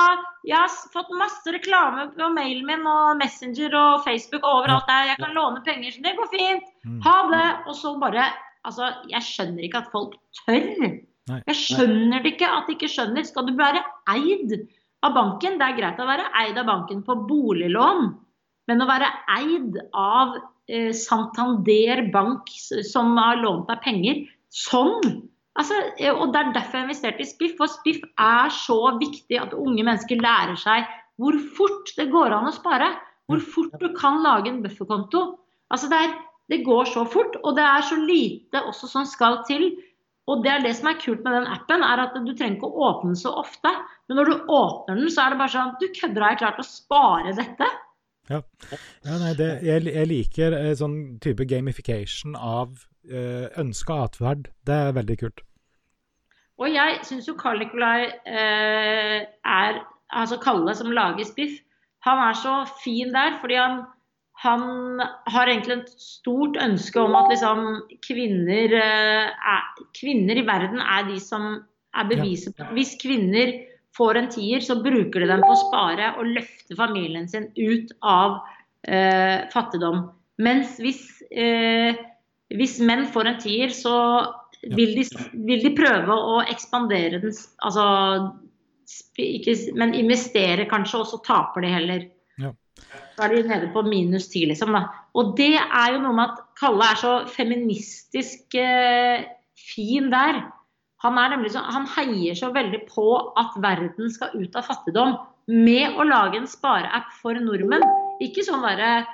jeg 0.46 0.55
har 0.55 0.74
fått 0.94 1.11
masse 1.18 1.50
reklame 1.50 2.07
på 2.14 2.28
mailen 2.36 2.66
min 2.68 2.86
og 2.86 3.16
Messenger 3.18 3.74
og 3.74 4.05
Facebook 4.07 4.44
og 4.44 4.61
overalt 4.61 4.86
der, 4.90 5.09
jeg 5.11 5.20
kan 5.22 5.34
låne 5.34 5.62
penger, 5.66 5.90
så 5.90 6.05
det 6.05 6.14
går 6.18 6.30
fint. 6.30 6.68
Mm. 6.86 7.00
Ha 7.07 7.16
det! 7.32 7.46
Og 7.66 7.78
så 7.78 7.96
bare 8.02 8.30
Altså, 8.64 8.86
jeg 9.12 9.20
skjønner 9.20 9.66
ikke 9.66 9.82
at 9.82 9.90
folk 9.92 10.14
tør. 10.38 10.68
Jeg 11.28 11.57
skjønner 11.59 12.22
det 12.24 12.30
ikke 12.32 12.48
at 12.48 12.68
de 12.68 12.72
ikke 12.78 12.88
skjønner. 12.88 13.26
Skal 13.28 13.44
du 13.48 13.52
være 13.59 13.82
eid 14.12 14.55
av 15.05 15.12
banken? 15.16 15.59
Det 15.61 15.66
er 15.66 15.76
greit 15.76 16.00
å 16.00 16.09
være 16.09 16.30
eid 16.40 16.57
av 16.61 16.70
banken 16.70 17.02
på 17.05 17.18
boliglån, 17.28 18.07
men 18.70 18.80
å 18.80 18.88
være 18.88 19.11
eid 19.36 19.76
av 20.00 20.38
eh, 20.68 20.92
Santander 20.96 22.07
Bank 22.14 22.48
som 22.88 23.12
har 23.20 23.42
lånt 23.42 23.68
deg 23.68 23.84
penger 23.84 24.24
sånn 24.55 25.20
altså, 25.59 25.80
eh, 25.98 26.12
Og 26.12 26.34
det 26.34 26.40
er 26.40 26.52
derfor 26.52 26.78
jeg 26.78 26.88
investerte 26.88 27.24
i 27.24 27.30
Spiff. 27.30 27.57
For 27.59 27.70
Spiff 27.70 28.05
er 28.18 28.52
så 28.55 28.78
viktig 29.00 29.40
at 29.40 29.57
unge 29.57 29.86
mennesker 29.86 30.22
lærer 30.22 30.59
seg 30.61 30.86
hvor 31.20 31.36
fort 31.57 31.92
det 31.96 32.09
går 32.11 32.34
an 32.34 32.50
å 32.50 32.55
spare. 32.55 32.90
Hvor 33.30 33.40
fort 33.40 33.74
du 33.80 33.88
kan 33.96 34.22
lage 34.24 34.50
en 34.50 34.62
bufferkonto. 34.64 35.24
Altså 35.72 35.88
det, 35.88 35.98
er, 35.98 36.14
det 36.52 36.64
går 36.66 36.90
så 36.90 37.05
fort, 37.09 37.38
og 37.42 37.57
det 37.57 37.64
er 37.64 37.84
så 37.86 37.96
lite 37.96 38.61
også 38.68 38.90
som 38.90 39.07
skal 39.09 39.40
til. 39.48 39.70
Og 40.30 40.42
det 40.44 40.50
er 40.50 40.62
det 40.64 40.72
som 40.78 40.88
er 40.88 41.00
kult 41.00 41.24
med 41.24 41.36
den 41.36 41.48
appen, 41.52 41.84
er 41.84 42.00
at 42.00 42.14
du 42.16 42.32
trenger 42.32 42.57
ikke 42.57 42.68
å 42.70 42.88
åpne 42.88 43.12
den 43.12 43.20
så 43.20 43.32
ofte. 43.40 43.72
Men 44.09 44.20
når 44.20 44.30
du 44.30 44.52
åpner 44.52 45.00
den, 45.00 45.11
så 45.12 45.24
er 45.24 45.34
det 45.34 45.40
bare 45.40 45.55
sånn 45.55 45.74
Du 45.80 45.86
kødder, 45.92 46.24
har 46.24 46.34
jeg 46.34 46.42
klart 46.44 46.62
å 46.62 46.68
spare 46.68 47.34
dette? 47.36 47.68
Ja, 48.32 48.40
ja 49.05 49.18
nei, 49.20 49.34
det, 49.36 49.50
jeg, 49.66 49.84
jeg, 49.90 50.09
liker 50.09 50.57
eh, 50.57 50.72
sånn 50.80 50.96
type 51.24 51.44
gamification 51.48 52.38
av 52.40 52.86
ønska 53.05 53.98
atferd. 54.07 54.48
Det 54.66 54.74
er 54.74 54.94
veldig 54.96 55.16
kult. 55.20 55.42
Og 56.62 56.70
jeg 56.70 57.00
syns 57.05 57.26
jo 57.28 57.34
Carl 57.36 57.59
Nicolai 57.61 58.07
eh, 58.26 59.26
er 59.44 59.82
Altså 60.14 60.36
Kalle 60.38 60.70
som 60.78 60.92
lager 60.94 61.26
Spiff, 61.26 61.57
han 62.07 62.20
er 62.22 62.36
så 62.38 62.52
fin 62.84 63.11
der 63.11 63.38
fordi 63.40 63.57
han 63.59 63.80
han 64.42 65.00
har 65.30 65.48
egentlig 65.48 65.76
et 65.78 65.92
stort 66.00 66.59
ønske 66.61 67.00
om 67.00 67.14
at 67.18 67.30
liksom, 67.30 67.61
kvinner, 68.05 68.74
eh, 68.80 69.30
er, 69.30 69.84
kvinner 69.96 70.40
i 70.40 70.46
verden 70.46 70.82
er 70.82 71.07
de 71.09 71.20
som 71.22 71.62
er 71.94 72.09
beviset 72.11 72.57
på 72.59 72.66
Hvis 72.74 72.96
kvinner 73.00 73.52
får 73.94 74.18
en 74.18 74.30
tier, 74.34 74.61
så 74.61 74.80
bruker 74.82 75.22
de 75.22 75.30
den 75.30 75.44
på 75.44 75.52
å 75.55 75.61
spare 75.68 76.11
og 76.18 76.32
løfte 76.34 76.76
familien 76.76 77.28
sin 77.30 77.46
ut 77.55 77.94
av 78.02 78.40
eh, 78.88 79.46
fattigdom. 79.55 80.09
Mens 80.42 80.74
hvis, 80.82 81.07
eh, 81.30 81.94
hvis, 82.59 82.78
menn 82.84 83.07
får 83.12 83.30
en 83.30 83.38
tier, 83.42 83.74
så 83.74 83.96
vil 84.74 84.94
de, 84.96 85.05
vil 85.46 85.62
de 85.64 85.74
prøve 85.76 86.14
å 86.14 86.40
ekspandere 86.48 87.20
den 87.20 87.34
Altså 87.64 87.84
ikke, 89.20 89.55
Men 89.78 89.94
investere 89.96 90.66
kanskje, 90.70 91.00
og 91.00 91.09
så 91.09 91.20
taper 91.24 91.64
de 91.64 91.72
heller. 91.72 92.05
Da 93.14 93.26
er 93.26 93.32
de 93.32 93.44
nede 93.48 93.70
på 93.72 93.84
minus 93.86 94.26
ti, 94.32 94.44
liksom. 94.50 94.74
Da. 94.74 94.88
Og 95.14 95.34
det 95.38 95.55
er 95.62 95.94
jo 95.94 96.02
noe 96.02 96.16
med 96.16 96.32
at 96.32 96.42
Kalle 96.59 96.88
er 96.90 96.98
så 96.98 97.12
feministisk 97.30 98.57
eh, 98.59 99.24
fin 99.59 100.11
der. 100.12 100.42
Han, 101.05 101.18
er 101.20 101.34
nemlig 101.34 101.52
så, 101.55 101.62
han 101.62 101.86
heier 101.94 102.36
så 102.38 102.50
veldig 102.55 102.84
på 102.90 103.07
at 103.40 103.55
verden 103.62 104.11
skal 104.12 104.34
ut 104.34 104.57
av 104.59 104.66
fattigdom 104.66 105.16
med 105.50 105.98
å 106.00 106.07
lage 106.09 106.40
en 106.40 106.48
spareapp 106.50 107.12
for 107.20 107.38
nordmenn. 107.38 107.84
Ikke 108.24 108.44
sånn 108.46 108.64
derre 108.64 109.05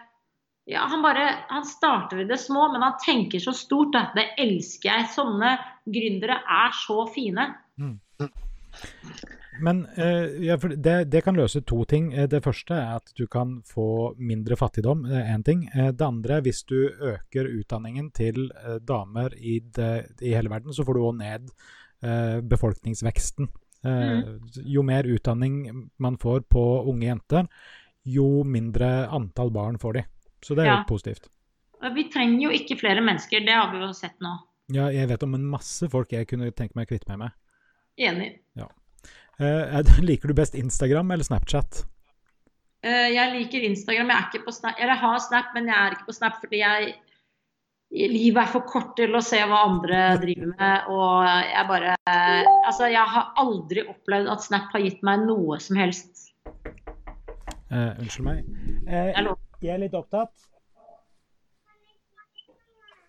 ja, 0.68 0.84
han 0.90 1.02
bare 1.02 1.26
han 1.48 1.64
starter 1.66 2.20
i 2.22 2.28
det 2.28 2.38
små, 2.38 2.68
men 2.72 2.82
han 2.82 2.98
tenker 3.04 3.42
så 3.42 3.52
stort. 3.56 3.92
Da. 3.96 4.10
Det 4.14 4.28
elsker 4.38 4.90
jeg. 4.92 5.08
Sånne 5.14 5.56
gründere 5.88 6.40
er 6.44 6.74
så 6.76 7.04
fine. 7.14 7.48
Mm. 7.80 7.98
Men 9.60 9.82
eh, 9.96 10.44
ja, 10.46 10.56
det, 10.56 10.94
det, 11.12 11.22
kan 11.24 11.36
løse 11.36 11.62
to 11.68 11.82
ting. 11.88 12.12
Eh, 12.14 12.28
det 12.30 12.42
første 12.44 12.76
er 12.76 13.00
at 13.00 13.12
du 13.16 13.26
kan 13.30 13.58
få 13.66 14.14
mindre 14.16 14.56
fattigdom. 14.56 15.04
Er 15.08 15.32
én 15.34 15.44
ting. 15.46 15.66
Eh, 15.74 15.90
det 15.92 16.06
andre, 16.06 16.40
hvis 16.44 16.62
du 16.68 16.78
øker 16.88 17.50
utdanningen 17.50 18.10
til 18.16 18.48
damer 18.86 19.34
i, 19.36 19.58
det, 19.60 19.92
i 20.22 20.34
hele 20.36 20.52
verden, 20.52 20.74
så 20.76 20.86
får 20.86 20.96
du 20.96 21.04
òg 21.04 21.20
ned 21.20 21.52
befolkningsveksten. 22.48 23.50
Mm. 23.84 24.38
Jo 24.72 24.80
mer 24.84 25.04
utdanning 25.04 25.90
man 26.00 26.14
får 26.20 26.46
på 26.48 26.62
unge 26.88 27.04
jenter, 27.04 27.44
jo 28.08 28.40
mindre 28.48 28.88
antall 29.12 29.52
barn 29.52 29.76
får 29.80 29.98
de. 29.98 30.04
Så 30.44 30.56
det 30.56 30.64
er 30.64 30.72
ja. 30.72 30.78
jo 30.80 30.88
positivt. 30.88 31.30
Vi 31.94 32.04
trenger 32.12 32.42
jo 32.44 32.50
ikke 32.52 32.76
flere 32.80 33.02
mennesker, 33.04 33.44
det 33.44 33.56
har 33.56 33.70
vi 33.72 33.80
jo 33.80 33.92
sett 33.96 34.18
nå. 34.20 34.34
Ja, 34.70 34.90
jeg 34.94 35.08
vet 35.10 35.24
om 35.26 35.34
en 35.34 35.46
masse 35.50 35.88
folk 35.90 36.12
jeg 36.14 36.28
kunne 36.30 36.50
tenke 36.54 36.78
meg 36.78 36.86
å 36.86 36.92
kvitte 36.92 37.10
meg 37.10 37.24
med. 37.24 37.38
Enig. 38.00 38.30
Ja. 38.58 38.68
Uh, 39.40 39.80
liker 40.04 40.30
du 40.30 40.36
best 40.36 40.54
Instagram 40.54 41.10
eller 41.14 41.26
Snapchat? 41.26 41.84
Uh, 42.84 43.08
jeg 43.10 43.32
liker 43.34 43.66
Instagram. 43.66 44.12
Jeg 44.12 44.16
er 44.16 44.28
ikke 44.28 44.46
på 44.46 44.54
Snap. 44.54 44.76
Eller 44.78 44.94
jeg 44.94 45.02
har 45.04 45.22
Snap, 45.24 45.54
men 45.56 45.70
jeg 45.70 45.76
er 45.76 45.96
ikke 45.96 46.10
på 46.10 46.18
Snap 46.18 46.42
fordi 46.42 46.64
jeg 46.64 46.98
Livet 47.90 48.38
er 48.38 48.50
for 48.52 48.62
kort 48.70 48.92
til 48.94 49.16
å 49.18 49.20
se 49.24 49.40
hva 49.50 49.64
andre 49.66 49.96
driver 50.22 50.52
med. 50.52 50.90
Og 50.94 51.24
jeg 51.26 51.64
bare 51.66 51.96
Altså, 52.06 52.86
jeg 52.86 53.02
har 53.16 53.32
aldri 53.42 53.82
opplevd 53.82 54.30
at 54.30 54.44
Snap 54.44 54.70
har 54.76 54.84
gitt 54.84 55.02
meg 55.02 55.24
noe 55.26 55.58
som 55.58 55.80
helst. 55.80 56.28
Uh, 57.66 57.90
unnskyld 57.98 58.28
meg. 58.28 58.44
jeg 58.86 59.26
er 59.68 59.82
litt 59.82 59.94
opptatt. 59.94 60.32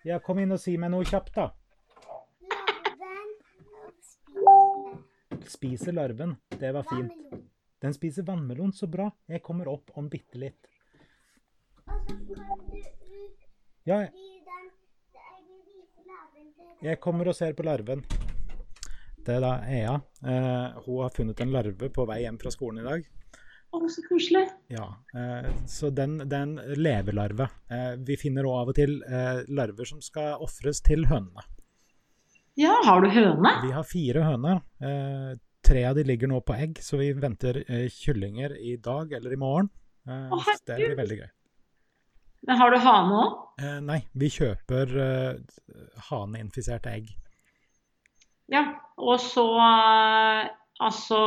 Ja, 0.04 0.18
kom 0.18 0.42
inn 0.42 0.52
og 0.52 0.60
si 0.60 0.76
meg 0.76 0.90
noe 0.92 1.06
kjapt, 1.08 1.34
da. 1.38 1.52
spiser 5.48 5.92
larven. 5.92 6.36
Det 6.48 6.72
var 6.72 6.86
fint. 6.90 7.12
Den 7.82 7.94
spiser 7.94 8.22
vannmelon. 8.22 8.72
Så 8.72 8.86
bra. 8.86 9.10
Jeg 9.26 9.42
kommer 9.42 9.68
opp 9.68 9.90
om 9.94 10.08
bitte 10.10 10.38
litt. 10.38 10.68
Ja, 13.84 14.06
jeg 16.82 16.98
kommer 16.98 17.28
og 17.30 17.34
ser 17.38 17.54
på 17.54 17.62
larven. 17.66 18.04
Det 19.22 19.36
er 19.36 19.42
da 19.42 19.52
Ea. 19.70 19.94
Eh, 20.26 20.78
hun 20.86 21.02
har 21.02 21.12
funnet 21.14 21.40
en 21.40 21.52
larve 21.54 21.90
på 21.94 22.06
vei 22.10 22.22
hjem 22.24 22.38
fra 22.42 22.50
skolen 22.50 22.82
i 22.82 22.88
dag. 22.88 23.04
Å, 23.72 23.78
så 23.88 24.02
koselig. 24.04 24.44
Ja, 24.68 24.84
eh, 25.16 25.46
så 25.70 25.88
den, 25.90 26.18
den 26.28 26.58
levelarve. 26.76 27.46
Eh, 27.72 27.94
vi 28.04 28.18
finner 28.20 28.44
òg 28.48 28.58
av 28.60 28.72
og 28.72 28.76
til 28.76 28.98
eh, 29.08 29.40
larver 29.48 29.88
som 29.88 30.02
skal 30.04 30.42
ofres 30.44 30.82
til 30.84 31.06
hønene. 31.08 31.44
Ja, 32.60 32.74
har 32.84 33.00
du 33.00 33.08
høne? 33.08 33.54
Vi 33.64 33.72
har 33.72 33.86
fire 33.88 34.26
høner. 34.26 34.60
Eh, 34.84 35.30
tre 35.64 35.84
av 35.88 35.96
de 35.96 36.04
ligger 36.04 36.28
nå 36.28 36.42
på 36.44 36.56
egg, 36.60 36.82
så 36.84 37.00
vi 37.00 37.12
venter 37.16 37.62
kyllinger 37.96 38.58
i 38.60 38.76
dag 38.76 39.14
eller 39.16 39.32
i 39.32 39.40
morgen. 39.40 39.70
Eh, 40.04 40.34
Åh, 40.36 40.52
det 40.68 40.76
blir 40.76 40.98
veldig 40.98 41.18
gøy. 41.22 41.30
Men 42.42 42.58
Har 42.58 42.74
du 42.74 42.78
hane 42.82 43.18
òg? 43.24 43.34
Eh, 43.62 43.80
nei, 43.88 44.00
vi 44.18 44.28
kjøper 44.36 44.92
haneinfiserte 46.10 46.92
egg. 46.92 47.12
Ja, 48.52 48.66
og 49.00 49.16
så 49.22 49.46
Altså 50.82 51.18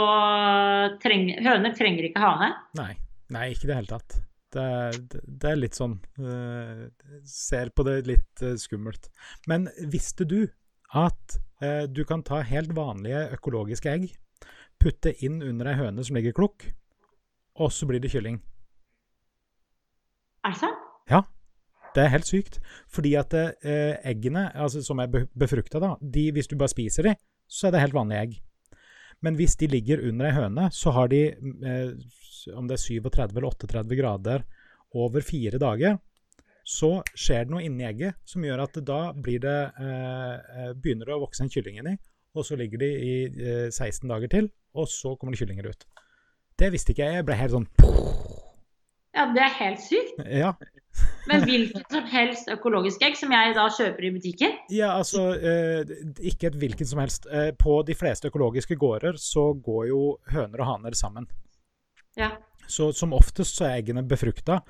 treng, 1.03 1.30
Høner 1.43 1.76
trenger 1.78 2.10
ikke 2.10 2.22
hane? 2.24 2.51
Nei. 2.80 2.93
Nei, 3.34 3.49
ikke 3.53 3.66
i 3.66 3.72
det 3.72 3.78
hele 3.80 3.89
tatt. 3.89 4.18
Det, 4.56 4.66
det, 5.12 5.22
det, 5.26 5.49
er 5.49 5.58
litt 5.58 5.76
sånn 5.76 5.97
uh, 6.22 6.86
Ser 7.28 7.74
på 7.76 7.84
det 7.88 7.95
litt 8.08 8.43
uh, 8.45 8.53
skummelt. 8.60 9.10
Men 9.51 9.68
visste 9.91 10.28
du 10.30 10.45
at 10.95 11.38
uh, 11.64 11.84
du 11.89 12.03
kan 12.08 12.24
ta 12.24 12.39
helt 12.45 12.76
vanlige 12.78 13.26
økologiske 13.36 13.91
egg, 13.91 14.10
putte 14.80 15.16
inn 15.26 15.41
under 15.43 15.72
ei 15.72 15.78
høne 15.80 16.06
som 16.06 16.20
ligger 16.20 16.36
klukk, 16.38 16.70
og 17.60 17.74
så 17.74 17.88
blir 17.89 18.03
det 18.03 18.14
kylling. 18.14 18.39
Er 20.45 20.53
det 20.53 20.62
sant? 20.62 20.84
Ja. 21.12 21.24
Det 21.95 22.03
er 22.03 22.12
helt 22.12 22.28
sykt. 22.28 22.60
Fordi 22.91 23.14
at 23.16 23.32
eggene, 23.32 24.49
altså 24.51 24.82
som 24.84 24.99
er 24.99 25.08
befrukta, 25.32 25.80
da, 25.80 25.93
de, 26.03 26.26
hvis 26.36 26.51
du 26.51 26.58
bare 26.60 26.74
spiser 26.74 27.08
de, 27.08 27.14
så 27.47 27.70
er 27.70 27.76
det 27.76 27.86
helt 27.86 27.95
vanlige 27.95 28.26
egg. 28.26 28.34
Men 29.26 29.38
hvis 29.39 29.57
de 29.57 29.69
ligger 29.71 30.03
under 30.05 30.30
ei 30.30 30.36
høne, 30.36 30.67
så 30.76 30.93
har 30.93 31.09
de, 31.09 31.21
eh, 31.34 32.51
om 32.53 32.67
det 32.69 32.78
er 32.78 32.84
37 32.84 33.38
eller 33.39 33.47
38 33.49 33.97
grader 33.97 34.45
over 34.93 35.26
fire 35.26 35.57
dager, 35.61 35.97
så 36.65 36.99
skjer 37.13 37.45
det 37.45 37.53
noe 37.53 37.63
inni 37.65 37.86
egget 37.86 38.17
som 38.26 38.45
gjør 38.45 38.63
at 38.63 38.78
da 38.86 38.99
blir 39.13 39.41
det, 39.41 39.59
eh, 39.82 40.36
eh 40.59 40.73
begynner 40.73 41.09
det 41.09 41.17
å 41.17 41.23
vokse 41.26 41.43
en 41.45 41.49
kylling 41.49 41.82
inni, 41.82 41.97
og 42.36 42.45
så 42.45 42.57
ligger 42.57 42.82
de 42.82 42.89
i 43.09 43.15
eh, 43.26 43.69
16 43.69 44.09
dager 44.09 44.30
til, 44.30 44.49
og 44.73 44.88
så 44.89 45.15
kommer 45.17 45.34
det 45.34 45.41
kyllinger 45.41 45.69
ut. 45.69 45.86
Det 46.57 46.71
visste 46.71 46.93
ikke 46.93 47.05
jeg. 47.05 47.19
Jeg 47.19 47.26
ble 47.26 47.36
helt 47.36 47.51
sånn 47.51 47.67
Ja, 49.15 49.26
det 49.34 49.41
er 49.41 49.53
helt 49.59 49.80
sykt. 49.80 50.21
Ja. 50.28 50.53
Men 51.30 51.46
hvilket 51.48 51.91
som 51.91 52.06
helst 52.10 52.50
økologisk 52.54 53.02
egg 53.06 53.18
som 53.18 53.32
jeg 53.34 53.54
da 53.58 53.66
kjøper 53.74 54.08
i 54.08 54.12
butikken? 54.14 54.58
Ja, 54.74 54.91
altså 55.00 55.28
eh, 55.36 55.96
Ikke 56.22 56.52
et 56.52 56.60
hvilket 56.62 56.89
som 56.89 57.02
helst. 57.02 57.26
Eh, 57.32 57.50
på 57.58 57.80
de 57.88 57.96
fleste 57.98 58.30
økologiske 58.30 58.78
gårder 58.80 59.18
så 59.22 59.50
går 59.54 59.88
jo 59.89 60.02
høner 60.32 60.62
og 60.62 60.70
haner 60.70 60.98
sammen. 60.98 61.28
Ja. 62.20 62.36
Så 62.68 62.91
som 62.98 63.14
oftest 63.14 63.58
så 63.58 63.68
er 63.68 63.80
eggene 63.80 64.06
befrukta, 64.08 64.62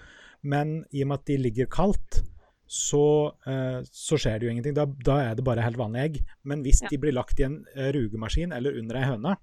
men 0.44 0.82
i 0.92 1.04
og 1.04 1.12
med 1.12 1.22
at 1.22 1.30
de 1.30 1.38
ligger 1.44 1.70
kaldt, 1.72 2.24
så, 2.66 3.36
eh, 3.46 3.82
så 3.86 4.18
skjer 4.18 4.40
det 4.40 4.48
jo 4.48 4.54
ingenting. 4.54 4.76
Da, 4.78 4.88
da, 5.06 5.18
er 5.30 5.36
det 5.38 5.46
bare 5.46 5.64
helt 5.66 5.80
vanlig 5.80 6.02
egg. 6.02 6.22
Men 6.44 6.64
hvis 6.66 6.82
ja. 6.84 6.90
de 6.92 7.00
blir 7.02 7.14
lagt 7.16 7.40
i 7.40 7.46
en 7.48 7.60
eh, 7.76 7.92
rugemaskin 7.96 8.56
eller 8.56 8.80
under 8.80 9.00
ei 9.00 9.10
høne, 9.12 9.36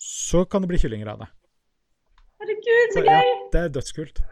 så 0.00 0.44
kan 0.44 0.62
det 0.62 0.70
bli 0.70 0.80
kyllinger 0.82 1.10
av 1.14 1.24
det. 1.24 1.30
Herregud, 2.42 2.94
så 2.94 3.02
gøy! 3.02 3.10
Ja, 3.10 3.34
det 3.52 3.60
er 3.60 3.74
dødskult. 3.74 4.22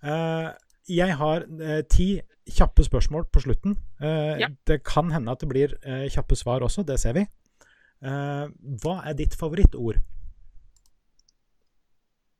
Uh, 0.00 0.50
jeg 0.90 1.16
har 1.20 1.46
eh, 1.62 1.82
ti 1.90 2.08
kjappe 2.50 2.84
spørsmål 2.84 3.28
på 3.32 3.42
slutten. 3.44 3.76
Eh, 4.02 4.40
ja. 4.42 4.48
Det 4.66 4.80
kan 4.86 5.10
hende 5.14 5.32
at 5.32 5.42
det 5.42 5.50
blir 5.50 5.76
kjappe 6.10 6.38
svar 6.38 6.64
også, 6.66 6.86
det 6.86 6.98
ser 7.00 7.18
vi. 7.18 7.26
hva 8.00 8.94
er 9.04 9.12
ditt 9.12 9.34
favorittord? 9.36 9.98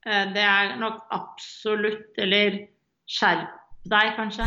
det 0.00 0.40
er 0.40 0.78
nok 0.80 1.02
absolutt 1.12 2.16
Eller 2.16 2.54
skjerp 3.04 3.50
deg, 3.84 4.14
kanskje. 4.16 4.46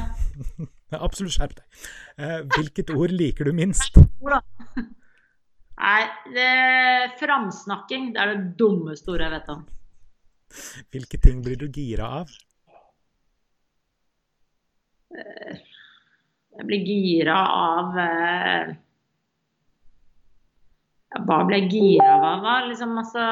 absolutt 1.06 1.36
skjerp 1.36 1.54
deg. 1.60 2.48
hvilket 2.56 2.90
ord 2.96 3.14
liker 3.14 3.46
du 3.46 3.54
minst? 3.54 4.00
Nei, 4.26 6.02
det, 6.38 6.50
framsnakking 7.22 8.16
det 8.16 8.24
er 8.24 8.34
det 8.34 8.58
dummeste 8.58 9.14
ordet 9.14 9.30
jeg 9.30 9.36
vet 9.36 9.54
om. 9.54 9.62
Hvilke 10.94 11.22
ting 11.22 11.46
blir 11.46 11.62
du 11.62 11.70
gira 11.70 12.10
av? 12.24 12.34
Eh, 15.14 15.58
jeg 16.54 16.68
blir 16.70 16.86
gira 16.88 17.36
av 17.50 17.98
eh, 17.98 18.74
Hva 21.24 21.40
ble 21.48 21.60
jeg 21.62 21.72
gira 21.74 22.14
av? 22.30 22.48
Liksom, 22.70 22.96
altså 23.02 23.26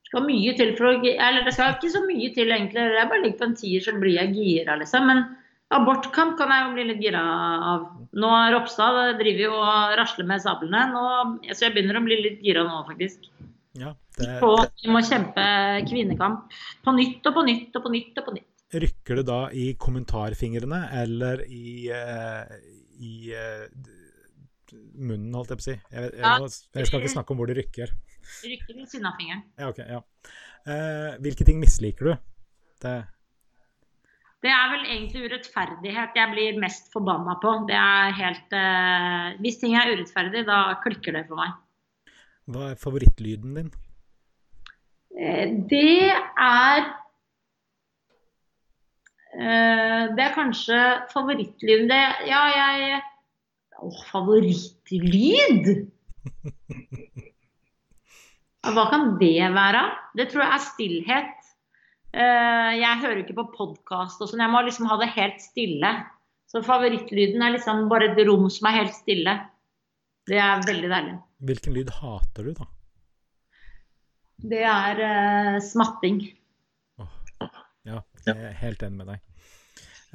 det 0.00 0.10
skal 0.10 0.26
mye 0.26 0.54
til 0.58 0.72
for 0.78 0.90
å 0.90 0.94
Eller 1.02 1.44
det 1.46 1.54
skal 1.54 1.76
ikke 1.76 1.92
så 1.92 2.02
mye 2.02 2.32
til, 2.34 2.50
egentlig. 2.50 2.86
Det 2.94 2.98
er 2.98 3.10
bare 3.10 3.22
ligger 3.24 3.42
på 3.42 3.46
en 3.46 3.58
tier, 3.58 3.82
så 3.82 3.94
blir 3.94 4.16
jeg 4.18 4.34
gira, 4.34 4.74
liksom. 4.78 5.06
Men 5.06 5.22
abortkamp 5.74 6.34
kan 6.38 6.50
jeg 6.50 6.64
jo 6.64 6.72
bli 6.74 6.86
litt 6.88 7.04
gira 7.04 7.20
av. 7.74 7.84
Nå 8.18 8.30
Ropstad 8.54 9.20
driver 9.20 9.44
jo 9.44 9.52
og 9.60 9.94
rasler 10.00 10.26
med 10.26 10.42
sablene. 10.42 10.82
Nå, 10.90 11.04
så 11.52 11.68
jeg 11.68 11.76
begynner 11.76 12.00
å 12.00 12.04
bli 12.06 12.18
litt 12.24 12.42
gira 12.42 12.66
nå, 12.66 12.82
faktisk. 12.88 13.30
Ja, 13.78 13.94
det, 14.18 14.32
På 14.42 14.56
vi 14.82 14.90
må 14.90 15.02
kjempe 15.06 15.42
kvinnekamp 15.86 16.58
på 16.82 16.94
nytt 16.96 17.26
og 17.30 17.36
på 17.36 17.46
nytt 17.46 17.78
og 17.78 17.86
på 17.86 17.94
nytt 17.94 18.18
og 18.18 18.26
på 18.26 18.34
nytt. 18.34 18.49
Rykker 18.72 19.18
det 19.20 19.26
da 19.26 19.40
i 19.50 19.72
kommentarfingrene 19.80 20.80
eller 21.02 21.42
i, 21.50 21.88
eh, 21.90 22.52
i 23.02 23.14
eh, 23.34 23.64
munnen, 24.94 25.32
holdt 25.34 25.50
jeg 25.50 25.58
på 25.58 25.64
å 25.64 25.68
si? 25.70 25.76
Jeg, 25.90 26.12
jeg, 26.12 26.20
Ja. 26.22 26.34
jeg 26.78 26.86
skal 26.86 27.00
ikke 27.00 27.14
snakke 27.16 27.34
om 27.34 27.40
hvor 27.40 27.50
det 27.50 27.56
rykker. 27.58 27.90
Det 27.90 28.50
Rykker 28.52 28.78
i 28.78 28.86
sinnafingeren. 28.86 29.42
Ja, 29.58 29.70
ok, 29.72 29.80
ja. 29.88 30.02
Uh, 30.60 31.16
hvilke 31.24 31.42
ting 31.48 31.58
misliker 31.58 32.04
du? 32.04 32.12
Det, 32.84 32.92
Det 34.44 34.50
er 34.52 34.68
vel 34.72 34.84
egentlig 34.86 35.24
urettferdighet 35.30 36.14
jeg 36.14 36.30
blir 36.34 36.60
mest 36.60 36.92
forbanna 36.92 37.34
på. 37.42 37.54
Det 37.66 37.74
er 37.76 38.12
helt 38.20 38.54
uh, 38.54 39.40
Hvis 39.42 39.58
ting 39.60 39.74
er 39.74 39.90
urettferdig, 39.96 40.44
da 40.46 40.76
klikker 40.84 41.16
det 41.16 41.26
for 41.28 41.40
meg. 41.40 41.56
hva 42.50 42.70
er 42.70 42.78
favorittlyden 42.78 43.56
din? 43.58 43.72
Uh, 45.16 45.46
det 45.72 46.12
er 46.12 46.86
Det 49.30 50.24
er 50.24 50.32
kanskje 50.34 50.76
favorittlyden 51.12 51.86
det 51.86 52.00
Ja, 52.26 52.40
jeg 52.50 52.96
Åh, 53.80 54.00
favorittlyd? 54.10 55.68
Hva 58.74 58.84
kan 58.92 59.14
det 59.20 59.46
være? 59.54 59.82
Det 60.18 60.26
tror 60.30 60.42
jeg 60.44 60.52
er 60.52 60.64
stillhet. 60.66 61.36
Eh, 62.12 62.72
Jeg 62.80 63.00
hører 63.00 63.22
ikke 63.22 63.38
på 63.38 63.46
podkast 63.54 64.20
og 64.20 64.28
sånn. 64.28 64.42
Jeg 64.44 64.52
må 64.52 64.60
liksom 64.66 64.88
ha 64.90 64.98
det 65.00 65.08
helt 65.14 65.40
stille. 65.42 65.92
Så 66.50 66.60
favorittlyden 66.66 67.42
er 67.46 67.54
liksom 67.54 67.86
bare 67.90 68.10
et 68.10 68.20
rom 68.26 68.48
som 68.52 68.68
er 68.68 68.80
helt 68.82 68.96
stille. 68.98 69.36
Det 70.28 70.38
er 70.42 70.66
veldig 70.66 70.90
deilig. 70.90 71.16
Hvilken 71.48 71.76
lyd 71.78 71.90
hater 72.02 72.50
du, 72.50 72.52
da? 72.58 72.66
Det 74.50 74.62
er 74.66 75.00
uh, 75.00 75.56
smatting. 75.62 76.20
Ja, 78.26 78.34
jeg 78.34 78.48
er 78.50 78.58
helt 78.60 78.82
enig 78.84 79.00
med 79.00 79.12
deg. 79.14 79.20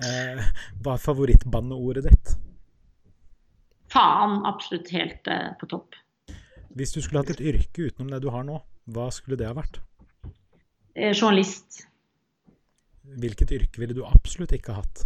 Eh, 0.05 0.41
hva 0.83 0.95
er 0.95 1.01
favorittbanneordet 1.01 2.05
ditt? 2.09 2.35
Faen 3.93 4.41
absolutt 4.47 4.91
helt 4.93 5.27
eh, 5.31 5.53
på 5.59 5.69
topp. 5.71 5.95
Hvis 6.75 6.91
du 6.91 6.99
skulle 7.01 7.23
hatt 7.23 7.31
et 7.37 7.43
yrke 7.43 7.87
utenom 7.87 8.11
det 8.11 8.21
du 8.25 8.29
har 8.33 8.43
nå, 8.43 8.59
hva 8.91 9.07
skulle 9.15 9.39
det 9.39 9.47
ha 9.47 9.55
vært? 9.55 9.79
Eh, 10.95 11.13
journalist. 11.15 11.85
Hvilket 13.21 13.53
yrke 13.55 13.81
ville 13.81 13.95
du 13.95 14.03
absolutt 14.07 14.53
ikke 14.57 14.75
hatt? 14.75 15.05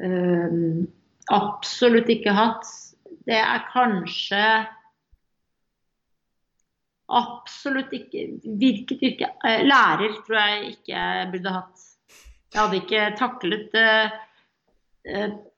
Eh, 0.00 0.56
absolutt 1.34 2.08
ikke 2.12 2.34
hatt. 2.36 2.64
Det 3.26 3.36
er 3.36 3.64
kanskje 3.72 4.42
Absolutt 7.06 7.92
ikke 7.94 8.26
Hvilket 8.42 9.02
yrke? 9.10 9.32
Eh, 9.46 9.62
lærer 9.66 10.16
tror 10.26 10.38
jeg 10.40 10.70
ikke 10.74 10.94
jeg 10.94 11.28
burde 11.34 11.52
hatt. 11.54 11.84
Jeg 12.54 12.60
hadde 12.62 12.80
ikke 12.80 13.02
taklet 13.18 13.76
uh, 13.76 14.16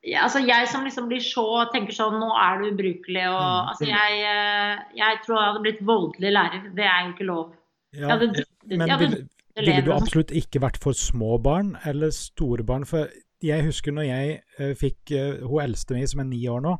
ja, 0.05 0.24
altså 0.26 0.42
Jeg 0.44 0.68
som 0.68 0.84
liksom 0.84 1.07
blir 1.09 1.22
så 1.24 1.44
tenker 1.72 1.96
sånn 1.96 2.18
Nå 2.20 2.28
er 2.36 2.61
du 2.61 2.68
ubrukelig 2.72 3.24
og 3.30 3.38
Mm. 3.38 3.70
altså 3.72 3.88
jeg, 3.88 4.18
uh, 4.28 4.82
jeg 4.99 5.22
tror 5.24 5.38
jeg 5.38 5.46
hadde 5.46 5.64
blitt 5.64 5.80
voldelig 5.86 6.34
lærer. 6.36 6.68
Det 6.76 6.84
er 6.84 7.01
jo 7.05 7.14
ikke 7.14 7.28
lov. 7.30 7.46
Ja, 7.96 8.11
hadde 8.12 8.44
men 8.68 8.84
ville, 9.01 9.22
ville 9.57 9.80
du 9.80 9.88
sånn. 9.88 10.03
absolutt 10.03 10.34
ikke 10.36 10.61
vært 10.61 10.76
for 10.82 10.92
små 10.92 11.38
barn 11.40 11.76
eller 11.88 12.12
store 12.12 12.66
barn? 12.66 12.84
For 12.84 13.09
jeg 13.40 13.64
husker 13.64 13.94
når 13.94 14.09
jeg 14.11 14.76
fikk 14.76 15.14
hun 15.46 15.62
eldste 15.62 15.94
mi, 15.96 16.05
som 16.11 16.20
er 16.20 16.28
ni 16.28 16.42
år 16.51 16.61
nå 16.66 16.74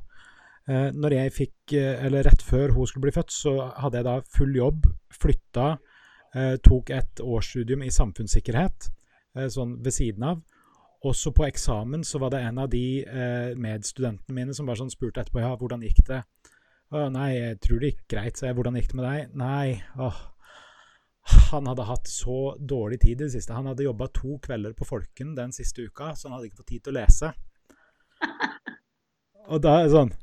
Når 0.69 1.14
jeg 1.14 1.33
fikk, 1.33 1.73
eh, 1.79 2.05
eller 2.05 2.27
rett 2.29 2.43
før 2.45 2.75
hun 2.77 2.89
skulle 2.89 3.07
bli 3.07 3.14
født, 3.14 3.33
så 3.33 3.55
hadde 3.81 4.03
jeg 4.03 4.05
da 4.05 4.19
full 4.35 4.53
jobb, 4.53 4.89
flytta, 5.16 5.69
eh, 6.35 6.57
tok 6.64 6.93
et 6.93 7.23
årsstudium 7.25 7.85
i 7.87 7.93
samfunnssikkerhet 7.95 8.91
eh, 9.37 9.49
sånn 9.53 9.79
ved 9.85 9.95
siden 9.97 10.27
av. 10.29 10.43
Også 11.09 11.31
på 11.35 11.47
eksamen 11.47 12.03
så 12.07 12.19
var 12.19 12.33
det 12.35 12.43
en 12.43 12.59
av 12.59 12.71
de 12.73 13.05
eh, 13.07 13.53
medstudentene 13.55 14.35
mine 14.35 14.57
som 14.57 14.66
bare 14.66 14.81
sånn 14.81 14.93
spurte 14.93 15.23
etterpå 15.23 15.45
ja, 15.45 15.53
hvordan 15.57 15.85
gikk 15.87 16.03
det. 16.09 16.25
Å, 16.89 17.05
nei, 17.12 17.29
jeg 17.37 17.61
tror 17.62 17.81
det 17.81 17.93
gikk 17.93 18.05
greit, 18.11 18.41
sa 18.41 18.49
jeg. 18.49 18.57
Hvordan 18.59 18.79
gikk 18.81 18.91
det 18.91 18.99
med 18.99 19.07
deg? 19.07 19.39
Nei, 19.39 19.79
åh. 20.01 20.21
Han 21.51 21.69
hadde 21.69 21.85
hatt 21.85 22.09
så 22.09 22.55
dårlig 22.57 23.03
tid 23.03 23.21
i 23.21 23.27
det 23.27 23.35
siste. 23.35 23.53
Han 23.53 23.69
hadde 23.69 23.85
jobba 23.85 24.09
to 24.16 24.39
kvelder 24.43 24.73
på 24.77 24.89
Folken 24.89 25.35
den 25.37 25.53
siste 25.53 25.85
uka, 25.85 26.14
så 26.16 26.27
han 26.27 26.39
hadde 26.39 26.49
ikke 26.49 26.62
fått 26.62 26.73
tid 26.73 26.87
til 26.87 26.95
å 26.95 26.99
lese. 26.99 27.31
Og 29.53 29.61
da 29.64 29.77
er 29.77 29.87
det 29.87 29.93
sånn. 29.93 30.14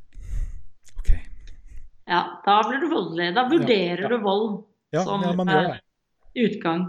Ja, 2.07 2.19
da 2.45 2.59
blir 2.67 2.79
du 2.83 2.89
voldelig. 2.91 3.31
Da 3.35 3.47
vurderer 3.49 4.03
Ja, 4.03 4.09
ja. 4.09 4.09
du 4.13 4.17
vold 4.23 4.63
Ja, 4.93 5.03
som 5.03 5.21
ja 5.25 5.31
man 5.33 5.47
gjør 5.49 5.67
det. 5.71 5.79
eh, 6.35 6.45
utgang. 6.45 6.83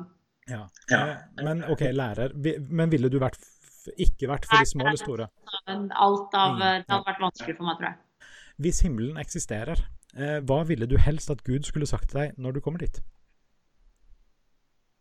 Ja. 0.48 0.62
Eh, 0.92 1.16
Men 1.44 1.64
OK, 1.64 1.80
lærer. 1.92 2.32
Men 2.70 2.90
ville 2.90 3.08
du 3.10 3.18
vært 3.18 3.38
ikke 3.96 4.28
vært 4.28 4.44
for 4.46 4.58
de 4.58 4.66
små 4.66 4.86
eller 4.86 4.98
store? 5.00 5.28
Alt 5.66 6.34
av 6.34 6.58
Det 6.58 6.84
hadde 6.90 7.04
vært 7.06 7.20
vanskelig 7.22 7.56
for 7.56 7.64
meg, 7.70 7.76
tror 7.78 7.88
jeg. 7.88 7.96
Hvis 8.58 8.80
himmelen 8.82 9.16
eksisterer, 9.20 9.80
eh, 10.16 10.40
hva 10.40 10.64
ville 10.66 10.86
du 10.86 10.96
helst 10.98 11.30
at 11.30 11.42
Gud 11.44 11.64
skulle 11.64 11.86
sagt 11.86 12.10
til 12.10 12.20
deg 12.20 12.38
når 12.38 12.52
du 12.56 12.60
kommer 12.60 12.78
dit? 12.78 13.00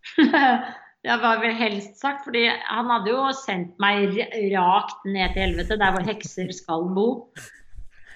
Jeg 1.06 1.20
var 1.22 1.38
vel 1.42 1.54
helst 1.54 2.00
sagt, 2.02 2.24
fordi 2.26 2.48
han 2.50 2.88
hadde 2.90 3.12
jo 3.12 3.28
sendt 3.38 3.76
meg 3.84 4.16
rakt 4.56 5.04
ned 5.06 5.36
til 5.36 5.44
helvete, 5.44 5.78
der 5.78 5.92
hvor 5.94 6.06
hekser 6.08 6.50
skal 6.56 6.88
bo. 6.96 7.06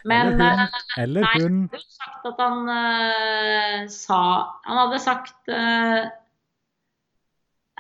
Men 0.06 0.28
Eller 0.28 0.56
hun. 0.56 0.60
eh, 0.60 1.04
Eller 1.04 1.22
Nei, 1.22 1.42
hun? 1.42 1.58
han 1.60 1.70
hadde 1.74 1.92
sagt 1.96 2.26
at 2.30 2.40
han 2.40 2.70
uh, 2.70 3.88
sa 3.92 4.20
Han 4.66 4.78
hadde 4.80 5.00
sagt 5.04 5.52
uh, 5.52 6.06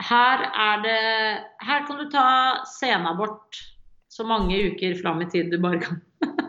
Her 0.09 0.43
er 0.67 0.82
det 0.84 0.99
Her 1.67 1.86
kan 1.88 1.99
du 2.01 2.09
ta 2.11 2.26
senabort 2.80 3.61
så 4.09 4.26
mange 4.28 4.57
uker 4.72 4.97
fram 5.01 5.22
i 5.22 5.30
tid 5.30 5.51
du 5.51 5.59
bare 5.61 5.80
kan. 5.80 5.99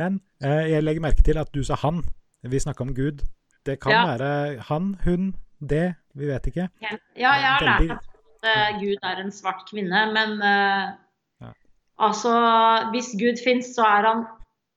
Men 0.00 0.20
eh, 0.42 0.70
jeg 0.72 0.82
legger 0.82 1.04
merke 1.04 1.22
til 1.22 1.38
at 1.38 1.50
du 1.54 1.60
sa 1.62 1.76
han. 1.82 2.00
Vi 2.42 2.58
snakka 2.58 2.82
om 2.86 2.94
Gud. 2.96 3.20
Det 3.66 3.76
kan 3.82 3.92
Ja. 3.92 4.00
være 4.16 4.60
han, 4.70 4.96
hun, 5.04 5.34
det. 5.60 5.94
Vi 6.14 6.26
vet 6.26 6.46
ikke. 6.48 6.68
Ja, 6.82 6.96
jeg 7.14 7.44
har 7.44 7.60
lært 7.62 7.92
at 7.92 8.08
uh, 8.48 8.80
Gud 8.80 8.96
er 9.04 9.20
en 9.22 9.30
svart 9.30 9.62
kvinne, 9.70 10.06
men 10.16 10.38
Ja. 10.42 10.90
Altså 11.98 12.32
Hvis 12.92 13.12
Gud 13.20 13.40
fins, 13.44 13.74
så 13.76 13.84
er 13.86 14.08
han 14.08 14.22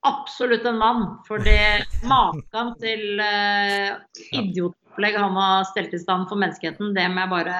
absolutt 0.06 0.66
en 0.68 0.80
mann. 0.80 1.04
For 1.28 1.42
det 1.42 1.86
maken 2.12 2.74
til 2.82 3.20
uh, 3.20 3.96
idiotopplegg 4.30 5.18
han 5.18 5.38
har 5.38 5.68
stelt 5.70 5.94
i 5.96 6.02
stand 6.02 6.28
for 6.30 6.40
menneskeheten, 6.40 6.94
det 6.96 7.06
må 7.12 7.24
jeg 7.24 7.32
bare 7.32 7.56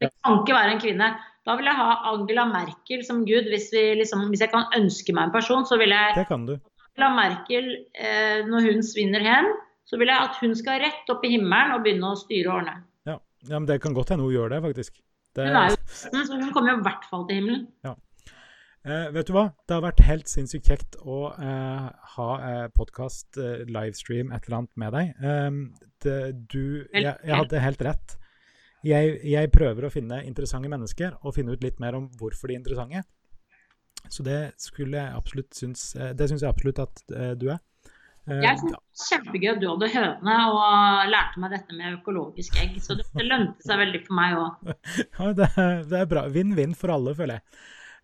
Det 0.00 0.10
kan 0.12 0.40
ikke 0.40 0.56
være 0.56 0.76
en 0.76 0.82
kvinne. 0.82 1.10
Da 1.48 1.56
vil 1.56 1.70
jeg 1.70 1.78
ha 1.78 1.94
Angela 2.10 2.44
Merkel 2.50 3.04
som 3.06 3.22
Gud. 3.24 3.48
Hvis, 3.48 3.70
vi 3.72 3.84
liksom, 4.02 4.26
hvis 4.32 4.44
jeg 4.44 4.52
kan 4.52 4.68
ønske 4.76 5.14
meg 5.16 5.28
en 5.28 5.34
person, 5.34 5.64
så 5.66 5.78
vil 5.80 5.94
jeg 5.94 6.18
det 6.18 6.28
kan 6.28 6.44
du. 6.48 6.58
Angela 6.90 7.10
Merkel, 7.16 7.70
eh, 7.96 8.42
når 8.48 8.66
hun 8.66 8.82
svinner 8.84 9.24
hen, 9.24 9.48
så 9.88 9.98
vil 9.98 10.10
jeg 10.12 10.26
at 10.28 10.36
hun 10.42 10.52
skal 10.58 10.82
rett 10.84 11.08
opp 11.12 11.24
i 11.24 11.32
himmelen 11.32 11.72
og 11.74 11.86
begynne 11.86 12.12
å 12.12 12.18
styre 12.18 12.50
og 12.50 12.60
ordne. 12.60 12.76
Ja, 13.08 13.16
ja 13.48 13.56
men 13.56 13.68
det 13.70 13.80
kan 13.82 13.96
godt 13.96 14.12
hende 14.12 14.26
hun 14.26 14.34
gjør 14.34 14.52
det, 14.52 14.60
faktisk. 14.66 15.00
Det, 15.38 15.46
Hun 15.46 15.56
er 15.56 15.70
jo 15.70 16.22
så 16.26 16.36
hun 16.36 16.52
kommer 16.52 16.74
jo 16.74 16.80
i 16.80 16.86
hvert 16.86 17.04
fall 17.06 17.24
til 17.28 17.38
himmelen. 17.38 17.66
Eh, 18.80 19.10
vet 19.12 19.28
du 19.28 19.34
hva? 19.36 19.50
Det 19.68 19.76
har 19.76 19.82
vært 19.84 20.00
helt 20.06 20.30
sinnssykt 20.30 20.70
kjekt 20.70 20.96
å 21.04 21.18
eh, 21.36 21.88
ha 22.14 22.28
eh, 22.48 22.66
podkast, 22.72 23.36
eh, 23.36 23.66
livestream, 23.68 24.32
et 24.32 24.46
eller 24.48 24.62
annet 24.62 24.80
med 24.80 24.94
deg. 24.96 25.10
Um, 25.20 25.58
det, 26.00 26.16
du, 26.48 26.86
jeg, 26.88 27.12
jeg 27.12 27.34
hadde 27.42 27.60
helt 27.60 27.84
rett. 27.84 28.14
Jeg, 28.86 29.18
jeg 29.28 29.50
prøver 29.52 29.84
å 29.84 29.92
finne 29.92 30.22
interessante 30.24 30.70
mennesker 30.72 31.18
og 31.20 31.34
finne 31.36 31.52
ut 31.52 31.64
litt 31.64 31.82
mer 31.82 31.98
om 31.98 32.06
hvorfor 32.16 32.48
de 32.48 32.56
er 32.56 32.62
interessante. 32.62 33.02
Så 34.08 34.24
det 34.24 34.38
skulle 34.56 34.96
jeg 34.96 35.16
absolutt 35.16 35.52
synes 35.54 35.82
eh, 35.94 36.14
Det 36.16 36.30
syns 36.30 36.40
jeg 36.40 36.48
absolutt 36.48 36.80
at 36.82 37.02
eh, 37.12 37.34
du 37.36 37.50
er. 37.52 37.58
Eh, 38.24 38.40
Jeg 38.46 38.62
synes 38.62 38.72
det 38.72 38.78
var 38.78 39.02
kjempegøy 39.10 39.50
at 39.52 39.60
du 39.60 39.66
hadde 39.68 39.90
høne 39.92 40.38
og 40.54 41.10
lærte 41.12 41.42
meg 41.42 41.52
dette 41.52 41.76
med 41.76 41.98
økologisk 41.98 42.56
egg. 42.62 42.78
Så 42.80 42.96
det, 42.96 43.04
lønte 43.20 43.66
seg 43.66 43.82
veldig 43.82 44.00
for 44.06 44.16
meg 44.16 44.38
òg. 44.40 44.72
Ja, 45.18 45.28
det, 45.36 45.50
det 45.92 46.00
er 46.00 46.08
bra. 46.14 46.24
Vinn-vinn 46.32 46.72
for 46.78 46.96
alle, 46.96 47.12
føler 47.18 47.38
jeg. 47.42 47.60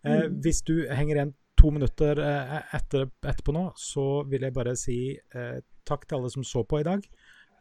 Eh, 0.07 0.25
mm. 0.27 0.39
hvis 0.43 0.61
du 0.67 0.75
henger 0.87 1.15
igjen 1.19 1.33
to 1.57 1.71
minutter 1.73 2.19
eh, 2.21 2.57
e-, 2.57 2.65
etter, 2.77 3.09
etterpå 3.25 3.55
nå, 3.55 3.65
så 3.79 4.23
vil 4.29 4.47
jeg 4.47 4.55
bare 4.55 4.75
si 4.79 4.99
eh, 5.17 5.57
takk 5.87 6.05
til 6.07 6.19
alle 6.19 6.31
som 6.33 6.45
så 6.47 6.63
på 6.67 6.81
i 6.81 6.87
dag. 6.87 7.01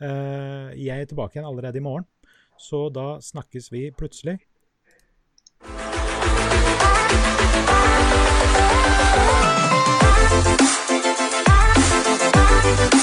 Eh, 0.02 0.68
jeg 0.78 0.96
er 1.00 1.08
tilbake 1.10 1.38
igjen 1.38 1.48
allerede 1.48 1.80
i 1.80 1.86
morgen, 1.86 2.06
så 2.60 2.86
da 2.92 3.16
snakkes 3.22 3.72
vi 3.72 3.88
plutselig. 3.96 4.38
Thank 12.66 13.02